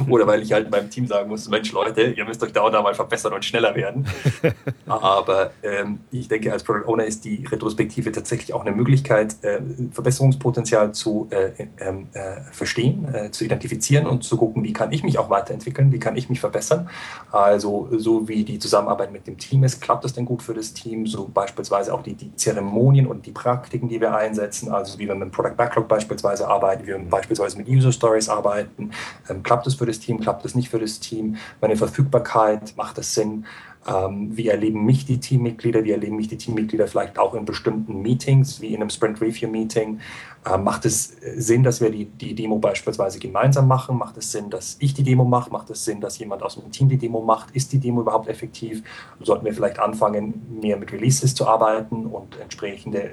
Oder 0.08 0.26
weil 0.26 0.42
ich 0.42 0.52
halt 0.52 0.70
meinem 0.70 0.90
Team 0.90 1.06
sagen 1.06 1.28
muss, 1.28 1.48
Mensch 1.48 1.72
Leute, 1.72 2.02
ihr 2.02 2.24
müsst 2.24 2.42
euch 2.42 2.52
da 2.52 2.62
und 2.62 2.72
da 2.72 2.82
mal 2.82 2.94
verbessern 2.94 3.32
und 3.32 3.44
schneller 3.44 3.74
werden. 3.74 4.06
Aber 4.86 5.50
ähm, 5.62 6.00
ich 6.10 6.28
denke, 6.28 6.52
als 6.52 6.62
Product 6.62 6.86
Owner 6.86 7.04
ist 7.04 7.24
die 7.24 7.44
Retrospektive 7.44 8.12
tatsächlich 8.12 8.54
auch 8.54 8.64
eine 8.64 8.74
Möglichkeit, 8.74 9.36
äh, 9.42 9.60
Verbesserungspotenzial 9.92 10.92
zu 10.92 11.28
äh, 11.30 11.66
ähm, 11.80 12.08
äh, 12.12 12.42
verstehen, 12.52 13.12
äh, 13.12 13.30
zu 13.30 13.44
identifizieren 13.44 14.06
und 14.06 14.24
zu 14.24 14.36
gucken, 14.36 14.62
wie 14.64 14.72
kann 14.72 14.92
ich 14.92 15.02
mich 15.02 15.18
auch 15.18 15.30
weiterentwickeln, 15.30 15.92
wie 15.92 15.98
kann 15.98 16.16
ich 16.16 16.28
mich 16.28 16.40
verbessern. 16.40 16.88
Also 17.32 17.88
so 17.92 18.28
wie 18.28 18.44
die 18.44 18.58
Zusammenarbeit 18.58 19.12
mit 19.12 19.26
dem 19.26 19.38
Team 19.38 19.64
ist, 19.66 19.80
klappt 19.82 20.04
das 20.04 20.14
denn 20.14 20.24
gut 20.24 20.42
für 20.42 20.54
das 20.54 20.72
Team? 20.72 21.06
So 21.06 21.28
beispielsweise 21.28 21.92
auch 21.92 22.02
die, 22.02 22.14
die 22.14 22.34
Zeremonien 22.36 23.06
und 23.06 23.26
die 23.26 23.32
Praktiken, 23.32 23.88
die 23.88 24.00
wir 24.00 24.14
einsetzen, 24.14 24.72
also 24.72 24.98
wie 24.98 25.06
wir 25.06 25.14
mit 25.14 25.24
dem 25.24 25.30
Product 25.30 25.56
Backlog 25.56 25.88
beispielsweise 25.88 26.48
arbeiten, 26.48 26.84
wie 26.84 26.88
wir 26.88 26.98
beispielsweise 26.98 27.58
mit 27.58 27.68
User 27.68 27.92
Stories 27.92 28.28
arbeiten, 28.28 28.92
ähm, 29.28 29.42
klappt 29.42 29.66
es 29.66 29.74
für 29.74 29.86
das 29.86 29.98
Team, 29.98 30.20
klappt 30.20 30.44
es 30.44 30.54
nicht 30.54 30.70
für 30.70 30.78
das 30.78 31.00
Team, 31.00 31.36
meine 31.60 31.76
Verfügbarkeit, 31.76 32.74
macht 32.76 32.96
es 32.98 33.14
Sinn, 33.14 33.44
ähm, 33.86 34.36
wie 34.36 34.48
erleben 34.48 34.84
mich 34.84 35.06
die 35.06 35.18
Teammitglieder, 35.18 35.84
wie 35.84 35.92
erleben 35.92 36.16
mich 36.16 36.28
die 36.28 36.36
Teammitglieder 36.36 36.88
vielleicht 36.88 37.18
auch 37.18 37.34
in 37.34 37.44
bestimmten 37.44 38.02
Meetings, 38.02 38.60
wie 38.60 38.74
in 38.74 38.80
einem 38.80 38.90
Sprint 38.90 39.20
Review 39.20 39.48
Meeting. 39.48 40.00
Ähm, 40.44 40.64
macht 40.64 40.84
es 40.84 41.16
Sinn, 41.36 41.62
dass 41.62 41.80
wir 41.80 41.90
die, 41.90 42.04
die 42.04 42.34
Demo 42.34 42.58
beispielsweise 42.58 43.18
gemeinsam 43.18 43.68
machen? 43.68 43.98
Macht 43.98 44.16
es 44.16 44.32
Sinn, 44.32 44.50
dass 44.50 44.76
ich 44.80 44.94
die 44.94 45.02
Demo 45.02 45.24
mache? 45.24 45.50
Macht 45.50 45.70
es 45.70 45.84
Sinn, 45.84 46.00
dass 46.00 46.18
jemand 46.18 46.42
aus 46.42 46.56
dem 46.56 46.70
Team 46.70 46.88
die 46.88 46.98
Demo 46.98 47.22
macht? 47.22 47.54
Ist 47.54 47.72
die 47.72 47.78
Demo 47.78 48.00
überhaupt 48.00 48.28
effektiv? 48.28 48.82
Sollten 49.20 49.44
wir 49.44 49.54
vielleicht 49.54 49.78
anfangen, 49.78 50.60
mehr 50.60 50.76
mit 50.76 50.92
Releases 50.92 51.34
zu 51.34 51.46
arbeiten 51.46 52.06
und 52.06 52.38
entsprechende 52.40 53.10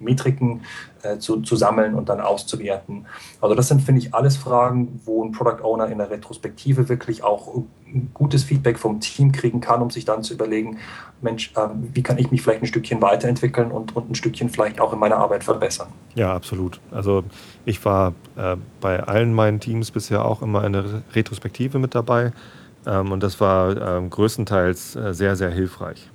Metriken 0.00 0.62
äh, 1.02 1.18
zu, 1.18 1.40
zu 1.42 1.56
sammeln 1.56 1.94
und 1.94 2.08
dann 2.08 2.20
auszuwerten. 2.20 3.06
Also 3.40 3.54
das 3.54 3.68
sind, 3.68 3.82
finde 3.82 4.00
ich, 4.00 4.14
alles 4.14 4.36
Fragen, 4.36 5.00
wo 5.04 5.24
ein 5.24 5.32
Product 5.32 5.62
Owner 5.62 5.86
in 5.88 5.98
der 5.98 6.10
Retrospektive 6.10 6.88
wirklich 6.88 7.22
auch 7.22 7.62
gutes 8.14 8.44
Feedback 8.44 8.78
vom 8.78 9.00
Team 9.00 9.32
kriegen 9.32 9.60
kann, 9.60 9.80
um 9.80 9.90
sich 9.90 10.04
dann 10.04 10.22
zu 10.22 10.34
überlegen, 10.34 10.78
Mensch, 11.20 11.52
äh, 11.56 11.68
wie 11.92 12.02
kann 12.02 12.18
ich 12.18 12.30
mich 12.30 12.42
vielleicht 12.42 12.62
ein 12.62 12.66
Stückchen 12.66 13.00
weiterentwickeln 13.00 13.70
und, 13.70 13.96
und 13.96 14.10
ein 14.10 14.14
Stückchen 14.14 14.50
vielleicht 14.50 14.80
auch 14.80 14.92
in 14.92 14.98
meiner 14.98 15.16
Arbeit 15.16 15.44
verbessern. 15.44 15.88
Ja, 16.14 16.34
absolut. 16.34 16.80
Also 16.90 17.24
ich 17.64 17.84
war 17.84 18.12
äh, 18.36 18.56
bei 18.80 19.02
allen 19.02 19.32
meinen 19.32 19.60
Teams 19.60 19.90
bisher 19.90 20.24
auch 20.24 20.42
immer 20.42 20.64
in 20.64 20.72
der 20.72 21.02
Retrospektive 21.14 21.78
mit 21.78 21.94
dabei. 21.94 22.32
Ähm, 22.86 23.12
und 23.12 23.22
das 23.22 23.40
war 23.40 23.76
ähm, 23.76 24.10
größtenteils 24.10 24.96
äh, 24.96 25.14
sehr, 25.14 25.36
sehr 25.36 25.50
hilfreich. 25.50 26.10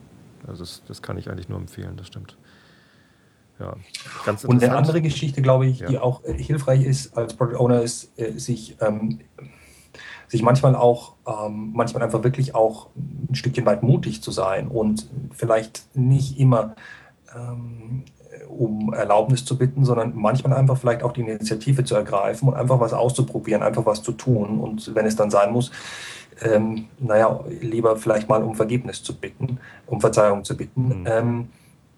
Also 0.48 0.63
das, 0.63 0.82
das 0.88 1.02
kann 1.02 1.17
ich 1.17 1.30
eigentlich 1.30 1.50
nur 1.50 1.60
empfehlen, 1.60 1.98
das 1.98 2.08
stimmt. 2.08 2.38
Ja, 3.62 3.76
ganz 4.26 4.43
Und 4.43 4.63
eine 4.63 4.76
andere 4.76 5.02
Geschichte, 5.02 5.41
glaube 5.41 5.67
ich, 5.67 5.80
ja. 5.80 5.88
die 5.88 6.00
auch 6.00 6.24
äh, 6.24 6.34
hilfreich 6.34 6.84
ist 6.84 7.15
als 7.15 7.36
Product 7.36 7.58
Owner, 7.58 7.82
ist, 7.82 8.12
äh, 8.17 8.32
sich, 8.32 8.76
ähm, 8.82 9.19
sich 10.28 10.41
manchmal 10.41 10.76
auch, 10.76 11.13
ähm, 11.28 11.71
manchmal 11.74 12.02
einfach 12.02 12.24
wirklich 12.24 12.56
auch 12.56 12.88
ein 12.95 13.36
Stückchen 13.36 13.65
weit 13.65 13.84
mutig 13.84 14.24
zu 14.24 14.32
sein 14.32 14.67
und 14.67 15.08
vielleicht 15.32 15.95
nicht 15.95 16.39
immer 16.39 16.76
ähm, 17.36 18.04
um 18.50 18.93
Erlaubnis 18.93 19.45
zu 19.45 19.58
bitten, 19.58 19.86
sondern 19.86 20.13
manchmal 20.15 20.54
einfach 20.54 20.78
vielleicht 20.78 21.04
auch 21.04 21.13
die 21.13 21.21
Initiative 21.21 21.84
zu 21.84 21.95
ergreifen 21.95 22.50
und 22.50 22.56
einfach 22.56 22.80
was 22.80 22.93
auszuprobieren, 22.93 23.63
einfach 23.63 23.86
was 23.86 24.02
zu 24.04 24.12
tun. 24.12 24.60
Und 24.60 24.93
wenn 24.95 25.06
es 25.06 25.16
dann 25.16 25.30
sein 25.30 25.51
muss, 25.51 25.72
ähm, 26.41 26.88
naja, 26.99 27.39
lieber 27.62 27.95
vielleicht 27.97 28.28
mal 28.28 28.43
um 28.43 28.55
Vergebnis 28.55 29.03
zu 29.03 29.16
bitten, 29.16 29.59
um 29.86 30.01
Verzeihung 30.01 30.43
zu 30.43 30.57
bitten. 30.57 31.01
Mhm. 31.01 31.07
Ähm, 31.07 31.47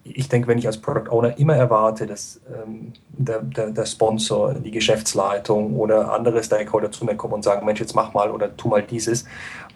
ich 0.04 0.28
denke, 0.28 0.48
wenn 0.48 0.58
ich 0.58 0.66
als 0.66 0.76
Product 0.78 1.10
Owner 1.10 1.38
immer 1.38 1.56
erwarte, 1.56 2.06
dass 2.06 2.40
ähm, 2.54 2.92
der, 3.08 3.40
der, 3.40 3.70
der, 3.70 3.86
Sponsor, 3.86 4.54
die 4.54 4.70
Geschäftsleitung 4.70 5.76
oder 5.76 6.12
andere 6.12 6.44
Stakeholder 6.44 6.92
zu 6.92 7.06
mir 7.06 7.16
kommen 7.16 7.34
und 7.34 7.42
sagen, 7.42 7.64
Mensch, 7.64 7.80
jetzt 7.80 7.94
mach 7.94 8.12
mal 8.12 8.30
oder 8.30 8.54
tu 8.54 8.68
mal 8.68 8.82
dieses, 8.82 9.24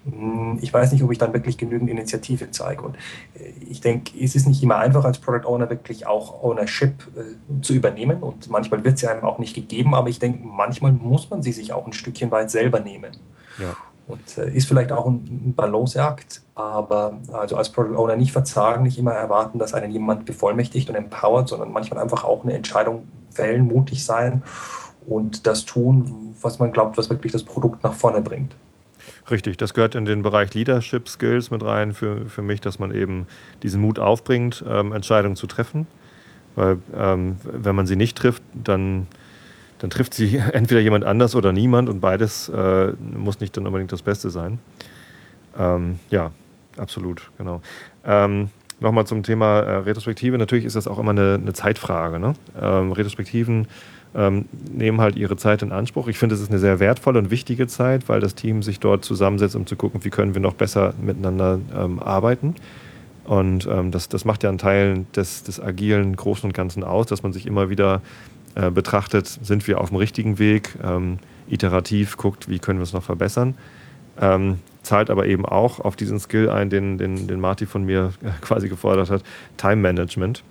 hm, 0.05 0.59
ich 0.61 0.73
weiß 0.73 0.93
nicht, 0.93 1.03
ob 1.03 1.11
ich 1.11 1.19
dann 1.19 1.33
wirklich 1.33 1.57
genügend 1.57 1.89
Initiative 1.89 2.51
zeige. 2.51 2.83
Und 2.83 2.97
äh, 3.35 3.53
ich 3.69 3.81
denke, 3.81 4.13
es 4.23 4.35
ist 4.37 4.47
nicht 4.47 4.63
immer 4.63 4.77
einfach, 4.77 5.05
als 5.05 5.19
Product 5.19 5.47
Owner 5.47 5.71
wirklich 5.71 6.07
auch 6.07 6.43
Ownership 6.43 6.93
äh, 7.17 7.63
zu 7.63 7.73
übernehmen. 7.73 8.23
Und 8.23 8.51
manchmal 8.51 8.85
wird 8.85 8.99
sie 8.99 9.09
einem 9.09 9.25
auch 9.25 9.39
nicht 9.39 9.55
gegeben, 9.55 9.95
aber 9.95 10.11
ich 10.11 10.19
denke, 10.19 10.41
manchmal 10.47 10.93
muss 10.93 11.31
man 11.31 11.43
sie 11.43 11.53
sich 11.53 11.73
auch 11.73 11.87
ein 11.87 11.95
Stückchen 11.95 12.31
weit 12.31 12.51
selber 12.51 12.81
nehmen. 12.81 13.17
Ja. 13.59 13.77
Und 14.09 14.39
äh, 14.39 14.51
ist 14.51 14.67
vielleicht 14.67 14.91
auch 14.91 15.07
ein, 15.07 15.55
Balanceakt, 15.55 16.43
aber 16.55 17.19
also 17.33 17.57
als 17.57 17.71
Product 17.71 17.97
Owner 17.97 18.17
nicht 18.17 18.33
verzagen, 18.33 18.83
nicht 18.83 18.99
immer 18.99 19.13
erwarten, 19.13 19.59
dass 19.59 19.75
einen 19.75 19.93
jemand 19.93 20.25
bevollmächtigt 20.25 20.89
und 20.89 20.97
empowert, 20.97 21.49
sondern 21.49 21.71
manchmal 21.71 22.03
einfach 22.03 22.25
auch 22.25 22.43
eine 22.43 22.55
Entscheidung 22.55 23.07
fällen, 23.31 23.67
mutig 23.67 24.05
sein 24.05 24.43
und 25.07 25.47
das 25.47 25.65
tun, 25.65 26.35
was 26.41 26.59
man 26.59 26.73
glaubt, 26.73 26.99
was 26.99 27.11
wirklich 27.11 27.33
das 27.33 27.43
Produkt 27.43 27.85
nach 27.85 27.95
vorne 27.95 28.21
bringt. 28.21 28.55
Richtig, 29.31 29.59
das 29.59 29.75
gehört 29.75 29.95
in 29.95 30.07
den 30.07 30.23
Bereich 30.23 30.55
Leadership 30.55 31.09
Skills 31.09 31.51
mit 31.51 31.63
rein 31.63 31.93
für, 31.93 32.27
für 32.27 32.43
mich, 32.43 32.61
dass 32.61 32.79
man 32.79 32.95
eben 32.95 33.27
diesen 33.63 33.81
Mut 33.81 33.99
aufbringt, 33.99 34.65
ähm, 34.67 34.93
Entscheidungen 34.93 35.37
zu 35.37 35.47
treffen. 35.47 35.87
Weil 36.57 36.79
ähm, 36.97 37.37
wenn 37.45 37.77
man 37.77 37.87
sie 37.87 37.97
nicht 37.97 38.17
trifft, 38.17 38.43
dann, 38.53 39.07
dann 39.79 39.91
trifft 39.91 40.15
sie 40.15 40.37
entweder 40.53 40.81
jemand 40.81 41.05
anders 41.05 41.35
oder 41.35 41.53
niemand 41.53 41.89
und 41.89 42.01
beides 42.01 42.49
äh, 42.49 42.93
muss 43.01 43.41
nicht 43.41 43.57
dann 43.57 43.67
unbedingt 43.67 43.93
das 43.93 44.03
Beste 44.03 44.31
sein. 44.31 44.59
Ähm, 45.59 45.99
ja, 46.11 46.31
absolut, 46.77 47.31
genau. 47.37 47.61
Ähm, 48.05 48.51
Nochmal 48.81 49.07
zum 49.07 49.25
Thema 49.25 49.61
äh, 49.61 49.77
Retrospektive. 49.79 50.39
Natürlich 50.39 50.65
ist 50.65 50.77
das 50.77 50.87
auch 50.87 50.99
immer 50.99 51.11
eine, 51.11 51.35
eine 51.35 51.53
Zeitfrage. 51.53 52.21
Ne? 52.21 52.35
Ähm, 52.61 52.93
Retrospektiven 52.93 53.67
ähm, 54.15 54.45
nehmen 54.71 55.01
halt 55.01 55.17
ihre 55.17 55.37
Zeit 55.37 55.63
in 55.63 55.73
Anspruch. 55.73 56.07
Ich 56.07 56.19
finde, 56.19 56.37
es 56.37 56.41
ist 56.41 56.51
eine 56.51 56.61
sehr 56.61 56.79
wertvolle 56.79 57.19
und 57.19 57.31
wichtige 57.31 57.67
Zeit, 57.67 58.09
weil 58.09 58.21
das 58.21 58.37
Team 58.37 58.63
sich 58.63 58.79
dort 58.79 59.05
zusammensetzt, 59.05 59.57
um 59.57 59.67
zu 59.67 59.75
gucken, 59.75 60.05
wie 60.05 60.11
können 60.11 60.35
wir 60.35 60.41
noch 60.41 60.55
besser 60.55 60.95
miteinander 61.03 61.59
ähm, 61.77 61.99
arbeiten. 61.99 62.55
Und 63.25 63.67
ähm, 63.67 63.91
das, 63.91 64.09
das 64.09 64.25
macht 64.25 64.45
ja 64.45 64.49
einen 64.49 64.59
Teil 64.59 65.05
des, 65.15 65.43
des 65.43 65.61
agilen 65.61 66.15
Großen 66.15 66.49
und 66.49 66.55
Ganzen 66.55 66.85
aus, 66.85 67.07
dass 67.07 67.25
man 67.25 67.33
sich 67.33 67.47
immer 67.47 67.71
wieder 67.71 68.01
äh, 68.59 68.73
betrachtet, 68.73 69.29
sind 69.29 69.69
wir 69.69 69.81
auf 69.81 69.91
dem 69.91 69.99
richtigen 69.99 70.41
Weg, 70.41 70.77
ähm, 70.83 71.19
iterativ 71.49 72.17
guckt, 72.17 72.49
wie 72.49 72.59
können 72.59 72.81
wir 72.81 72.83
es 72.83 72.93
noch 72.93 73.05
verbessern. 73.05 73.55
Ähm, 74.21 74.59
zahlt 74.83 75.11
aber 75.11 75.27
eben 75.27 75.47
auch 75.47 75.79
auf 75.79 75.95
diesen 75.95 76.19
Skill 76.19 76.51
ein, 76.51 76.69
den, 76.69 76.99
den, 76.99 77.29
den 77.29 77.39
Marty 77.39 77.67
von 77.67 77.85
mir 77.85 78.13
äh, 78.21 78.31
quasi 78.41 78.69
gefordert 78.69 79.11
hat, 79.11 79.23
Time 79.57 79.77
Management. 79.77 80.43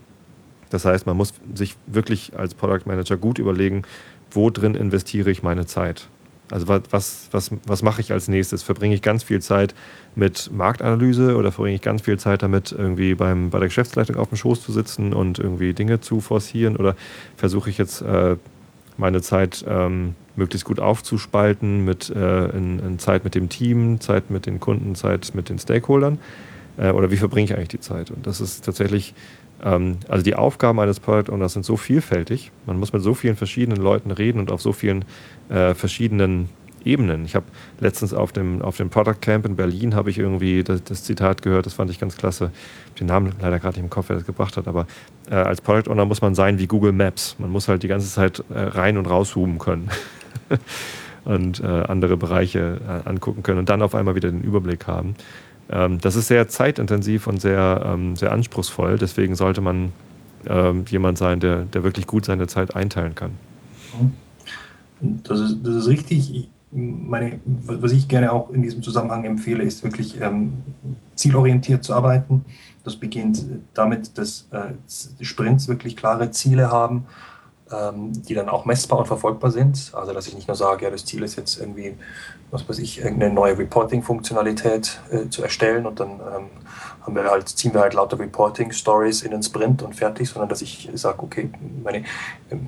Das 0.70 0.86
heißt, 0.86 1.06
man 1.06 1.18
muss 1.18 1.34
sich 1.54 1.76
wirklich 1.86 2.32
als 2.38 2.54
Product 2.54 2.86
Manager 2.86 3.18
gut 3.18 3.40
überlegen, 3.40 3.84
wo 4.32 4.50
drin 4.50 4.76
investiere 4.76 5.30
ich 5.30 5.44
meine 5.44 5.66
Zeit. 5.66 6.08
Also 6.50 6.68
was, 6.68 7.28
was, 7.32 7.52
was 7.66 7.84
mache 7.84 8.02
ich 8.02 8.12
als 8.12 8.28
nächstes? 8.28 8.64
Verbringe 8.64 8.96
ich 8.96 9.02
ganz 9.02 9.24
viel 9.24 9.42
Zeit 9.42 9.76
mit 10.16 10.50
Marktanalyse 10.52 11.36
oder 11.36 11.52
verbringe 11.52 11.76
ich 11.76 11.82
ganz 11.82 12.04
viel 12.04 12.18
Zeit 12.18 12.42
damit, 12.42 12.72
irgendwie 12.72 13.16
beim, 13.16 13.50
bei 13.50 13.60
der 13.60 13.68
Geschäftsleitung 13.68 14.16
auf 14.16 14.30
dem 14.30 14.38
Schoß 14.38 14.62
zu 14.62 14.72
sitzen 14.72 15.14
und 15.14 15.40
irgendwie 15.40 15.74
Dinge 15.74 16.00
zu 16.00 16.22
forcieren? 16.22 16.78
Oder 16.78 16.96
versuche 17.36 17.70
ich 17.70 17.78
jetzt 17.78 18.02
äh, 18.02 18.38
meine 18.98 19.22
Zeit 19.22 19.66
ähm, 19.68 20.16
möglichst 20.36 20.66
gut 20.66 20.80
aufzuspalten 20.80 21.84
mit 21.84 22.10
äh, 22.10 22.46
in, 22.50 22.80
in, 22.80 23.00
Zeit 23.00 23.24
mit 23.24 23.36
dem 23.36 23.50
Team, 23.50 24.00
Zeit 24.00 24.30
mit 24.30 24.46
den 24.46 24.60
Kunden, 24.60 24.96
Zeit 24.96 25.32
mit 25.34 25.50
den 25.50 25.60
Stakeholdern? 25.60 26.18
Äh, 26.78 26.92
oder 26.92 27.12
wie 27.12 27.18
verbringe 27.18 27.46
ich 27.46 27.56
eigentlich 27.56 27.68
die 27.68 27.80
Zeit? 27.82 28.10
Und 28.10 28.26
das 28.26 28.40
ist 28.40 28.64
tatsächlich 28.64 29.14
also 29.60 30.24
die 30.24 30.36
Aufgaben 30.36 30.80
eines 30.80 31.00
Product 31.00 31.32
Owners 31.32 31.54
sind 31.54 31.66
so 31.66 31.78
vielfältig. 31.78 32.52
Man 32.66 32.80
muss 32.80 32.94
mit 32.94 33.02
so 33.02 33.14
vielen 33.14 33.36
verschiedenen 33.36 33.82
Leuten 33.82 34.12
reden 34.12 34.40
und 34.40 34.52
auf 34.52 34.62
so 34.62 34.72
vielen 34.72 35.04
äh, 35.50 35.74
verschiedenen 35.74 36.50
Ebenen. 36.86 37.26
Ich 37.26 37.36
habe 37.36 37.46
letztens 37.80 38.14
auf 38.14 38.32
dem, 38.32 38.62
auf 38.62 38.78
dem 38.78 38.90
Product 38.90 39.20
Camp 39.20 39.46
in 39.46 39.56
Berlin 39.56 39.96
habe 39.96 40.10
ich 40.10 40.20
irgendwie 40.20 40.64
das, 40.64 40.84
das, 40.84 41.04
Zitat 41.04 41.42
gehört, 41.42 41.66
das 41.66 41.74
fand 41.74 41.90
ich 41.90 42.00
ganz 42.00 42.18
klasse. 42.18 42.52
Den 43.00 43.08
Namen 43.08 43.34
leider 43.42 43.60
gerade 43.60 43.78
nicht 43.78 43.84
im 43.84 43.90
Kopf, 43.90 44.10
wer 44.10 44.16
das 44.16 44.26
gebracht 44.26 44.58
hat, 44.58 44.68
aber 44.68 44.88
äh, 45.30 45.36
als 45.36 45.60
Product 45.60 45.92
Owner 45.92 46.06
muss 46.06 46.22
man 46.22 46.36
sein 46.36 46.60
wie 46.60 46.68
Google 46.68 46.94
Maps. 46.94 47.36
Man 47.40 47.50
muss 47.50 47.68
halt 47.68 47.84
die 47.84 47.88
ganze 47.88 48.10
Zeit 48.10 48.44
äh, 48.50 48.60
rein 48.60 48.98
und 48.98 49.08
rauszoomen 49.08 49.60
können. 49.60 49.90
und 51.26 51.60
äh, 51.60 51.66
andere 51.66 52.16
Bereiche 52.16 52.80
äh, 52.88 53.10
angucken 53.10 53.44
können 53.44 53.60
und 53.60 53.70
dann 53.70 53.82
auf 53.82 53.96
einmal 53.96 54.16
wieder 54.16 54.32
den 54.32 54.42
Überblick 54.42 54.88
haben. 54.88 55.16
Ähm, 55.70 56.00
das 56.00 56.16
ist 56.16 56.28
sehr 56.28 56.48
zeitintensiv 56.48 57.28
und 57.28 57.42
sehr, 57.42 57.84
ähm, 57.86 58.16
sehr 58.16 58.32
anspruchsvoll. 58.32 58.98
Deswegen 58.98 59.36
sollte 59.36 59.62
man 59.62 59.92
ähm, 60.48 60.86
jemand 60.90 61.18
sein, 61.18 61.40
der, 61.40 61.64
der 61.64 61.84
wirklich 61.84 62.08
gut 62.08 62.26
seine 62.26 62.48
Zeit 62.48 62.76
einteilen 62.76 63.16
kann. 63.16 63.32
Das 65.02 65.40
ist, 65.40 65.58
das 65.64 65.76
ist 65.76 65.88
richtig. 65.88 66.34
Ich 66.34 66.50
meine, 66.72 67.40
was 67.46 67.92
ich 67.92 68.08
gerne 68.08 68.32
auch 68.32 68.50
in 68.52 68.62
diesem 68.62 68.82
Zusammenhang 68.84 69.24
empfehle, 69.24 69.64
ist 69.64 69.84
wirklich 69.84 70.20
ähm, 70.22 70.54
zielorientiert 71.16 71.84
zu 71.84 71.94
arbeiten. 71.94 72.46
Das 72.84 72.96
beginnt 72.96 73.44
damit, 73.74 74.18
dass 74.18 74.48
äh, 74.52 75.24
Sprints 75.24 75.68
wirklich 75.68 75.96
klare 75.96 76.32
Ziele 76.32 76.72
haben 76.72 77.06
die 77.70 78.34
dann 78.34 78.50
auch 78.50 78.66
messbar 78.66 79.00
und 79.00 79.08
verfolgbar 79.08 79.52
sind. 79.52 79.92
Also 79.94 80.14
dass 80.14 80.28
ich 80.28 80.36
nicht 80.36 80.48
nur 80.48 80.56
sage, 80.56 80.86
ja, 80.86 80.92
das 80.92 81.06
Ziel 81.06 81.24
ist 81.24 81.36
jetzt 81.36 81.60
irgendwie, 81.60 81.98
was 82.52 82.68
weiß 82.68 82.80
ich, 82.80 83.00
irgendeine 83.00 83.34
neue 83.34 83.58
Reporting-Funktionalität 83.58 85.00
äh, 85.12 85.30
zu 85.30 85.44
erstellen 85.44 85.86
und 85.86 86.00
dann 86.00 86.12
ähm, 86.12 86.50
haben 87.02 87.16
wir 87.16 87.26
halt, 87.26 87.50
ziehen 87.50 87.74
wir 87.74 87.82
halt 87.82 87.94
lauter 87.94 88.20
Reporting-Stories 88.20 89.22
in 89.22 89.32
den 89.32 89.44
Sprint 89.44 89.82
und 89.84 89.96
fertig, 89.96 90.30
sondern 90.30 90.50
dass 90.50 90.62
ich 90.62 90.90
sage, 90.94 91.22
okay, 91.22 91.50
meine, 91.84 92.04
ähm, 92.52 92.68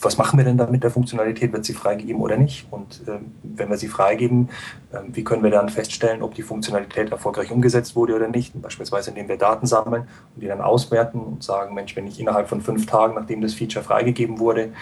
was 0.00 0.18
machen 0.18 0.38
wir 0.38 0.44
denn 0.44 0.56
da 0.56 0.66
mit 0.66 0.82
der 0.82 0.90
Funktionalität? 0.90 1.52
Wird 1.52 1.64
sie 1.64 1.72
freigegeben 1.72 2.20
oder 2.20 2.36
nicht? 2.36 2.66
Und 2.70 3.02
ähm, 3.08 3.32
wenn 3.42 3.70
wir 3.70 3.78
sie 3.78 3.88
freigeben, 3.88 4.50
ähm, 4.92 5.14
wie 5.14 5.24
können 5.24 5.42
wir 5.42 5.50
dann 5.50 5.68
feststellen, 5.68 6.22
ob 6.22 6.34
die 6.34 6.42
Funktionalität 6.42 7.10
erfolgreich 7.10 7.50
umgesetzt 7.50 7.96
wurde 7.96 8.14
oder 8.14 8.28
nicht? 8.28 8.60
beispielsweise 8.60 9.10
indem 9.10 9.28
wir 9.28 9.36
Daten 9.36 9.66
sammeln 9.66 10.08
und 10.34 10.42
die 10.42 10.46
dann 10.46 10.60
auswerten 10.60 11.20
und 11.20 11.42
sagen, 11.42 11.74
Mensch, 11.74 11.96
wenn 11.96 12.06
ich 12.06 12.20
innerhalb 12.20 12.48
von 12.48 12.60
fünf 12.60 12.86
Tagen, 12.86 13.14
nachdem 13.14 13.40
das 13.40 13.54
Feature 13.54 13.84
freigegeben 13.84 14.38
wurde, 14.38 14.72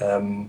ähm, 0.00 0.48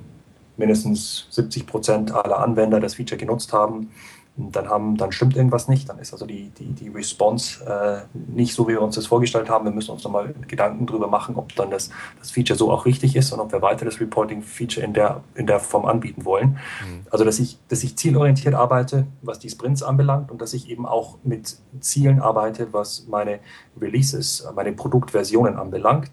mindestens 0.58 1.28
70 1.32 1.66
Prozent 1.66 2.12
aller 2.12 2.40
Anwender 2.40 2.80
das 2.80 2.96
Feature 2.96 3.18
genutzt 3.18 3.54
haben, 3.54 3.92
dann, 4.36 4.68
haben, 4.68 4.98
dann 4.98 5.12
stimmt 5.12 5.36
irgendwas 5.36 5.68
nicht, 5.68 5.88
dann 5.90 6.00
ist 6.00 6.12
also 6.12 6.26
die, 6.26 6.50
die, 6.58 6.74
die 6.74 6.90
Response 6.90 7.64
äh, 7.66 8.02
nicht 8.14 8.56
so, 8.56 8.68
wie 8.68 8.72
wir 8.72 8.82
uns 8.82 8.96
das 8.96 9.06
vorgestellt 9.06 9.48
haben. 9.48 9.66
Wir 9.66 9.72
müssen 9.72 9.92
uns 9.92 10.04
nochmal 10.04 10.34
Gedanken 10.48 10.88
darüber 10.88 11.08
machen, 11.08 11.36
ob 11.36 11.54
dann 11.56 11.70
das, 11.70 11.92
das 12.20 12.32
Feature 12.32 12.58
so 12.58 12.72
auch 12.72 12.86
richtig 12.86 13.16
ist 13.16 13.32
und 13.32 13.40
ob 13.40 13.52
wir 13.52 13.62
weiter 13.62 13.86
das 13.86 14.00
Reporting-Feature 14.00 14.84
in 14.84 14.94
der, 14.94 15.22
in 15.36 15.46
der 15.46 15.60
Form 15.60 15.86
anbieten 15.86 16.26
wollen. 16.26 16.58
Mhm. 16.84 17.06
Also, 17.12 17.24
dass 17.26 17.38
ich, 17.38 17.60
dass 17.68 17.84
ich 17.84 17.96
zielorientiert 17.96 18.56
arbeite, 18.56 19.06
was 19.22 19.38
die 19.38 19.50
Sprints 19.50 19.84
anbelangt 19.84 20.32
und 20.32 20.42
dass 20.42 20.56
ich 20.56 20.68
eben 20.68 20.88
auch 20.88 21.18
mit 21.24 21.56
Zielen 21.80 22.20
arbeite, 22.20 22.74
was 22.74 23.06
meine 23.08 23.40
Releases, 23.80 24.48
meine 24.56 24.72
Produktversionen 24.74 25.58
anbelangt. 25.58 26.10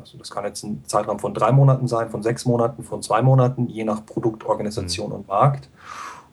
Also 0.00 0.16
das 0.16 0.30
kann 0.30 0.44
jetzt 0.44 0.62
ein 0.62 0.82
Zeitraum 0.86 1.18
von 1.18 1.34
drei 1.34 1.52
Monaten 1.52 1.86
sein, 1.86 2.10
von 2.10 2.22
sechs 2.22 2.46
Monaten, 2.46 2.82
von 2.82 3.02
zwei 3.02 3.22
Monaten, 3.22 3.68
je 3.68 3.84
nach 3.84 4.06
Produktorganisation 4.06 5.08
mhm. 5.08 5.14
und 5.16 5.28
Markt 5.28 5.68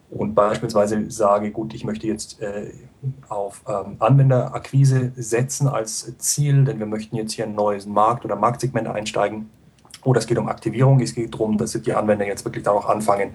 und 0.09 0.35
beispielsweise 0.35 1.09
sage, 1.11 1.51
gut, 1.51 1.73
ich 1.73 1.83
möchte 1.83 2.07
jetzt 2.07 2.41
äh, 2.41 2.71
auf 3.27 3.61
ähm, 3.67 3.97
Anwenderakquise 3.99 5.11
setzen 5.15 5.67
als 5.67 6.17
Ziel, 6.17 6.63
denn 6.63 6.79
wir 6.79 6.85
möchten 6.85 7.15
jetzt 7.17 7.33
hier 7.33 7.45
ein 7.45 7.55
neues 7.55 7.85
Markt 7.85 8.23
oder 8.23 8.35
Marktsegment 8.35 8.87
einsteigen, 8.87 9.49
oder 10.07 10.19
es 10.19 10.25
geht 10.25 10.37
um 10.37 10.47
Aktivierung, 10.47 11.01
es 11.01 11.13
geht 11.13 11.33
darum, 11.33 11.57
dass 11.57 11.73
die 11.73 11.93
Anwender 11.93 12.25
jetzt 12.25 12.45
wirklich 12.45 12.63
dann 12.63 12.75
auch 12.75 12.87
anfangen, 12.87 13.31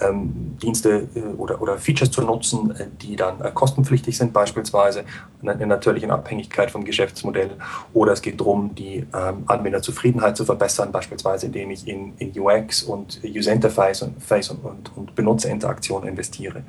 ähm, 0.00 0.58
Dienste 0.62 1.08
äh, 1.14 1.20
oder, 1.38 1.62
oder 1.62 1.78
Features 1.78 2.10
zu 2.10 2.20
nutzen, 2.20 2.72
äh, 2.72 2.86
die 3.00 3.16
dann 3.16 3.40
äh, 3.40 3.50
kostenpflichtig 3.52 4.18
sind 4.18 4.34
beispielsweise, 4.34 5.04
natürlich 5.40 6.02
in 6.02 6.10
Abhängigkeit 6.10 6.70
vom 6.70 6.84
Geschäftsmodell. 6.84 7.52
Oder 7.94 8.12
es 8.12 8.20
geht 8.20 8.38
darum, 8.38 8.74
die 8.74 9.06
ähm, 9.14 9.44
Anwenderzufriedenheit 9.46 10.36
zu 10.36 10.44
verbessern, 10.44 10.92
beispielsweise 10.92 11.46
indem 11.46 11.70
ich 11.70 11.88
in, 11.88 12.12
in 12.18 12.38
UX 12.38 12.82
und 12.82 13.22
User 13.24 13.52
Interface 13.52 14.02
und, 14.02 14.16
und, 14.30 14.62
und, 14.62 14.96
und 14.96 15.14
Benutzerinteraktion 15.14 16.06
investiere. 16.06 16.64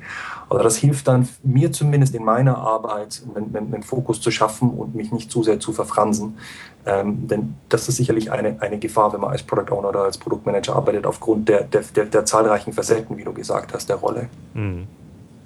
Also 0.48 0.64
das 0.64 0.76
hilft 0.76 1.08
dann 1.08 1.28
mir 1.42 1.70
zumindest 1.72 2.14
in 2.14 2.24
meiner 2.24 2.56
Arbeit, 2.56 3.22
einen, 3.34 3.54
einen 3.54 3.82
Fokus 3.82 4.22
zu 4.22 4.30
schaffen 4.30 4.70
und 4.70 4.94
mich 4.94 5.12
nicht 5.12 5.30
zu 5.30 5.42
sehr 5.42 5.60
zu 5.60 5.74
verfransen. 5.74 6.38
Ähm, 6.84 7.28
denn 7.28 7.54
das 7.68 7.88
ist 7.88 7.96
sicherlich 7.96 8.32
eine, 8.32 8.56
eine 8.60 8.78
Gefahr, 8.78 9.12
wenn 9.12 9.20
man 9.20 9.30
als 9.30 9.42
Product 9.42 9.72
Owner 9.72 9.90
oder 9.90 10.04
als 10.04 10.18
Produktmanager 10.18 10.74
arbeitet, 10.74 11.06
aufgrund 11.06 11.48
der, 11.48 11.62
der, 11.64 11.82
der, 11.82 12.06
der 12.06 12.24
zahlreichen 12.24 12.72
Facetten, 12.72 13.16
wie 13.16 13.24
du 13.24 13.32
gesagt 13.32 13.72
hast, 13.72 13.88
der 13.88 13.96
Rolle. 13.96 14.28
Mhm. 14.54 14.88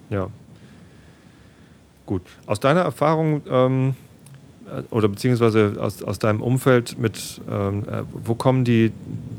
Ja. 0.09 0.29
Gut. 2.07 2.23
Aus 2.47 2.61
deiner 2.61 2.83
Erfahrung 2.83 3.43
ähm, 3.51 3.91
äh, 3.91 4.06
oder 4.91 5.09
beziehungsweise 5.09 5.75
aus, 5.79 6.03
aus 6.03 6.19
deinem 6.19 6.43
Umfeld 6.43 6.99
mit, 6.99 7.41
ähm, 7.51 7.85
äh, 7.89 8.03
wo, 8.13 8.35
kommen 8.35 8.65
die, 8.65 8.93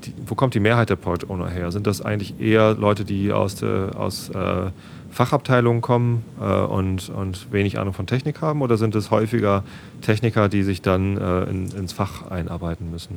die, 0.05 0.13
wo 0.25 0.35
kommt 0.35 0.53
die 0.53 0.59
Mehrheit 0.59 0.89
der 0.89 0.95
Product 0.95 1.29
Owner 1.29 1.49
her? 1.49 1.71
Sind 1.71 1.87
das 1.87 2.01
eigentlich 2.01 2.39
eher 2.39 2.75
Leute, 2.75 3.03
die 3.05 3.31
aus, 3.31 3.55
der, 3.55 3.91
aus 3.97 4.29
äh, 4.29 4.71
Fachabteilungen 5.11 5.81
kommen 5.81 6.23
äh, 6.39 6.43
und, 6.43 7.09
und 7.09 7.51
wenig 7.51 7.77
Ahnung 7.77 7.93
von 7.93 8.07
Technik 8.07 8.41
haben 8.41 8.61
oder 8.61 8.77
sind 8.77 8.95
es 8.95 9.11
häufiger 9.11 9.63
Techniker, 10.01 10.47
die 10.47 10.63
sich 10.63 10.81
dann 10.81 11.17
äh, 11.17 11.43
in, 11.43 11.71
ins 11.71 11.93
Fach 11.93 12.29
einarbeiten 12.29 12.89
müssen? 12.91 13.15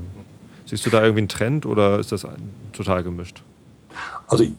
Siehst 0.66 0.86
du 0.86 0.90
da 0.90 1.02
irgendwie 1.02 1.20
einen 1.20 1.28
Trend 1.28 1.66
oder 1.66 1.98
ist 1.98 2.12
das 2.12 2.26
total 2.72 3.02
gemischt? 3.02 3.42
Also 4.26 4.44
ich, 4.44 4.52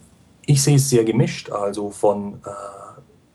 ich 0.46 0.62
sehe 0.62 0.76
es 0.76 0.90
sehr 0.90 1.04
gemischt, 1.04 1.50
also 1.50 1.90
von 1.90 2.34
äh, 2.46 2.50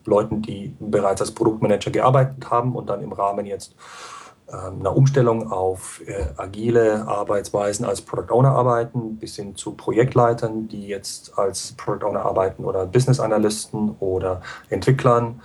Leuten, 0.07 0.41
die 0.41 0.75
bereits 0.79 1.21
als 1.21 1.31
Produktmanager 1.31 1.91
gearbeitet 1.91 2.49
haben 2.49 2.75
und 2.75 2.89
dann 2.89 3.01
im 3.01 3.11
Rahmen 3.11 3.45
jetzt 3.45 3.75
ähm, 4.49 4.79
einer 4.79 4.95
Umstellung 4.95 5.51
auf 5.51 6.01
äh, 6.07 6.27
agile 6.37 7.05
Arbeitsweisen 7.05 7.85
als 7.85 8.01
Product 8.01 8.33
Owner 8.33 8.51
arbeiten, 8.51 9.17
bis 9.17 9.35
hin 9.35 9.57
zu 9.57 9.73
Projektleitern, 9.73 10.69
die 10.69 10.87
jetzt 10.87 11.37
als 11.37 11.73
Product 11.73 12.05
Owner 12.05 12.21
arbeiten 12.21 12.63
oder 12.63 12.85
Business 12.85 13.19
Analysten 13.19 13.95
oder 13.99 14.41
Entwicklern 14.69 15.41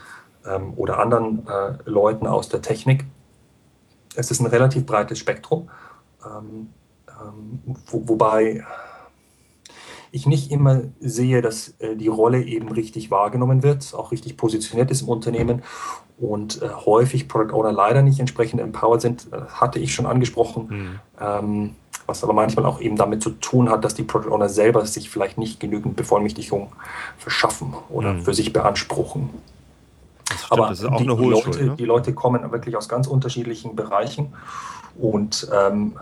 ähm, 0.46 0.74
oder 0.76 1.00
anderen 1.00 1.46
äh, 1.48 1.78
Leuten 1.84 2.28
aus 2.28 2.48
der 2.48 2.62
Technik. 2.62 3.04
Es 4.14 4.30
ist 4.30 4.40
ein 4.40 4.46
relativ 4.46 4.86
breites 4.86 5.18
Spektrum, 5.18 5.68
ähm, 6.24 6.68
wo, 7.86 8.08
wobei 8.08 8.64
ich 10.12 10.26
nicht 10.26 10.52
immer 10.52 10.82
sehe, 11.00 11.42
dass 11.42 11.74
äh, 11.80 11.96
die 11.96 12.08
Rolle 12.08 12.42
eben 12.42 12.68
richtig 12.68 13.10
wahrgenommen 13.10 13.62
wird, 13.62 13.94
auch 13.94 14.12
richtig 14.12 14.36
positioniert 14.36 14.90
ist 14.90 15.02
im 15.02 15.08
Unternehmen 15.08 15.62
und 16.18 16.62
äh, 16.62 16.68
häufig 16.68 17.28
Product 17.28 17.52
Owner 17.54 17.72
leider 17.72 18.02
nicht 18.02 18.20
entsprechend 18.20 18.60
empowered 18.60 19.00
sind, 19.00 19.28
äh, 19.32 19.40
hatte 19.54 19.78
ich 19.78 19.94
schon 19.94 20.06
angesprochen. 20.06 20.66
Mhm. 20.68 21.00
Ähm, 21.20 21.70
was 22.06 22.24
aber 22.24 22.32
manchmal 22.32 22.66
auch 22.66 22.80
eben 22.80 22.96
damit 22.96 23.22
zu 23.22 23.30
tun 23.30 23.70
hat, 23.70 23.84
dass 23.84 23.94
die 23.94 24.02
Product 24.02 24.30
Owner 24.30 24.48
selber 24.48 24.84
sich 24.86 25.08
vielleicht 25.08 25.38
nicht 25.38 25.60
genügend 25.60 25.96
Bevollmächtigung 25.96 26.72
verschaffen 27.16 27.74
oder 27.88 28.14
mhm. 28.14 28.22
für 28.22 28.34
sich 28.34 28.52
beanspruchen. 28.52 29.30
Stimmt, 30.26 30.52
aber 30.52 30.74
die, 30.98 31.04
Leute, 31.04 31.64
ne? 31.64 31.76
die 31.78 31.84
Leute 31.84 32.12
kommen 32.12 32.50
wirklich 32.50 32.76
aus 32.76 32.88
ganz 32.88 33.06
unterschiedlichen 33.06 33.76
Bereichen 33.76 34.32
und 34.98 35.48
ähm, 35.54 35.92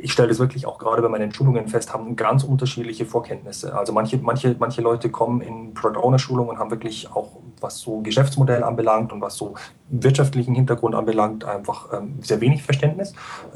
ich 0.00 0.12
stelle 0.12 0.28
das 0.28 0.38
wirklich 0.38 0.66
auch 0.66 0.78
gerade 0.78 1.02
bei 1.02 1.08
meinen 1.08 1.32
Schulungen 1.32 1.66
fest, 1.66 1.92
haben 1.92 2.14
ganz 2.14 2.44
unterschiedliche 2.44 3.04
Vorkenntnisse. 3.04 3.76
Also 3.76 3.92
manche, 3.92 4.16
manche, 4.18 4.54
manche 4.58 4.80
Leute 4.80 5.10
kommen 5.10 5.40
in 5.40 5.74
Product 5.74 6.00
Owner 6.00 6.18
Schulungen 6.18 6.50
und 6.50 6.58
haben 6.58 6.70
wirklich 6.70 7.10
auch, 7.10 7.30
was 7.60 7.80
so 7.80 8.00
Geschäftsmodell 8.00 8.62
anbelangt 8.62 9.12
und 9.12 9.20
was 9.20 9.36
so 9.36 9.54
wirtschaftlichen 9.88 10.54
Hintergrund 10.54 10.94
anbelangt, 10.94 11.44
einfach 11.44 11.92
ähm, 11.92 12.18
sehr 12.20 12.40
wenig 12.40 12.62
Verständnis. 12.62 13.12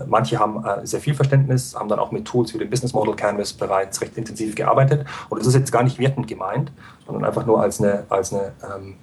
Manche 0.06 0.38
haben 0.38 0.64
äh, 0.64 0.84
sehr 0.84 1.00
viel 1.00 1.14
Verständnis, 1.14 1.76
haben 1.76 1.88
dann 1.88 2.00
auch 2.00 2.10
mit 2.10 2.24
Tools 2.24 2.52
wie 2.54 2.58
dem 2.58 2.70
Business 2.70 2.92
Model 2.92 3.14
Canvas 3.14 3.52
bereits 3.52 4.00
recht 4.00 4.16
intensiv 4.16 4.56
gearbeitet. 4.56 5.06
Und 5.28 5.38
das 5.38 5.46
ist 5.46 5.54
jetzt 5.54 5.70
gar 5.70 5.84
nicht 5.84 5.98
wertend 5.98 6.26
gemeint, 6.26 6.72
sondern 7.06 7.24
einfach 7.24 7.46
nur 7.46 7.60
als 7.60 7.80
eine, 7.80 8.04
als 8.08 8.32
eine, 8.32 8.52
ähm, 8.64 8.96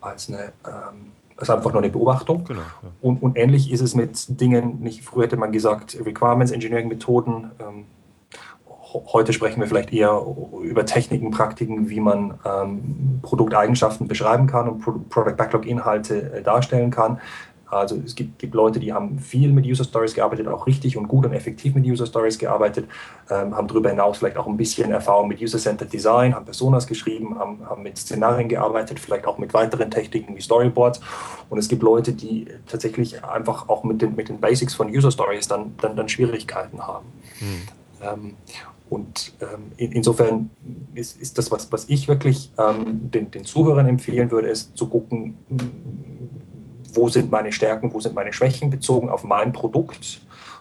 als 0.00 0.28
eine 0.28 0.52
ähm, 0.66 1.12
das 1.42 1.48
ist 1.48 1.54
einfach 1.56 1.72
nur 1.72 1.82
eine 1.82 1.90
Beobachtung. 1.90 2.44
Genau, 2.44 2.60
ja. 2.60 2.88
und, 3.00 3.20
und, 3.20 3.36
ähnlich 3.36 3.72
ist 3.72 3.80
es 3.80 3.96
mit 3.96 4.40
Dingen, 4.40 4.78
nicht, 4.78 5.02
früher 5.02 5.24
hätte 5.24 5.36
man 5.36 5.50
gesagt, 5.50 5.98
Requirements 6.06 6.52
Engineering 6.52 6.86
Methoden. 6.86 7.50
Ähm, 7.58 7.86
heute 9.12 9.32
sprechen 9.32 9.60
wir 9.60 9.66
vielleicht 9.66 9.92
eher 9.92 10.24
über 10.62 10.86
Techniken, 10.86 11.32
Praktiken, 11.32 11.90
wie 11.90 11.98
man 11.98 12.38
ähm, 12.44 13.18
Produkteigenschaften 13.22 14.06
beschreiben 14.06 14.46
kann 14.46 14.68
und 14.68 14.82
Pro 14.82 14.92
Product 15.10 15.36
Backlog 15.36 15.66
Inhalte 15.66 16.32
äh, 16.32 16.42
darstellen 16.44 16.92
kann. 16.92 17.18
Also 17.72 17.96
es 18.04 18.14
gibt, 18.14 18.38
gibt, 18.38 18.54
Leute, 18.54 18.78
die 18.78 18.92
haben 18.92 19.18
viel 19.18 19.50
mit 19.50 19.64
User 19.64 19.84
Stories 19.84 20.12
gearbeitet, 20.12 20.46
auch 20.46 20.66
richtig 20.66 20.98
und 20.98 21.08
gut 21.08 21.24
und 21.24 21.32
effektiv 21.32 21.74
mit 21.74 21.86
User 21.86 22.04
Stories 22.04 22.38
gearbeitet, 22.38 22.86
ähm, 23.30 23.56
haben 23.56 23.66
darüber 23.66 23.88
hinaus 23.88 24.18
vielleicht 24.18 24.36
auch 24.36 24.46
ein 24.46 24.58
bisschen 24.58 24.92
Erfahrung 24.92 25.28
mit 25.28 25.40
User-Centered 25.40 25.90
Design, 25.90 26.34
haben 26.34 26.44
Personas 26.44 26.86
geschrieben, 26.86 27.38
haben, 27.38 27.66
haben, 27.66 27.82
mit 27.82 27.96
Szenarien 27.96 28.48
gearbeitet, 28.48 29.00
vielleicht 29.00 29.26
auch 29.26 29.38
mit 29.38 29.54
weiteren 29.54 29.90
Techniken 29.90 30.36
wie 30.36 30.42
Storyboards. 30.42 31.00
Und 31.48 31.58
es 31.58 31.68
gibt 31.68 31.82
Leute, 31.82 32.12
die 32.12 32.46
tatsächlich 32.66 33.24
einfach 33.24 33.70
auch 33.70 33.84
mit 33.84 34.02
den, 34.02 34.16
mit 34.16 34.28
den 34.28 34.38
Basics 34.38 34.74
von 34.74 34.88
User 34.90 35.10
Stories 35.10 35.48
dann, 35.48 35.74
dann, 35.80 35.96
dann 35.96 36.10
Schwierigkeiten 36.10 36.86
haben. 36.86 37.06
Hm. 37.38 37.46
Ähm, 38.02 38.36
und 38.90 39.32
ähm, 39.40 39.72
in, 39.78 39.92
insofern 39.92 40.50
ist, 40.94 41.18
ist, 41.22 41.38
das, 41.38 41.50
was, 41.50 41.72
was 41.72 41.88
ich 41.88 42.08
wirklich 42.08 42.52
ähm, 42.58 43.10
den, 43.10 43.30
den 43.30 43.46
Zuhörern 43.46 43.86
empfehlen 43.86 44.30
würde, 44.30 44.48
ist 44.48 44.76
zu 44.76 44.86
gucken, 44.88 45.38
wo 46.92 47.08
sind 47.08 47.30
meine 47.30 47.52
Stärken, 47.52 47.92
wo 47.92 48.00
sind 48.00 48.14
meine 48.14 48.32
Schwächen 48.32 48.70
bezogen 48.70 49.08
auf 49.08 49.24
mein 49.24 49.52
Produkt 49.52 50.20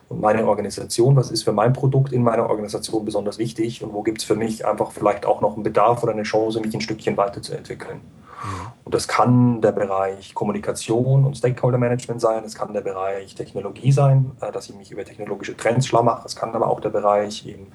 und 0.09 0.21
meine 0.21 0.45
Organisation. 0.45 1.15
Was 1.15 1.31
ist 1.31 1.43
für 1.43 1.53
mein 1.53 1.73
Produkt 1.73 2.11
in 2.11 2.23
meiner 2.23 2.49
Organisation 2.49 3.05
besonders 3.05 3.37
wichtig 3.37 3.83
und 3.83 3.93
wo 3.93 4.01
gibt 4.03 4.19
es 4.19 4.23
für 4.23 4.35
mich 4.35 4.65
einfach 4.65 4.91
vielleicht 4.91 5.25
auch 5.25 5.41
noch 5.41 5.53
einen 5.53 5.63
Bedarf 5.63 6.03
oder 6.03 6.11
eine 6.11 6.23
Chance, 6.23 6.59
mich 6.61 6.73
ein 6.73 6.81
Stückchen 6.81 7.17
weiterzuentwickeln. 7.17 7.97
Mhm. 7.97 8.71
Und 8.83 8.95
das 8.95 9.07
kann 9.07 9.61
der 9.61 9.71
Bereich 9.71 10.33
Kommunikation 10.33 11.25
und 11.25 11.37
Stakeholder 11.37 11.77
Management 11.77 12.21
sein, 12.21 12.43
es 12.43 12.55
kann 12.55 12.73
der 12.73 12.81
Bereich 12.81 13.35
Technologie 13.35 13.91
sein, 13.91 14.31
äh, 14.41 14.51
dass 14.51 14.69
ich 14.69 14.75
mich 14.75 14.91
über 14.91 15.05
technologische 15.05 15.55
Trends 15.55 15.87
schlau 15.87 16.03
mache, 16.03 16.25
es 16.25 16.35
kann 16.35 16.53
aber 16.53 16.67
auch 16.67 16.79
der 16.79 16.89
Bereich 16.89 17.45
eben 17.45 17.67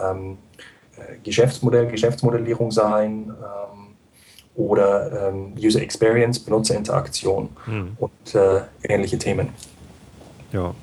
ähm, 0.00 0.38
äh, 0.96 1.18
Geschäftsmodell, 1.22 1.86
Geschäftsmodellierung 1.88 2.70
sein. 2.70 3.30
Ähm, 3.30 3.83
oder 4.54 5.30
ähm, 5.30 5.54
User 5.58 5.82
Experience, 5.82 6.38
Benutzerinteraktion 6.38 7.48
mhm. 7.66 7.96
und 7.98 8.34
äh, 8.34 8.60
ähnliche 8.88 9.18
Themen. 9.18 9.48
Ja, 10.52 10.74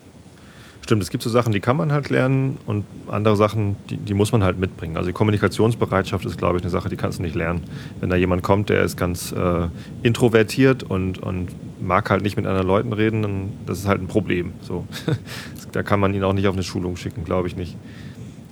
stimmt. 0.81 1.03
Es 1.03 1.09
gibt 1.09 1.23
so 1.23 1.29
Sachen, 1.29 1.53
die 1.53 1.61
kann 1.61 1.77
man 1.77 1.93
halt 1.93 2.09
lernen 2.09 2.57
und 2.65 2.83
andere 3.07 3.37
Sachen, 3.37 3.77
die, 3.89 3.95
die 3.95 4.13
muss 4.13 4.33
man 4.33 4.43
halt 4.43 4.59
mitbringen. 4.59 4.97
Also 4.97 5.07
die 5.07 5.13
Kommunikationsbereitschaft 5.13 6.25
ist, 6.25 6.37
glaube 6.37 6.57
ich, 6.57 6.63
eine 6.63 6.69
Sache, 6.69 6.89
die 6.89 6.97
kannst 6.97 7.19
du 7.19 7.23
nicht 7.23 7.35
lernen. 7.35 7.63
Wenn 8.01 8.09
da 8.09 8.17
jemand 8.17 8.43
kommt, 8.43 8.67
der 8.67 8.83
ist 8.83 8.97
ganz 8.97 9.31
äh, 9.31 9.67
introvertiert 10.03 10.83
und, 10.83 11.19
und 11.19 11.49
mag 11.81 12.09
halt 12.09 12.23
nicht 12.23 12.35
mit 12.35 12.45
anderen 12.45 12.67
Leuten 12.67 12.91
reden, 12.91 13.21
dann 13.21 13.53
das 13.65 13.79
ist 13.79 13.87
halt 13.87 14.01
ein 14.01 14.07
Problem. 14.07 14.51
So. 14.61 14.85
da 15.71 15.81
kann 15.81 16.01
man 16.01 16.13
ihn 16.13 16.25
auch 16.25 16.33
nicht 16.33 16.47
auf 16.47 16.55
eine 16.55 16.63
Schulung 16.63 16.97
schicken, 16.97 17.23
glaube 17.23 17.47
ich 17.47 17.55
nicht. 17.55 17.77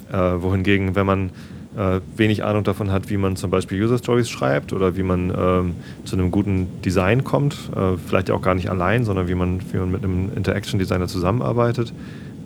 Äh, 0.09 0.15
wohingegen, 0.15 0.95
wenn 0.95 1.05
man 1.05 1.31
äh, 1.79 2.01
wenig 2.17 2.43
Ahnung 2.43 2.65
davon 2.65 2.91
hat, 2.91 3.09
wie 3.09 3.15
man 3.15 3.37
zum 3.37 3.49
Beispiel 3.49 3.81
User 3.81 3.97
Stories 3.97 4.29
schreibt 4.29 4.73
oder 4.73 4.97
wie 4.97 5.03
man 5.03 5.33
ähm, 5.35 5.75
zu 6.03 6.17
einem 6.17 6.29
guten 6.29 6.67
Design 6.81 7.23
kommt, 7.23 7.55
äh, 7.73 7.95
vielleicht 8.05 8.29
auch 8.31 8.41
gar 8.41 8.53
nicht 8.53 8.69
allein, 8.69 9.05
sondern 9.05 9.29
wie 9.29 9.35
man, 9.35 9.61
wie 9.71 9.77
man 9.77 9.89
mit 9.89 10.03
einem 10.03 10.29
Interaction 10.35 10.77
Designer 10.77 11.07
zusammenarbeitet, 11.07 11.93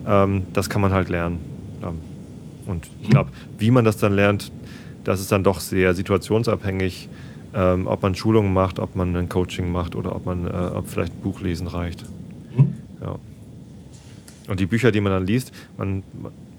ähm, 0.06 0.44
das 0.52 0.70
kann 0.70 0.80
man 0.80 0.92
halt 0.92 1.08
lernen. 1.08 1.40
Ähm, 1.82 1.98
und 2.66 2.88
ich 3.02 3.10
glaube, 3.10 3.30
wie 3.58 3.72
man 3.72 3.84
das 3.84 3.96
dann 3.96 4.12
lernt, 4.12 4.52
das 5.02 5.20
ist 5.20 5.32
dann 5.32 5.42
doch 5.42 5.58
sehr 5.58 5.94
situationsabhängig, 5.94 7.08
ähm, 7.54 7.88
ob 7.88 8.02
man 8.02 8.14
Schulungen 8.14 8.52
macht, 8.52 8.78
ob 8.78 8.94
man 8.94 9.16
ein 9.16 9.28
Coaching 9.28 9.70
macht 9.72 9.96
oder 9.96 10.14
ob 10.14 10.26
man 10.26 10.46
äh, 10.46 10.50
ob 10.50 10.88
vielleicht 10.88 11.12
ein 11.12 11.20
Buch 11.22 11.40
lesen 11.40 11.66
reicht. 11.66 12.04
Mhm. 12.56 12.74
Ja. 13.02 13.16
Und 14.46 14.60
die 14.60 14.66
Bücher, 14.66 14.92
die 14.92 15.00
man 15.00 15.12
dann 15.12 15.26
liest, 15.26 15.52
man, 15.76 16.04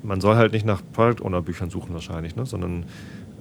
man 0.06 0.22
soll 0.22 0.36
halt 0.36 0.53
nicht 0.53 0.66
nach 0.66 0.82
Product 0.93 1.24
Owner 1.24 1.41
Büchern 1.41 1.70
suchen 1.70 1.93
wahrscheinlich, 1.93 2.36
ne? 2.36 2.45
sondern 2.45 2.86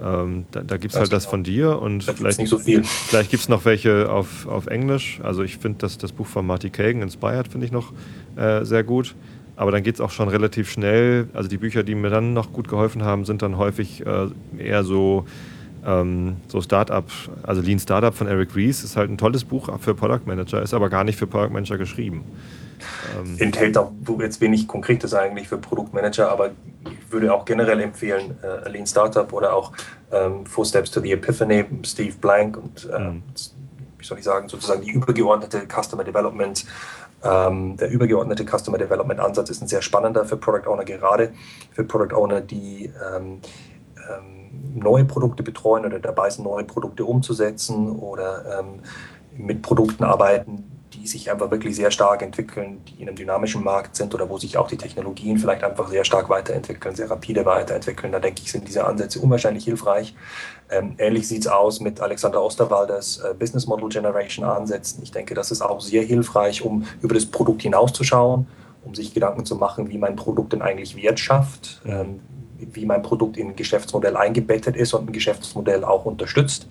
ähm, 0.02 0.46
da, 0.50 0.62
da 0.62 0.76
gibt 0.76 0.94
es 0.94 0.98
halt 0.98 1.12
das 1.12 1.26
von 1.26 1.44
dir 1.44 1.80
und 1.80 2.04
vielleicht, 2.04 2.38
nicht 2.38 2.48
so 2.48 2.58
viel. 2.58 2.82
vielleicht 2.84 3.30
gibt 3.30 3.42
es 3.42 3.48
noch 3.48 3.64
welche 3.64 4.10
auf, 4.10 4.46
auf 4.46 4.66
Englisch. 4.66 5.20
Also 5.22 5.42
ich 5.42 5.58
finde 5.58 5.78
das, 5.78 5.98
das 5.98 6.12
Buch 6.12 6.26
von 6.26 6.46
Marty 6.46 6.70
Kagan, 6.70 7.02
Inspired, 7.02 7.48
finde 7.48 7.66
ich 7.66 7.72
noch 7.72 7.92
äh, 8.36 8.64
sehr 8.64 8.82
gut. 8.82 9.14
Aber 9.56 9.70
dann 9.70 9.84
geht 9.84 9.94
es 9.94 10.00
auch 10.00 10.10
schon 10.10 10.28
relativ 10.28 10.68
schnell. 10.68 11.28
Also 11.32 11.48
die 11.48 11.58
Bücher, 11.58 11.84
die 11.84 11.94
mir 11.94 12.10
dann 12.10 12.32
noch 12.32 12.52
gut 12.52 12.66
geholfen 12.66 13.04
haben, 13.04 13.24
sind 13.24 13.40
dann 13.42 13.56
häufig 13.56 14.04
äh, 14.04 14.28
eher 14.58 14.82
so, 14.82 15.26
ähm, 15.86 16.36
so 16.48 16.60
Startup, 16.60 17.04
also 17.44 17.62
Lean 17.62 17.78
Startup 17.78 18.12
von 18.12 18.26
Eric 18.26 18.56
Ries 18.56 18.82
ist 18.82 18.96
halt 18.96 19.10
ein 19.10 19.18
tolles 19.18 19.44
Buch 19.44 19.70
für 19.78 19.94
Product 19.94 20.26
Manager, 20.26 20.60
ist 20.60 20.74
aber 20.74 20.90
gar 20.90 21.04
nicht 21.04 21.16
für 21.16 21.28
Product 21.28 21.52
Manager 21.52 21.78
geschrieben. 21.78 22.24
Ähm 23.18 23.36
Enthält 23.38 23.76
auch 23.76 23.92
jetzt 24.20 24.40
wenig 24.40 24.66
Konkretes 24.68 25.14
eigentlich 25.14 25.48
für 25.48 25.58
Produktmanager, 25.58 26.30
aber 26.30 26.50
ich 26.84 27.12
würde 27.12 27.32
auch 27.32 27.44
generell 27.44 27.80
empfehlen, 27.80 28.36
äh, 28.42 28.68
Lean 28.68 28.86
Startup 28.86 29.32
oder 29.32 29.54
auch 29.54 29.72
ähm, 30.12 30.46
Four 30.46 30.64
Steps 30.64 30.90
to 30.90 31.00
the 31.00 31.12
Epiphany, 31.12 31.64
Steve 31.84 32.14
Blank 32.20 32.56
und 32.56 32.88
äh, 32.92 32.98
mhm. 32.98 33.22
wie 33.98 34.04
soll 34.04 34.18
ich 34.18 34.24
sagen, 34.24 34.48
sozusagen 34.48 34.82
die 34.82 34.90
übergeordnete 34.90 35.66
Customer 35.68 36.04
Development. 36.04 36.64
Ähm, 37.22 37.78
der 37.78 37.90
übergeordnete 37.90 38.44
Customer 38.44 38.76
Development 38.76 39.18
Ansatz 39.18 39.48
ist 39.48 39.62
ein 39.62 39.68
sehr 39.68 39.80
spannender 39.80 40.26
für 40.26 40.36
Product 40.36 40.68
Owner, 40.68 40.84
gerade 40.84 41.32
für 41.72 41.84
Product 41.84 42.14
Owner, 42.14 42.42
die 42.42 42.92
ähm, 43.16 43.40
ähm, 43.96 44.44
neue 44.74 45.04
Produkte 45.04 45.42
betreuen 45.42 45.86
oder 45.86 46.00
dabei 46.00 46.28
sind, 46.30 46.44
neue 46.44 46.64
Produkte 46.64 47.04
umzusetzen 47.04 47.96
oder 47.96 48.60
ähm, 48.60 48.80
mit 49.36 49.62
Produkten 49.62 50.04
arbeiten, 50.04 50.64
die 51.04 51.08
sich 51.08 51.30
einfach 51.30 51.50
wirklich 51.50 51.76
sehr 51.76 51.90
stark 51.90 52.22
entwickeln, 52.22 52.80
die 52.88 53.02
in 53.02 53.08
einem 53.08 53.16
dynamischen 53.16 53.62
Markt 53.62 53.94
sind 53.94 54.14
oder 54.14 54.30
wo 54.30 54.38
sich 54.38 54.56
auch 54.56 54.68
die 54.68 54.78
Technologien 54.78 55.36
vielleicht 55.36 55.62
einfach 55.62 55.88
sehr 55.88 56.02
stark 56.02 56.30
weiterentwickeln, 56.30 56.94
sehr 56.94 57.10
rapide 57.10 57.44
weiterentwickeln. 57.44 58.10
Da 58.10 58.20
denke 58.20 58.40
ich, 58.42 58.50
sind 58.50 58.66
diese 58.66 58.86
Ansätze 58.86 59.20
unwahrscheinlich 59.20 59.64
hilfreich. 59.64 60.16
Ähm, 60.70 60.94
ähnlich 60.96 61.28
sieht 61.28 61.42
es 61.42 61.46
aus 61.46 61.80
mit 61.80 62.00
Alexander 62.00 62.42
Osterwalders 62.42 63.18
äh, 63.18 63.34
Business 63.34 63.66
Model 63.66 63.90
Generation 63.90 64.46
Ansätzen. 64.46 65.02
Ich 65.02 65.12
denke, 65.12 65.34
das 65.34 65.50
ist 65.50 65.60
auch 65.60 65.82
sehr 65.82 66.02
hilfreich, 66.04 66.62
um 66.62 66.86
über 67.02 67.12
das 67.12 67.26
Produkt 67.26 67.60
hinauszuschauen, 67.60 68.46
um 68.82 68.94
sich 68.94 69.12
Gedanken 69.12 69.44
zu 69.44 69.56
machen, 69.56 69.90
wie 69.90 69.98
mein 69.98 70.16
Produkt 70.16 70.54
denn 70.54 70.62
eigentlich 70.62 70.96
Wert 70.96 71.20
schafft, 71.20 71.82
ähm, 71.84 72.20
wie 72.58 72.86
mein 72.86 73.02
Produkt 73.02 73.36
in 73.36 73.48
ein 73.48 73.56
Geschäftsmodell 73.56 74.16
eingebettet 74.16 74.76
ist 74.76 74.94
und 74.94 75.08
ein 75.08 75.12
Geschäftsmodell 75.12 75.84
auch 75.84 76.04
unterstützt 76.04 76.68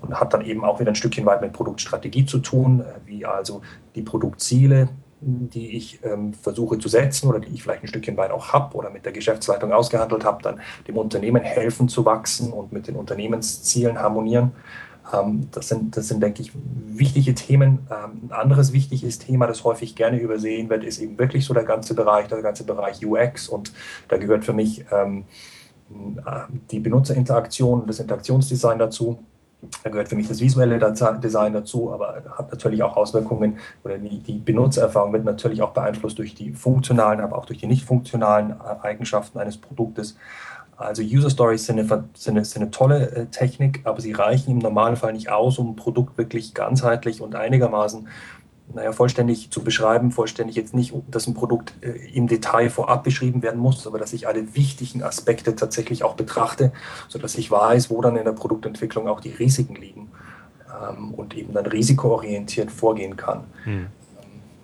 und 0.00 0.18
hat 0.18 0.32
dann 0.32 0.42
eben 0.42 0.64
auch 0.64 0.80
wieder 0.80 0.90
ein 0.90 0.96
Stückchen 0.96 1.26
weit 1.26 1.40
mit 1.40 1.52
Produktstrategie 1.52 2.26
zu 2.26 2.38
tun, 2.38 2.84
wie 3.06 3.24
also 3.26 3.62
die 3.94 4.02
Produktziele, 4.02 4.88
die 5.20 5.76
ich 5.76 6.00
ähm, 6.04 6.34
versuche 6.34 6.78
zu 6.78 6.88
setzen 6.88 7.28
oder 7.28 7.40
die 7.40 7.52
ich 7.54 7.62
vielleicht 7.62 7.82
ein 7.82 7.88
Stückchen 7.88 8.16
weit 8.16 8.30
auch 8.30 8.52
habe 8.52 8.76
oder 8.76 8.90
mit 8.90 9.04
der 9.04 9.12
Geschäftsleitung 9.12 9.72
ausgehandelt 9.72 10.24
habe, 10.24 10.42
dann 10.42 10.60
dem 10.86 10.98
Unternehmen 10.98 11.42
helfen 11.42 11.88
zu 11.88 12.04
wachsen 12.04 12.52
und 12.52 12.72
mit 12.72 12.88
den 12.88 12.96
Unternehmenszielen 12.96 13.98
harmonieren. 13.98 14.52
Ähm, 15.12 15.48
das, 15.52 15.68
sind, 15.68 15.96
das 15.96 16.08
sind, 16.08 16.22
denke 16.22 16.42
ich, 16.42 16.52
wichtige 16.54 17.34
Themen. 17.34 17.86
Ähm, 17.90 18.28
ein 18.28 18.32
anderes 18.32 18.72
wichtiges 18.72 19.18
Thema, 19.18 19.46
das 19.46 19.64
häufig 19.64 19.94
gerne 19.94 20.18
übersehen 20.18 20.68
wird, 20.70 20.84
ist 20.84 20.98
eben 20.98 21.18
wirklich 21.18 21.44
so 21.44 21.54
der 21.54 21.64
ganze 21.64 21.94
Bereich, 21.94 22.28
der 22.28 22.42
ganze 22.42 22.64
Bereich 22.64 23.04
UX 23.04 23.48
und 23.48 23.72
da 24.08 24.16
gehört 24.16 24.44
für 24.44 24.52
mich 24.52 24.84
ähm, 24.90 25.24
äh, 25.90 26.40
die 26.70 26.80
Benutzerinteraktion, 26.80 27.86
das 27.86 28.00
Interaktionsdesign 28.00 28.78
dazu 28.78 29.18
da 29.82 29.90
gehört 29.90 30.08
für 30.08 30.16
mich 30.16 30.28
das 30.28 30.40
visuelle 30.40 30.78
Design 30.78 31.52
dazu, 31.52 31.92
aber 31.92 32.22
hat 32.36 32.50
natürlich 32.50 32.82
auch 32.82 32.96
Auswirkungen 32.96 33.58
oder 33.82 33.98
die, 33.98 34.18
die 34.18 34.38
Benutzererfahrung 34.38 35.12
wird 35.12 35.24
natürlich 35.24 35.62
auch 35.62 35.72
beeinflusst 35.72 36.18
durch 36.18 36.34
die 36.34 36.52
funktionalen, 36.52 37.20
aber 37.20 37.38
auch 37.38 37.46
durch 37.46 37.60
die 37.60 37.66
nicht 37.66 37.84
funktionalen 37.84 38.50
äh, 38.50 38.86
Eigenschaften 38.86 39.38
eines 39.38 39.56
Produktes. 39.56 40.16
Also 40.76 41.02
User 41.02 41.30
Stories 41.30 41.66
sind 41.66 41.78
eine, 41.78 42.04
sind 42.14 42.36
eine, 42.36 42.44
sind 42.44 42.62
eine 42.62 42.70
tolle 42.70 43.10
äh, 43.10 43.26
Technik, 43.26 43.80
aber 43.84 44.00
sie 44.00 44.12
reichen 44.12 44.50
im 44.50 44.58
Normalfall 44.58 45.12
nicht 45.12 45.30
aus, 45.30 45.58
um 45.58 45.70
ein 45.70 45.76
Produkt 45.76 46.18
wirklich 46.18 46.54
ganzheitlich 46.54 47.20
und 47.20 47.34
einigermaßen 47.34 48.08
naja, 48.72 48.92
vollständig 48.92 49.50
zu 49.50 49.62
beschreiben, 49.62 50.10
vollständig 50.10 50.56
jetzt 50.56 50.74
nicht, 50.74 50.94
dass 51.10 51.26
ein 51.26 51.34
Produkt 51.34 51.74
äh, 51.82 51.90
im 52.14 52.26
Detail 52.26 52.70
vorab 52.70 53.04
beschrieben 53.04 53.42
werden 53.42 53.60
muss, 53.60 53.86
aber 53.86 53.98
dass 53.98 54.12
ich 54.12 54.26
alle 54.26 54.54
wichtigen 54.54 55.02
Aspekte 55.02 55.54
tatsächlich 55.54 56.02
auch 56.02 56.14
betrachte, 56.14 56.72
sodass 57.08 57.36
ich 57.36 57.50
weiß, 57.50 57.90
wo 57.90 58.00
dann 58.00 58.16
in 58.16 58.24
der 58.24 58.32
Produktentwicklung 58.32 59.06
auch 59.06 59.20
die 59.20 59.30
Risiken 59.30 59.76
liegen 59.76 60.10
ähm, 60.68 61.12
und 61.14 61.36
eben 61.36 61.52
dann 61.52 61.66
risikoorientiert 61.66 62.70
vorgehen 62.70 63.16
kann. 63.16 63.44
Hm. 63.64 63.86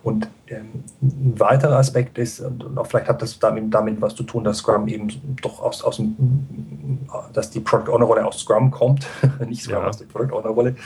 Und 0.02 0.28
ähm, 0.48 0.84
ein 1.02 1.38
weiterer 1.38 1.76
Aspekt 1.76 2.16
ist, 2.18 2.40
und 2.40 2.78
auch 2.78 2.86
vielleicht 2.86 3.08
hat 3.08 3.20
das 3.20 3.38
damit, 3.38 3.72
damit 3.72 4.00
was 4.00 4.14
zu 4.14 4.22
tun, 4.22 4.44
dass 4.44 4.58
Scrum 4.58 4.88
eben 4.88 5.08
doch 5.42 5.60
aus, 5.60 5.82
aus 5.82 5.96
dem, 5.96 7.06
dass 7.32 7.50
die 7.50 7.60
Product 7.60 7.92
Owner 7.92 8.06
Rolle 8.06 8.26
aus 8.26 8.40
Scrum 8.40 8.70
kommt, 8.70 9.06
nicht 9.46 9.62
Scrum 9.62 9.82
ja. 9.82 9.88
aus 9.88 9.98
der 9.98 10.06
Product 10.06 10.34
Owner 10.34 10.50
Rolle. 10.50 10.76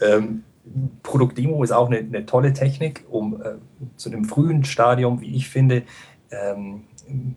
Ähm, 0.00 0.44
Produktdemo 1.02 1.62
ist 1.64 1.72
auch 1.72 1.86
eine, 1.86 1.98
eine 1.98 2.26
tolle 2.26 2.52
Technik, 2.52 3.04
um 3.08 3.40
äh, 3.40 3.54
zu 3.96 4.10
einem 4.10 4.24
frühen 4.26 4.64
Stadium, 4.64 5.20
wie 5.20 5.34
ich 5.34 5.48
finde, 5.48 5.82
ähm, 6.30 6.84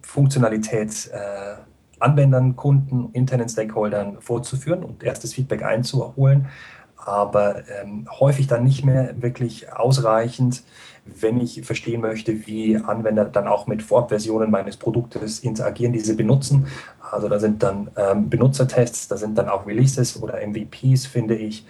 Funktionalität 0.01 1.09
äh, 1.11 1.55
Anwendern, 1.99 2.55
Kunden, 2.55 3.09
internen 3.13 3.47
Stakeholdern 3.47 4.17
vorzuführen 4.19 4.83
und 4.83 5.03
erstes 5.03 5.33
Feedback 5.33 5.63
einzuholen, 5.63 6.47
aber 6.97 7.67
ähm, 7.69 8.07
häufig 8.19 8.47
dann 8.47 8.63
nicht 8.63 8.83
mehr 8.85 9.21
wirklich 9.21 9.71
ausreichend, 9.71 10.63
wenn 11.05 11.41
ich 11.41 11.61
verstehen 11.65 12.01
möchte, 12.01 12.47
wie 12.47 12.77
Anwender 12.77 13.25
dann 13.25 13.47
auch 13.47 13.67
mit 13.67 13.83
Vorabversionen 13.83 14.49
meines 14.49 14.77
Produktes 14.77 15.39
interagieren, 15.39 15.93
diese 15.93 16.15
benutzen. 16.15 16.67
Also 17.11 17.27
da 17.27 17.39
sind 17.39 17.61
dann 17.61 17.89
ähm, 17.97 18.29
Benutzertests, 18.29 19.07
da 19.07 19.17
sind 19.17 19.37
dann 19.37 19.49
auch 19.49 19.67
Releases 19.67 20.21
oder 20.21 20.35
MVPs, 20.45 21.05
finde 21.05 21.35
ich, 21.35 21.65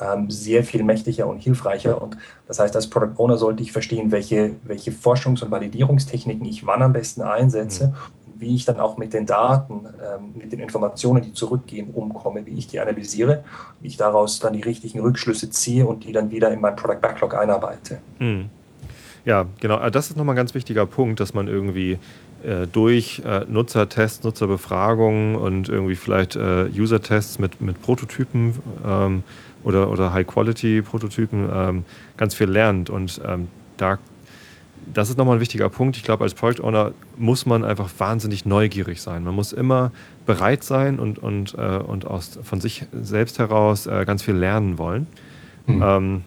ähm, 0.00 0.30
sehr 0.30 0.64
viel 0.64 0.82
mächtiger 0.82 1.26
und 1.26 1.38
hilfreicher. 1.38 2.00
Und 2.00 2.16
das 2.46 2.58
heißt, 2.58 2.74
als 2.76 2.88
Product 2.88 3.14
Owner 3.16 3.36
sollte 3.36 3.62
ich 3.62 3.72
verstehen, 3.72 4.10
welche, 4.10 4.52
welche 4.64 4.90
Forschungs- 4.90 5.42
und 5.42 5.50
Validierungstechniken 5.50 6.44
ich 6.46 6.66
wann 6.66 6.82
am 6.82 6.92
besten 6.92 7.22
einsetze, 7.22 7.88
mhm. 7.88 8.40
wie 8.40 8.54
ich 8.54 8.64
dann 8.64 8.80
auch 8.80 8.98
mit 8.98 9.14
den 9.14 9.24
Daten, 9.24 9.86
ähm, 9.86 10.32
mit 10.34 10.52
den 10.52 10.60
Informationen, 10.60 11.22
die 11.22 11.32
zurückgehen, 11.32 11.90
umkomme, 11.94 12.44
wie 12.44 12.58
ich 12.58 12.66
die 12.66 12.80
analysiere, 12.80 13.44
wie 13.80 13.88
ich 13.88 13.96
daraus 13.96 14.40
dann 14.40 14.52
die 14.52 14.62
richtigen 14.62 15.00
Rückschlüsse 15.00 15.48
ziehe 15.50 15.86
und 15.86 16.04
die 16.04 16.12
dann 16.12 16.30
wieder 16.30 16.52
in 16.52 16.60
mein 16.60 16.76
Product 16.76 17.00
Backlog 17.00 17.34
einarbeite. 17.34 17.98
Mhm. 18.18 18.50
Ja, 19.24 19.46
genau. 19.60 19.76
Ah, 19.76 19.90
das 19.90 20.10
ist 20.10 20.16
nochmal 20.16 20.34
ein 20.34 20.36
ganz 20.36 20.54
wichtiger 20.54 20.86
Punkt, 20.86 21.18
dass 21.20 21.32
man 21.32 21.48
irgendwie 21.48 21.98
äh, 22.44 22.66
durch 22.70 23.22
äh, 23.24 23.46
Nutzertests, 23.48 24.22
Nutzerbefragungen 24.22 25.36
und 25.36 25.68
irgendwie 25.68 25.96
vielleicht 25.96 26.36
äh, 26.36 26.66
User-Tests 26.66 27.38
mit, 27.38 27.60
mit 27.60 27.80
Prototypen 27.80 28.54
ähm, 28.86 29.22
oder, 29.62 29.90
oder 29.90 30.12
High-Quality-Prototypen 30.12 31.48
ähm, 31.52 31.84
ganz 32.18 32.34
viel 32.34 32.48
lernt. 32.50 32.90
Und 32.90 33.18
ähm, 33.26 33.48
da, 33.78 33.98
das 34.92 35.08
ist 35.08 35.16
nochmal 35.16 35.38
ein 35.38 35.40
wichtiger 35.40 35.70
Punkt. 35.70 35.96
Ich 35.96 36.02
glaube, 36.02 36.24
als 36.24 36.34
Product 36.34 36.62
Owner 36.62 36.92
muss 37.16 37.46
man 37.46 37.64
einfach 37.64 37.88
wahnsinnig 37.96 38.44
neugierig 38.44 39.00
sein. 39.00 39.24
Man 39.24 39.34
muss 39.34 39.54
immer 39.54 39.90
bereit 40.26 40.64
sein 40.64 40.98
und, 40.98 41.18
und, 41.18 41.54
äh, 41.54 41.78
und 41.78 42.06
aus, 42.06 42.38
von 42.42 42.60
sich 42.60 42.84
selbst 42.92 43.38
heraus 43.38 43.86
äh, 43.86 44.04
ganz 44.04 44.22
viel 44.22 44.34
lernen 44.34 44.76
wollen. 44.76 45.06
Mhm. 45.66 46.22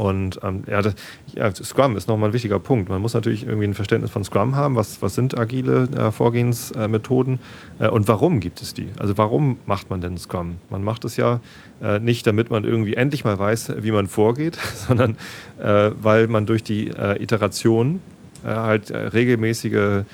Und 0.00 0.40
ähm, 0.42 0.62
ja, 0.66 0.80
das, 0.80 0.94
ja, 1.34 1.54
Scrum 1.54 1.94
ist 1.94 2.08
nochmal 2.08 2.30
ein 2.30 2.32
wichtiger 2.32 2.58
Punkt. 2.58 2.88
Man 2.88 3.02
muss 3.02 3.12
natürlich 3.12 3.44
irgendwie 3.44 3.66
ein 3.66 3.74
Verständnis 3.74 4.10
von 4.10 4.24
Scrum 4.24 4.56
haben. 4.56 4.74
Was, 4.74 5.02
was 5.02 5.14
sind 5.14 5.38
agile 5.38 5.90
äh, 5.94 6.10
Vorgehensmethoden 6.10 7.38
äh, 7.80 7.88
und 7.88 8.08
warum 8.08 8.40
gibt 8.40 8.62
es 8.62 8.72
die? 8.72 8.88
Also 8.98 9.18
warum 9.18 9.58
macht 9.66 9.90
man 9.90 10.00
denn 10.00 10.16
Scrum? 10.16 10.56
Man 10.70 10.82
macht 10.82 11.04
es 11.04 11.18
ja 11.18 11.40
äh, 11.82 11.98
nicht, 11.98 12.26
damit 12.26 12.48
man 12.48 12.64
irgendwie 12.64 12.94
endlich 12.94 13.26
mal 13.26 13.38
weiß, 13.38 13.74
wie 13.82 13.90
man 13.90 14.06
vorgeht, 14.06 14.56
sondern 14.88 15.18
äh, 15.58 15.90
weil 16.00 16.28
man 16.28 16.46
durch 16.46 16.62
die 16.64 16.88
äh, 16.88 17.22
Iteration 17.22 18.00
äh, 18.42 18.48
halt 18.48 18.90
regelmäßige 18.90 20.04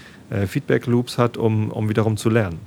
Feedback-Loops 0.49 1.16
hat, 1.16 1.37
um, 1.37 1.70
um 1.70 1.89
wiederum 1.89 2.16
zu 2.16 2.28
lernen. 2.28 2.59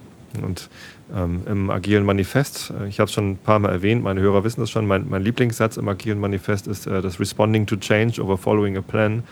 Und 0.42 0.70
ähm, 1.16 1.42
im 1.46 1.70
Agilen 1.70 2.06
Manifest, 2.06 2.72
äh, 2.80 2.88
ich 2.88 3.00
habe 3.00 3.08
es 3.08 3.14
schon 3.14 3.32
ein 3.32 3.38
paar 3.38 3.60
Mal 3.60 3.70
erwähnt, 3.70 4.04
meine 4.04 4.22
Hörer 4.22 4.44
wissen 4.44 4.62
das 4.62 4.70
schon, 4.70 4.88
mein, 4.88 5.10
mein 5.10 5.24
Lieblingssatz 5.24 5.78
im 5.78 5.88
Agilen 5.88 6.20
Manifest 6.20 6.68
ist 6.68 6.88
äh, 6.88 7.02
das 7.02 7.20
Responding 7.20 7.66
to 7.66 7.76
Change 7.78 8.22
over 8.22 8.38
Following 8.38 8.78
a 8.78 8.82
Plan, 8.82 9.24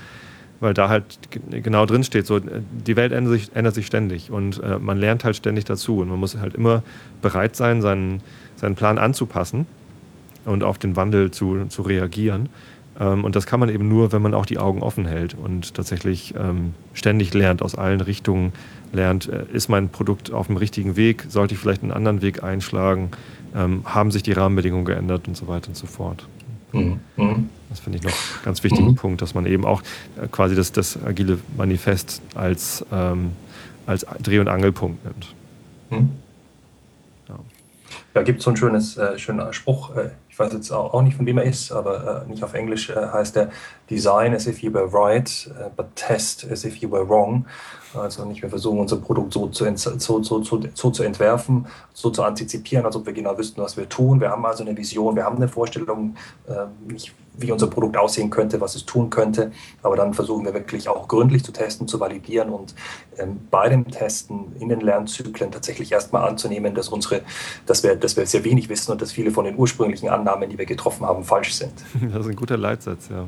weil 0.59 0.73
da 0.73 0.89
halt 0.89 1.19
genau 1.49 1.85
drin 1.85 2.03
steht, 2.03 2.25
so, 2.25 2.39
die 2.39 2.95
Welt 2.95 3.11
ändert 3.11 3.33
sich, 3.33 3.51
ändert 3.53 3.75
sich 3.75 3.85
ständig 3.85 4.31
und 4.31 4.61
äh, 4.63 4.79
man 4.79 4.97
lernt 4.97 5.23
halt 5.23 5.35
ständig 5.35 5.65
dazu 5.65 5.99
und 5.99 6.09
man 6.09 6.19
muss 6.19 6.37
halt 6.37 6.55
immer 6.55 6.83
bereit 7.21 7.55
sein, 7.55 7.81
seinen, 7.81 8.21
seinen 8.55 8.75
Plan 8.75 8.97
anzupassen 8.97 9.67
und 10.45 10.63
auf 10.63 10.77
den 10.79 10.95
Wandel 10.95 11.31
zu, 11.31 11.65
zu 11.65 11.83
reagieren. 11.83 12.49
Ähm, 12.99 13.23
und 13.23 13.35
das 13.35 13.45
kann 13.45 13.59
man 13.59 13.69
eben 13.69 13.87
nur, 13.87 14.11
wenn 14.11 14.21
man 14.21 14.33
auch 14.33 14.45
die 14.45 14.57
Augen 14.57 14.81
offen 14.81 15.05
hält 15.05 15.35
und 15.35 15.73
tatsächlich 15.73 16.33
ähm, 16.37 16.73
ständig 16.93 17.33
lernt 17.33 17.61
aus 17.61 17.75
allen 17.75 18.01
Richtungen, 18.01 18.53
lernt, 18.91 19.29
äh, 19.29 19.45
ist 19.51 19.69
mein 19.69 19.89
Produkt 19.89 20.31
auf 20.31 20.47
dem 20.47 20.57
richtigen 20.57 20.95
Weg, 20.95 21.25
sollte 21.29 21.53
ich 21.53 21.59
vielleicht 21.59 21.83
einen 21.83 21.91
anderen 21.91 22.21
Weg 22.21 22.43
einschlagen, 22.43 23.11
ähm, 23.55 23.81
haben 23.85 24.11
sich 24.11 24.23
die 24.23 24.31
Rahmenbedingungen 24.31 24.85
geändert 24.85 25.27
und 25.27 25.37
so 25.37 25.47
weiter 25.47 25.69
und 25.69 25.77
so 25.77 25.87
fort. 25.87 26.27
Mhm. 26.73 26.99
mhm. 27.15 27.49
Das 27.69 27.81
finde 27.81 27.97
ich 27.97 28.03
noch 28.03 28.11
einen 28.11 28.45
ganz 28.45 28.63
wichtigen 28.63 28.91
mhm. 28.91 28.95
Punkt, 28.95 29.21
dass 29.21 29.33
man 29.33 29.45
eben 29.45 29.65
auch 29.65 29.81
äh, 30.21 30.27
quasi 30.31 30.55
das, 30.55 30.71
das 30.71 30.97
agile 31.03 31.37
Manifest 31.57 32.21
als, 32.33 32.85
als 33.85 34.05
Dreh- 34.23 34.39
und 34.39 34.47
Angelpunkt 34.47 35.03
nimmt. 35.03 35.35
Mhm. 35.89 36.09
Ja 38.17 38.23
gibt 38.23 38.39
es 38.39 38.45
so 38.45 38.49
ein 38.49 38.57
schönes, 38.57 38.97
äh, 38.97 39.19
schöner 39.19 39.53
Spruch, 39.53 39.95
äh, 39.95 40.09
ich 40.27 40.39
weiß 40.39 40.51
jetzt 40.51 40.71
auch, 40.71 40.91
auch, 40.91 41.03
nicht, 41.03 41.15
von 41.15 41.27
wem 41.27 41.37
er 41.37 41.43
ist, 41.43 41.71
aber 41.71 42.23
äh, 42.25 42.27
nicht 42.27 42.43
auf 42.43 42.55
Englisch 42.55 42.89
äh, 42.89 42.95
heißt 42.95 43.37
er 43.37 43.51
Design 43.91 44.33
as 44.33 44.47
if 44.47 44.63
you 44.63 44.73
were 44.73 44.91
right, 44.91 45.47
but 45.75 45.95
test 45.95 46.43
as 46.51 46.65
if 46.65 46.77
you 46.77 46.89
were 46.89 47.07
wrong. 47.07 47.45
Also 47.93 48.25
nicht, 48.25 48.41
wir 48.41 48.49
versuchen 48.49 48.79
unser 48.79 48.95
Produkt 48.95 49.33
so 49.33 49.45
zu, 49.49 49.71
so, 49.75 49.99
so, 49.99 50.43
so, 50.43 50.63
so 50.73 50.89
zu 50.89 51.03
entwerfen, 51.03 51.67
so 51.93 52.09
zu 52.09 52.23
antizipieren, 52.23 52.87
als 52.87 52.95
ob 52.95 53.05
wir 53.05 53.13
genau 53.13 53.37
wüssten, 53.37 53.61
was 53.61 53.77
wir 53.77 53.87
tun. 53.87 54.19
Wir 54.19 54.31
haben 54.31 54.43
also 54.47 54.63
eine 54.63 54.75
Vision, 54.75 55.15
wir 55.15 55.23
haben 55.23 55.35
eine 55.35 55.47
Vorstellung, 55.47 56.15
äh, 56.47 56.65
nicht, 56.91 57.13
wie 57.37 57.51
unser 57.51 57.67
Produkt 57.67 57.97
aussehen 57.97 58.29
könnte, 58.29 58.59
was 58.61 58.75
es 58.75 58.85
tun 58.85 59.09
könnte. 59.09 59.51
Aber 59.83 59.95
dann 59.95 60.13
versuchen 60.13 60.45
wir 60.45 60.53
wirklich 60.53 60.89
auch 60.89 61.07
gründlich 61.07 61.43
zu 61.43 61.51
testen, 61.51 61.87
zu 61.87 61.99
validieren 61.99 62.49
und 62.49 62.75
ähm, 63.17 63.39
bei 63.49 63.69
dem 63.69 63.87
Testen 63.87 64.55
in 64.59 64.69
den 64.69 64.81
Lernzyklen 64.81 65.51
tatsächlich 65.51 65.91
erstmal 65.91 66.27
anzunehmen, 66.27 66.73
dass, 66.75 66.89
unsere, 66.89 67.21
dass, 67.65 67.83
wir, 67.83 67.95
dass 67.95 68.17
wir 68.17 68.25
sehr 68.25 68.43
wenig 68.43 68.69
wissen 68.69 68.91
und 68.91 69.01
dass 69.01 69.11
viele 69.11 69.31
von 69.31 69.45
den 69.45 69.57
ursprünglichen 69.57 70.09
Annahmen, 70.09 70.49
die 70.49 70.57
wir 70.57 70.65
getroffen 70.65 71.05
haben, 71.05 71.23
falsch 71.23 71.53
sind. 71.53 71.73
Das 72.17 72.25
ist 72.25 72.31
ein 72.31 72.35
guter 72.35 72.57
Leitsatz, 72.57 73.09
ja. 73.09 73.27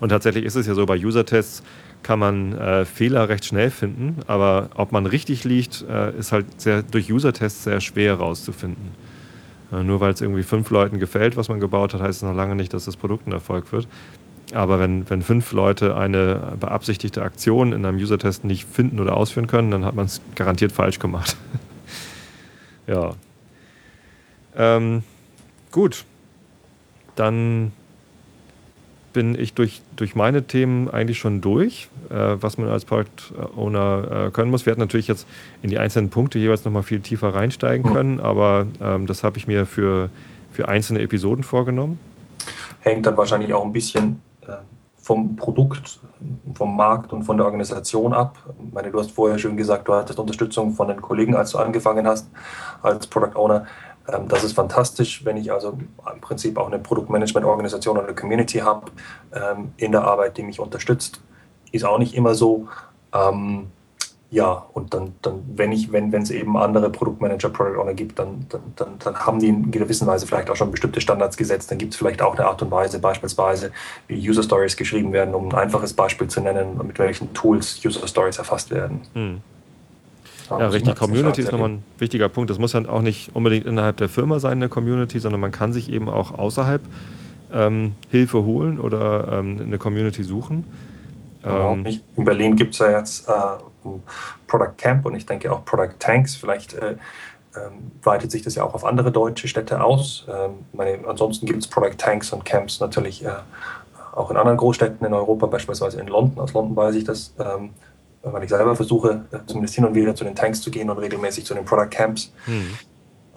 Und 0.00 0.08
tatsächlich 0.08 0.44
ist 0.44 0.56
es 0.56 0.66
ja 0.66 0.74
so 0.74 0.86
bei 0.86 0.96
User-Tests, 0.96 1.62
kann 2.02 2.18
man 2.18 2.52
äh, 2.58 2.84
Fehler 2.84 3.28
recht 3.28 3.44
schnell 3.44 3.70
finden, 3.70 4.16
aber 4.26 4.70
ob 4.74 4.90
man 4.92 5.06
richtig 5.06 5.44
liegt, 5.44 5.84
äh, 5.88 6.16
ist 6.18 6.32
halt 6.32 6.60
sehr, 6.60 6.82
durch 6.82 7.12
User-Tests 7.12 7.64
sehr 7.64 7.80
schwer 7.80 8.16
herauszufinden. 8.16 8.90
Äh, 9.72 9.82
nur 9.82 10.00
weil 10.00 10.12
es 10.12 10.20
irgendwie 10.20 10.42
fünf 10.42 10.70
Leuten 10.70 10.98
gefällt, 10.98 11.36
was 11.36 11.48
man 11.48 11.60
gebaut 11.60 11.94
hat, 11.94 12.00
heißt 12.00 12.18
es 12.18 12.22
noch 12.22 12.34
lange 12.34 12.54
nicht, 12.54 12.74
dass 12.74 12.84
das 12.84 12.96
Produkt 12.96 13.26
ein 13.26 13.32
Erfolg 13.32 13.72
wird. 13.72 13.88
Aber 14.52 14.78
wenn, 14.78 15.08
wenn 15.08 15.22
fünf 15.22 15.52
Leute 15.52 15.96
eine 15.96 16.56
beabsichtigte 16.60 17.22
Aktion 17.22 17.72
in 17.72 17.86
einem 17.86 17.96
User-Test 17.96 18.44
nicht 18.44 18.68
finden 18.68 19.00
oder 19.00 19.16
ausführen 19.16 19.46
können, 19.46 19.70
dann 19.70 19.84
hat 19.84 19.94
man 19.94 20.06
es 20.06 20.20
garantiert 20.34 20.72
falsch 20.72 20.98
gemacht. 20.98 21.36
ja. 22.86 23.14
Ähm, 24.54 25.02
gut. 25.70 26.04
Dann 27.16 27.72
bin 29.12 29.38
ich 29.38 29.54
durch, 29.54 29.82
durch 29.96 30.14
meine 30.14 30.44
Themen 30.44 30.88
eigentlich 30.90 31.18
schon 31.18 31.40
durch, 31.40 31.88
äh, 32.10 32.14
was 32.14 32.58
man 32.58 32.68
als 32.68 32.84
Product 32.84 33.32
Owner 33.56 34.26
äh, 34.26 34.30
können 34.30 34.50
muss. 34.50 34.66
Wir 34.66 34.72
hätten 34.72 34.80
natürlich 34.80 35.08
jetzt 35.08 35.26
in 35.62 35.70
die 35.70 35.78
einzelnen 35.78 36.10
Punkte 36.10 36.38
jeweils 36.38 36.64
nochmal 36.64 36.82
viel 36.82 37.00
tiefer 37.00 37.34
reinsteigen 37.34 37.90
mhm. 37.90 37.94
können, 37.94 38.20
aber 38.20 38.66
ähm, 38.80 39.06
das 39.06 39.24
habe 39.24 39.38
ich 39.38 39.46
mir 39.46 39.66
für, 39.66 40.10
für 40.50 40.68
einzelne 40.68 41.00
Episoden 41.00 41.44
vorgenommen. 41.44 41.98
Hängt 42.80 43.06
dann 43.06 43.16
wahrscheinlich 43.16 43.52
auch 43.54 43.64
ein 43.64 43.72
bisschen 43.72 44.20
äh, 44.42 44.52
vom 45.02 45.36
Produkt, 45.36 46.00
vom 46.54 46.76
Markt 46.76 47.12
und 47.12 47.24
von 47.24 47.36
der 47.36 47.46
Organisation 47.46 48.12
ab. 48.12 48.38
Ich 48.64 48.72
meine, 48.72 48.90
du 48.90 48.98
hast 48.98 49.10
vorher 49.10 49.38
schon 49.38 49.56
gesagt, 49.56 49.88
du 49.88 49.94
hattest 49.94 50.18
Unterstützung 50.18 50.72
von 50.72 50.88
den 50.88 51.00
Kollegen, 51.00 51.34
als 51.34 51.50
du 51.50 51.58
angefangen 51.58 52.06
hast 52.06 52.28
als 52.82 53.06
Product 53.06 53.36
Owner. 53.36 53.66
Ähm, 54.08 54.28
das 54.28 54.44
ist 54.44 54.52
fantastisch, 54.54 55.24
wenn 55.24 55.36
ich 55.36 55.52
also 55.52 55.78
im 56.12 56.20
Prinzip 56.20 56.58
auch 56.58 56.66
eine 56.66 56.78
Produktmanagement-Organisation 56.78 57.96
oder 57.96 58.06
eine 58.06 58.16
Community 58.16 58.58
habe 58.58 58.90
ähm, 59.32 59.72
in 59.76 59.92
der 59.92 60.04
Arbeit, 60.04 60.36
die 60.36 60.42
mich 60.42 60.60
unterstützt. 60.60 61.20
Ist 61.70 61.84
auch 61.84 61.98
nicht 61.98 62.14
immer 62.14 62.34
so. 62.34 62.68
Ähm, 63.14 63.68
ja, 64.32 64.64
und 64.72 64.94
dann, 64.94 65.12
dann 65.20 65.42
wenn 65.56 65.72
ich, 65.72 65.92
wenn 65.92 66.10
es 66.14 66.30
eben 66.30 66.56
andere 66.56 66.88
Produktmanager, 66.88 67.50
Product 67.50 67.78
Owner 67.78 67.92
gibt, 67.92 68.18
dann, 68.18 68.46
dann, 68.48 68.62
dann, 68.76 68.98
dann, 68.98 69.16
haben 69.16 69.38
die 69.38 69.48
in 69.48 69.70
gewisser 69.70 70.06
Weise 70.06 70.26
vielleicht 70.26 70.48
auch 70.48 70.56
schon 70.56 70.70
bestimmte 70.70 71.02
Standards 71.02 71.36
gesetzt. 71.36 71.70
Dann 71.70 71.76
gibt 71.76 71.92
es 71.92 71.98
vielleicht 71.98 72.22
auch 72.22 72.34
eine 72.34 72.46
Art 72.46 72.62
und 72.62 72.70
Weise, 72.70 72.98
beispielsweise, 72.98 73.72
wie 74.08 74.26
User 74.26 74.42
Stories 74.42 74.78
geschrieben 74.78 75.12
werden, 75.12 75.34
um 75.34 75.50
ein 75.50 75.54
einfaches 75.54 75.92
Beispiel 75.92 76.28
zu 76.28 76.40
nennen, 76.40 76.80
mit 76.82 76.98
welchen 76.98 77.34
Tools 77.34 77.84
User 77.84 78.08
Stories 78.08 78.38
erfasst 78.38 78.70
werden. 78.70 79.02
Hm. 79.12 79.42
Ja, 80.58 80.68
richtig. 80.68 80.96
Community 80.96 81.42
ist 81.42 81.52
nochmal 81.52 81.70
ein 81.70 81.84
wichtiger 81.98 82.28
Punkt. 82.28 82.50
Das 82.50 82.58
muss 82.58 82.72
ja 82.72 82.88
auch 82.88 83.02
nicht 83.02 83.34
unbedingt 83.34 83.66
innerhalb 83.66 83.96
der 83.96 84.08
Firma 84.08 84.38
sein, 84.38 84.52
eine 84.52 84.68
Community, 84.68 85.18
sondern 85.18 85.40
man 85.40 85.52
kann 85.52 85.72
sich 85.72 85.90
eben 85.90 86.08
auch 86.08 86.38
außerhalb 86.38 86.82
ähm, 87.52 87.94
Hilfe 88.10 88.44
holen 88.44 88.80
oder 88.80 89.38
ähm, 89.38 89.60
eine 89.60 89.78
Community 89.78 90.22
suchen. 90.22 90.64
Ähm, 91.44 91.86
in 92.16 92.24
Berlin 92.24 92.56
gibt 92.56 92.74
es 92.74 92.78
ja 92.80 92.98
jetzt 92.98 93.28
äh, 93.28 93.32
Product 94.46 94.74
Camp 94.76 95.06
und 95.06 95.14
ich 95.14 95.26
denke 95.26 95.52
auch 95.52 95.64
Product 95.64 95.94
Tanks. 95.98 96.36
Vielleicht 96.36 96.74
äh, 96.74 96.96
ähm, 97.56 97.90
weitet 98.02 98.30
sich 98.30 98.42
das 98.42 98.54
ja 98.54 98.64
auch 98.64 98.74
auf 98.74 98.84
andere 98.84 99.12
deutsche 99.12 99.48
Städte 99.48 99.82
aus. 99.82 100.26
Ähm, 100.28 100.52
meine, 100.72 100.98
ansonsten 101.06 101.46
gibt 101.46 101.60
es 101.60 101.68
Product 101.68 101.96
Tanks 101.98 102.32
und 102.32 102.44
Camps 102.44 102.80
natürlich 102.80 103.24
äh, 103.24 103.30
auch 104.14 104.30
in 104.30 104.36
anderen 104.36 104.58
Großstädten 104.58 105.06
in 105.06 105.14
Europa, 105.14 105.46
beispielsweise 105.46 106.00
in 106.00 106.06
London. 106.06 106.42
Aus 106.42 106.52
London 106.52 106.76
weiß 106.76 106.94
ich 106.94 107.04
das, 107.04 107.34
ähm, 107.38 107.70
weil 108.22 108.44
ich 108.44 108.50
selber 108.50 108.76
versuche, 108.76 109.24
zumindest 109.46 109.74
hin 109.74 109.84
und 109.84 109.94
wieder 109.94 110.14
zu 110.14 110.24
den 110.24 110.34
Tanks 110.34 110.60
zu 110.60 110.70
gehen 110.70 110.88
und 110.90 110.98
regelmäßig 110.98 111.44
zu 111.44 111.54
den 111.54 111.64
Product 111.64 111.90
Camps. 111.90 112.32
Mhm. 112.46 112.78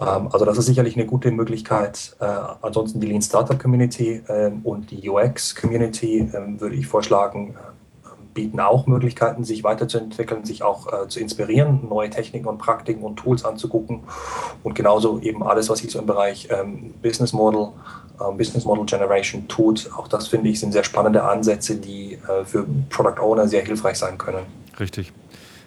Ähm, 0.00 0.28
also 0.32 0.44
das 0.44 0.58
ist 0.58 0.66
sicherlich 0.66 0.96
eine 0.96 1.06
gute 1.06 1.30
Möglichkeit. 1.30 2.16
Äh, 2.20 2.26
ansonsten 2.62 3.00
die 3.00 3.06
Lean 3.06 3.22
Startup 3.22 3.58
Community 3.58 4.22
ähm, 4.28 4.60
und 4.64 4.90
die 4.90 5.08
UX 5.08 5.54
Community 5.54 6.30
ähm, 6.34 6.60
würde 6.60 6.76
ich 6.76 6.86
vorschlagen, 6.86 7.54
äh, 7.54 8.08
bieten 8.34 8.60
auch 8.60 8.86
Möglichkeiten, 8.86 9.44
sich 9.44 9.64
weiterzuentwickeln, 9.64 10.44
sich 10.44 10.62
auch 10.62 10.92
äh, 10.92 11.08
zu 11.08 11.20
inspirieren, 11.20 11.88
neue 11.88 12.10
Techniken 12.10 12.48
und 12.48 12.58
Praktiken 12.58 13.02
und 13.02 13.16
Tools 13.16 13.44
anzugucken 13.44 14.00
und 14.62 14.74
genauso 14.74 15.20
eben 15.20 15.42
alles, 15.42 15.70
was 15.70 15.78
sich 15.78 15.90
so 15.90 15.98
im 15.98 16.06
Bereich 16.06 16.48
Business 17.02 17.32
Model, 17.32 17.68
Business 18.36 18.66
Model 18.66 18.84
Generation 18.84 19.48
tut. 19.48 19.90
Auch 19.96 20.06
das 20.08 20.28
finde 20.28 20.50
ich 20.50 20.60
sind 20.60 20.72
sehr 20.72 20.84
spannende 20.84 21.22
Ansätze, 21.22 21.76
die 21.76 22.18
für 22.44 22.66
Product 22.90 23.22
Owner 23.22 23.48
sehr 23.48 23.64
hilfreich 23.64 23.96
sein 23.96 24.18
können. 24.18 24.44
Richtig. 24.78 25.12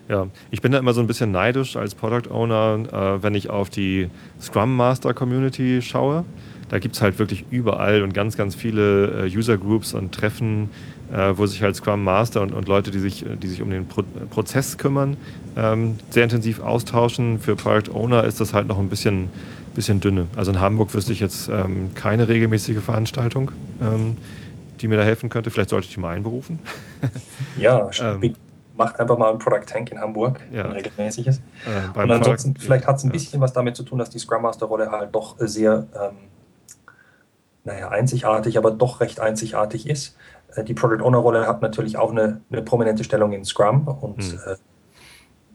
Ja, 0.10 0.28
ich 0.50 0.62
bin 0.62 0.72
da 0.72 0.80
immer 0.80 0.94
so 0.94 1.02
ein 1.02 1.08
bisschen 1.08 1.32
neidisch 1.32 1.76
als 1.76 1.94
Product 1.94 2.32
Owner, 2.32 2.80
äh, 2.92 3.24
wenn 3.24 3.36
ich 3.36 3.52
auf 3.52 3.70
die 3.70 4.10
Scrum 4.42 4.76
Master 4.76 5.14
Community 5.14 5.82
schaue. 5.84 6.26
Da 6.70 6.80
gibt 6.80 6.96
es 6.96 7.02
halt 7.02 7.20
wirklich 7.20 7.46
überall 7.52 8.02
und 8.02 8.14
ganz, 8.14 8.36
ganz 8.36 8.56
viele 8.56 9.28
äh, 9.28 9.38
User 9.38 9.58
Groups 9.58 9.94
und 9.94 10.12
Treffen, 10.12 10.70
äh, 11.14 11.34
wo 11.36 11.46
sich 11.46 11.62
halt 11.62 11.76
Scrum 11.76 12.04
Master 12.04 12.42
und, 12.42 12.54
und 12.54 12.68
Leute, 12.68 12.90
die 12.90 12.98
sich, 12.98 13.24
die 13.42 13.48
sich 13.48 13.62
um 13.62 13.70
den 13.70 13.88
Pro 13.88 14.04
Prozess 14.32 14.80
kümmern, 14.80 15.16
ähm, 15.56 15.98
sehr 16.10 16.24
intensiv 16.24 16.60
austauschen. 16.60 17.40
Für 17.40 17.56
Product 17.56 17.94
Owner 17.94 18.24
ist 18.24 18.40
das 18.40 18.56
halt 18.56 18.68
noch 18.68 18.80
ein 18.80 18.90
bisschen, 18.90 19.30
bisschen 19.76 20.00
dünne. 20.00 20.26
Also 20.36 20.52
in 20.52 20.60
Hamburg 20.60 20.94
wüsste 20.96 21.14
ich 21.14 21.20
jetzt 21.20 21.50
ähm, 21.50 21.92
keine 21.94 22.28
regelmäßige 22.28 22.80
Veranstaltung, 22.80 23.52
ähm, 23.80 24.18
die 24.82 24.88
mir 24.88 24.98
da 24.98 25.04
helfen 25.04 25.30
könnte. 25.30 25.52
Vielleicht 25.52 25.70
sollte 25.70 25.88
ich 25.88 25.94
die 25.94 26.00
mal 26.00 26.16
einberufen. 26.16 26.58
Ja, 27.60 27.90
ähm, 28.02 28.34
macht 28.80 29.00
einfach 29.00 29.18
mal 29.18 29.32
ein 29.32 29.38
Product 29.38 29.66
Tank 29.68 29.92
in 29.92 30.00
Hamburg, 30.00 30.40
ja. 30.52 30.66
ein 30.66 30.72
regelmäßiges. 30.72 31.38
Äh, 31.38 32.00
und 32.00 32.10
ansonsten, 32.10 32.54
Product, 32.54 32.66
vielleicht 32.66 32.88
hat 32.88 32.96
es 32.96 33.04
ein 33.04 33.12
bisschen 33.12 33.40
was 33.42 33.54
damit 33.54 33.76
zu 33.76 33.84
tun, 33.84 34.00
dass 34.00 34.10
die 34.10 34.18
Scrum 34.18 34.42
Master 34.42 34.66
Rolle 34.66 34.90
halt 34.90 35.14
doch 35.14 35.36
sehr, 35.38 35.86
ähm, 35.94 36.16
naja, 37.66 37.90
einzigartig, 37.90 38.58
aber 38.58 38.72
doch 38.72 39.02
recht 39.02 39.20
einzigartig 39.20 39.88
ist. 39.88 40.18
Äh, 40.56 40.64
die 40.64 40.74
Product 40.74 41.04
Owner 41.04 41.20
Rolle 41.20 41.46
hat 41.46 41.62
natürlich 41.62 41.98
auch 41.98 42.12
eine, 42.12 42.42
eine 42.50 42.62
prominente 42.62 43.04
Stellung 43.04 43.34
in 43.34 43.46
Scrum 43.46 43.88
und, 43.88 44.18
mhm. 44.18 44.40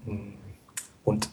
äh, 0.07 0.19
und 1.03 1.31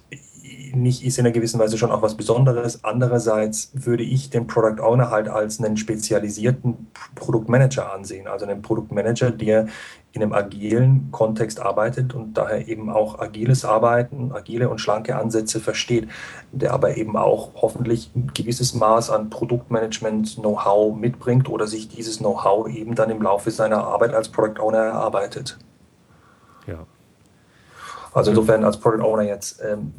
nicht 0.74 1.04
ist 1.06 1.18
in 1.18 1.26
einer 1.26 1.34
gewissen 1.34 1.60
Weise 1.60 1.78
schon 1.78 1.92
auch 1.92 2.02
was 2.02 2.16
Besonderes. 2.16 2.84
Andererseits 2.84 3.72
würde 3.74 4.04
ich 4.04 4.30
den 4.30 4.48
Product 4.48 4.82
Owner 4.82 5.10
halt 5.10 5.28
als 5.28 5.60
einen 5.60 5.78
spezialisierten 5.78 6.88
Produktmanager 7.16 7.94
ansehen, 7.94 8.28
also 8.28 8.46
einen 8.46 8.62
Produktmanager, 8.62 9.32
der 9.32 9.68
in 10.14 10.22
einem 10.22 10.34
agilen 10.34 11.10
Kontext 11.12 11.62
arbeitet 11.62 12.14
und 12.14 12.34
daher 12.34 12.68
eben 12.68 12.90
auch 12.90 13.20
agiles 13.20 13.64
Arbeiten, 13.64 14.32
agile 14.34 14.70
und 14.70 14.80
schlanke 14.80 15.16
Ansätze 15.16 15.62
versteht, 15.62 16.10
der 16.52 16.74
aber 16.74 16.98
eben 16.98 17.16
auch 17.16 17.52
hoffentlich 17.56 18.12
ein 18.16 18.32
gewisses 18.34 18.74
Maß 18.74 19.10
an 19.10 19.30
Produktmanagement-Know-how 19.30 20.98
mitbringt 20.98 21.50
oder 21.50 21.66
sich 21.66 21.88
dieses 21.88 22.18
Know-how 22.18 22.68
eben 22.68 22.96
dann 22.96 23.10
im 23.10 23.22
Laufe 23.22 23.52
seiner 23.52 23.86
Arbeit 23.86 24.14
als 24.14 24.28
Product 24.30 24.62
Owner 24.62 24.80
erarbeitet. 24.80 25.58
Ja. 26.68 26.86
Also 28.14 28.32
insofern 28.32 28.66
als 28.66 28.78
Product 28.78 29.04
Owner 29.04 29.24
jetzt 29.24 29.62
ähm, 29.64 29.94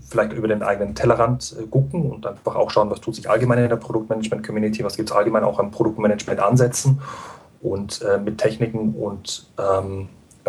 vielleicht 0.00 0.32
über 0.32 0.48
den 0.48 0.62
eigenen 0.62 0.94
Tellerrand 0.94 1.56
äh, 1.58 1.66
gucken 1.66 2.10
und 2.10 2.26
einfach 2.26 2.56
auch 2.56 2.70
schauen, 2.70 2.90
was 2.90 3.00
tut 3.00 3.14
sich 3.14 3.28
allgemein 3.28 3.58
in 3.58 3.68
der 3.68 3.76
Produktmanagement-Community, 3.76 4.84
was 4.84 4.96
gibt 4.96 5.10
es 5.10 5.16
allgemein 5.16 5.44
auch 5.44 5.58
an 5.58 5.70
Produktmanagement-Ansätzen 5.70 7.00
und 7.60 8.02
äh, 8.02 8.18
mit 8.18 8.38
Techniken 8.38 8.94
und 8.94 9.46
ähm, 9.58 10.08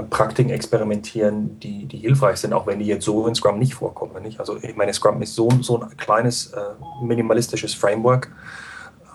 Praktiken 0.09 0.49
experimentieren, 0.49 1.59
die, 1.59 1.85
die 1.85 1.97
hilfreich 1.97 2.37
sind, 2.37 2.51
auch 2.53 2.65
wenn 2.65 2.79
die 2.79 2.85
jetzt 2.85 3.05
so 3.05 3.27
in 3.27 3.35
Scrum 3.35 3.59
nicht 3.59 3.75
vorkommen. 3.75 4.23
Nicht? 4.23 4.39
Also 4.39 4.57
ich 4.57 4.75
meine, 4.75 4.91
Scrum 4.93 5.21
ist 5.21 5.35
so, 5.35 5.49
so 5.61 5.79
ein 5.81 5.95
kleines, 5.97 6.47
äh, 6.47 6.59
minimalistisches 7.03 7.75
Framework 7.75 8.31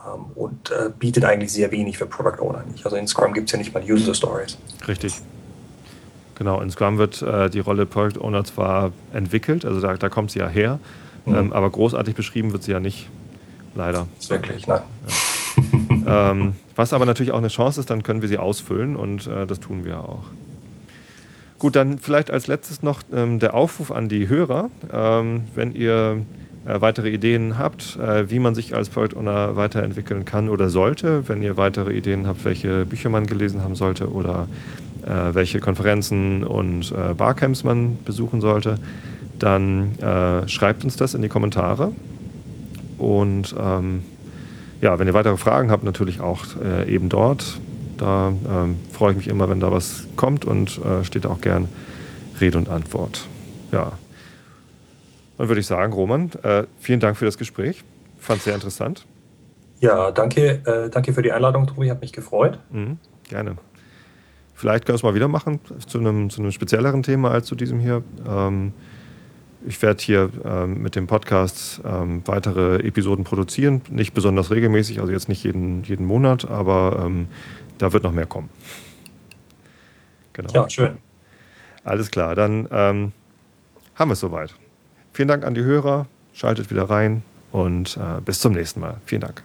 ähm, 0.06 0.26
und 0.36 0.70
äh, 0.70 0.90
bietet 0.96 1.24
eigentlich 1.24 1.52
sehr 1.52 1.72
wenig 1.72 1.98
für 1.98 2.06
Product 2.06 2.40
Owner. 2.40 2.62
Nicht? 2.70 2.84
Also 2.84 2.96
in 2.96 3.08
Scrum 3.08 3.32
gibt 3.32 3.48
es 3.48 3.52
ja 3.52 3.58
nicht 3.58 3.74
mal 3.74 3.82
User 3.82 4.14
Stories. 4.14 4.56
Richtig. 4.86 5.14
Genau, 6.38 6.60
in 6.60 6.70
Scrum 6.70 6.98
wird 6.98 7.20
äh, 7.20 7.50
die 7.50 7.58
Rolle 7.58 7.84
Product 7.84 8.20
Owner 8.20 8.44
zwar 8.44 8.92
entwickelt, 9.12 9.64
also 9.64 9.80
da, 9.80 9.94
da 9.94 10.08
kommt 10.08 10.30
sie 10.30 10.38
ja 10.38 10.48
her, 10.48 10.78
mhm. 11.26 11.34
ähm, 11.34 11.52
aber 11.52 11.68
großartig 11.68 12.14
beschrieben 12.14 12.52
wird 12.52 12.62
sie 12.62 12.70
ja 12.70 12.80
nicht, 12.80 13.08
leider. 13.74 14.06
Wirklich, 14.28 14.66
nein. 14.68 14.82
Ja. 16.06 16.30
ähm, 16.30 16.54
was 16.76 16.92
aber 16.92 17.06
natürlich 17.06 17.32
auch 17.32 17.38
eine 17.38 17.48
Chance 17.48 17.80
ist, 17.80 17.90
dann 17.90 18.04
können 18.04 18.22
wir 18.22 18.28
sie 18.28 18.38
ausfüllen 18.38 18.94
und 18.94 19.26
äh, 19.26 19.46
das 19.46 19.58
tun 19.58 19.84
wir 19.84 19.98
auch. 19.98 20.22
Gut, 21.58 21.74
dann 21.74 21.98
vielleicht 21.98 22.30
als 22.30 22.46
letztes 22.46 22.82
noch 22.82 23.02
ähm, 23.12 23.40
der 23.40 23.54
Aufruf 23.54 23.90
an 23.90 24.08
die 24.08 24.28
Hörer. 24.28 24.70
Ähm, 24.92 25.42
wenn 25.56 25.72
ihr 25.72 26.24
äh, 26.64 26.80
weitere 26.80 27.08
Ideen 27.08 27.58
habt, 27.58 27.96
äh, 27.96 28.30
wie 28.30 28.38
man 28.38 28.54
sich 28.54 28.76
als 28.76 28.90
Product 28.90 29.16
Owner 29.18 29.56
weiterentwickeln 29.56 30.24
kann 30.24 30.48
oder 30.48 30.68
sollte, 30.68 31.28
wenn 31.28 31.42
ihr 31.42 31.56
weitere 31.56 31.92
Ideen 31.94 32.28
habt, 32.28 32.44
welche 32.44 32.86
Bücher 32.86 33.08
man 33.08 33.26
gelesen 33.26 33.64
haben 33.64 33.74
sollte 33.74 34.12
oder 34.12 34.46
welche 35.02 35.60
Konferenzen 35.60 36.44
und 36.44 36.92
äh, 36.92 37.14
Barcamps 37.14 37.64
man 37.64 37.98
besuchen 38.04 38.40
sollte, 38.40 38.78
dann 39.38 39.98
äh, 39.98 40.48
schreibt 40.48 40.84
uns 40.84 40.96
das 40.96 41.14
in 41.14 41.22
die 41.22 41.28
Kommentare. 41.28 41.92
Und 42.98 43.54
ähm, 43.58 44.02
ja, 44.80 44.98
wenn 44.98 45.06
ihr 45.06 45.14
weitere 45.14 45.36
Fragen 45.36 45.70
habt, 45.70 45.84
natürlich 45.84 46.20
auch 46.20 46.44
äh, 46.62 46.92
eben 46.92 47.08
dort. 47.08 47.60
Da 47.96 48.32
ähm, 48.48 48.76
freue 48.92 49.12
ich 49.12 49.16
mich 49.16 49.28
immer, 49.28 49.48
wenn 49.48 49.60
da 49.60 49.72
was 49.72 50.06
kommt 50.16 50.44
und 50.44 50.80
äh, 50.84 51.04
steht 51.04 51.26
auch 51.26 51.40
gern 51.40 51.68
Rede 52.40 52.58
und 52.58 52.68
Antwort. 52.68 53.26
Ja. 53.72 53.92
Dann 55.36 55.48
würde 55.48 55.60
ich 55.60 55.66
sagen, 55.66 55.92
Roman, 55.92 56.30
äh, 56.42 56.64
vielen 56.78 57.00
Dank 57.00 57.16
für 57.16 57.24
das 57.24 57.38
Gespräch. 57.38 57.84
Fand 58.18 58.38
es 58.38 58.44
sehr 58.44 58.54
interessant. 58.54 59.04
Ja, 59.80 60.10
danke, 60.10 60.60
äh, 60.64 60.90
danke 60.90 61.12
für 61.12 61.22
die 61.22 61.32
Einladung, 61.32 61.66
Tobi. 61.66 61.90
Hat 61.90 62.00
mich 62.00 62.12
gefreut. 62.12 62.58
Mhm, 62.70 62.98
gerne. 63.28 63.56
Vielleicht 64.58 64.86
können 64.86 64.94
wir 64.94 64.96
es 64.96 65.04
mal 65.04 65.14
wieder 65.14 65.28
machen 65.28 65.60
zu 65.86 66.00
einem, 66.00 66.30
zu 66.30 66.42
einem 66.42 66.50
spezielleren 66.50 67.04
Thema 67.04 67.30
als 67.30 67.46
zu 67.46 67.54
diesem 67.54 67.78
hier. 67.78 68.02
Ähm, 68.26 68.72
ich 69.64 69.80
werde 69.82 70.02
hier 70.02 70.30
ähm, 70.44 70.82
mit 70.82 70.96
dem 70.96 71.06
Podcast 71.06 71.80
ähm, 71.84 72.22
weitere 72.24 72.80
Episoden 72.80 73.22
produzieren. 73.22 73.82
Nicht 73.88 74.14
besonders 74.14 74.50
regelmäßig, 74.50 75.00
also 75.00 75.12
jetzt 75.12 75.28
nicht 75.28 75.44
jeden, 75.44 75.84
jeden 75.84 76.04
Monat, 76.04 76.50
aber 76.50 77.04
ähm, 77.04 77.28
da 77.78 77.92
wird 77.92 78.02
noch 78.02 78.10
mehr 78.10 78.26
kommen. 78.26 78.50
Genau. 80.32 80.52
Ja, 80.52 80.68
schön. 80.68 80.98
Alles 81.84 82.10
klar, 82.10 82.34
dann 82.34 82.66
ähm, 82.72 83.12
haben 83.94 84.08
wir 84.08 84.14
es 84.14 84.20
soweit. 84.20 84.56
Vielen 85.12 85.28
Dank 85.28 85.44
an 85.44 85.54
die 85.54 85.62
Hörer. 85.62 86.06
Schaltet 86.32 86.68
wieder 86.72 86.90
rein 86.90 87.22
und 87.52 87.96
äh, 87.96 88.20
bis 88.22 88.40
zum 88.40 88.54
nächsten 88.54 88.80
Mal. 88.80 88.96
Vielen 89.06 89.20
Dank. 89.20 89.44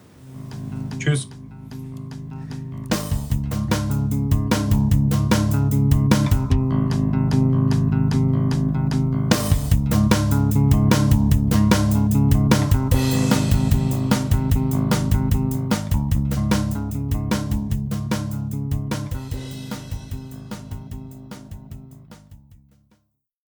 Tschüss. 0.98 1.30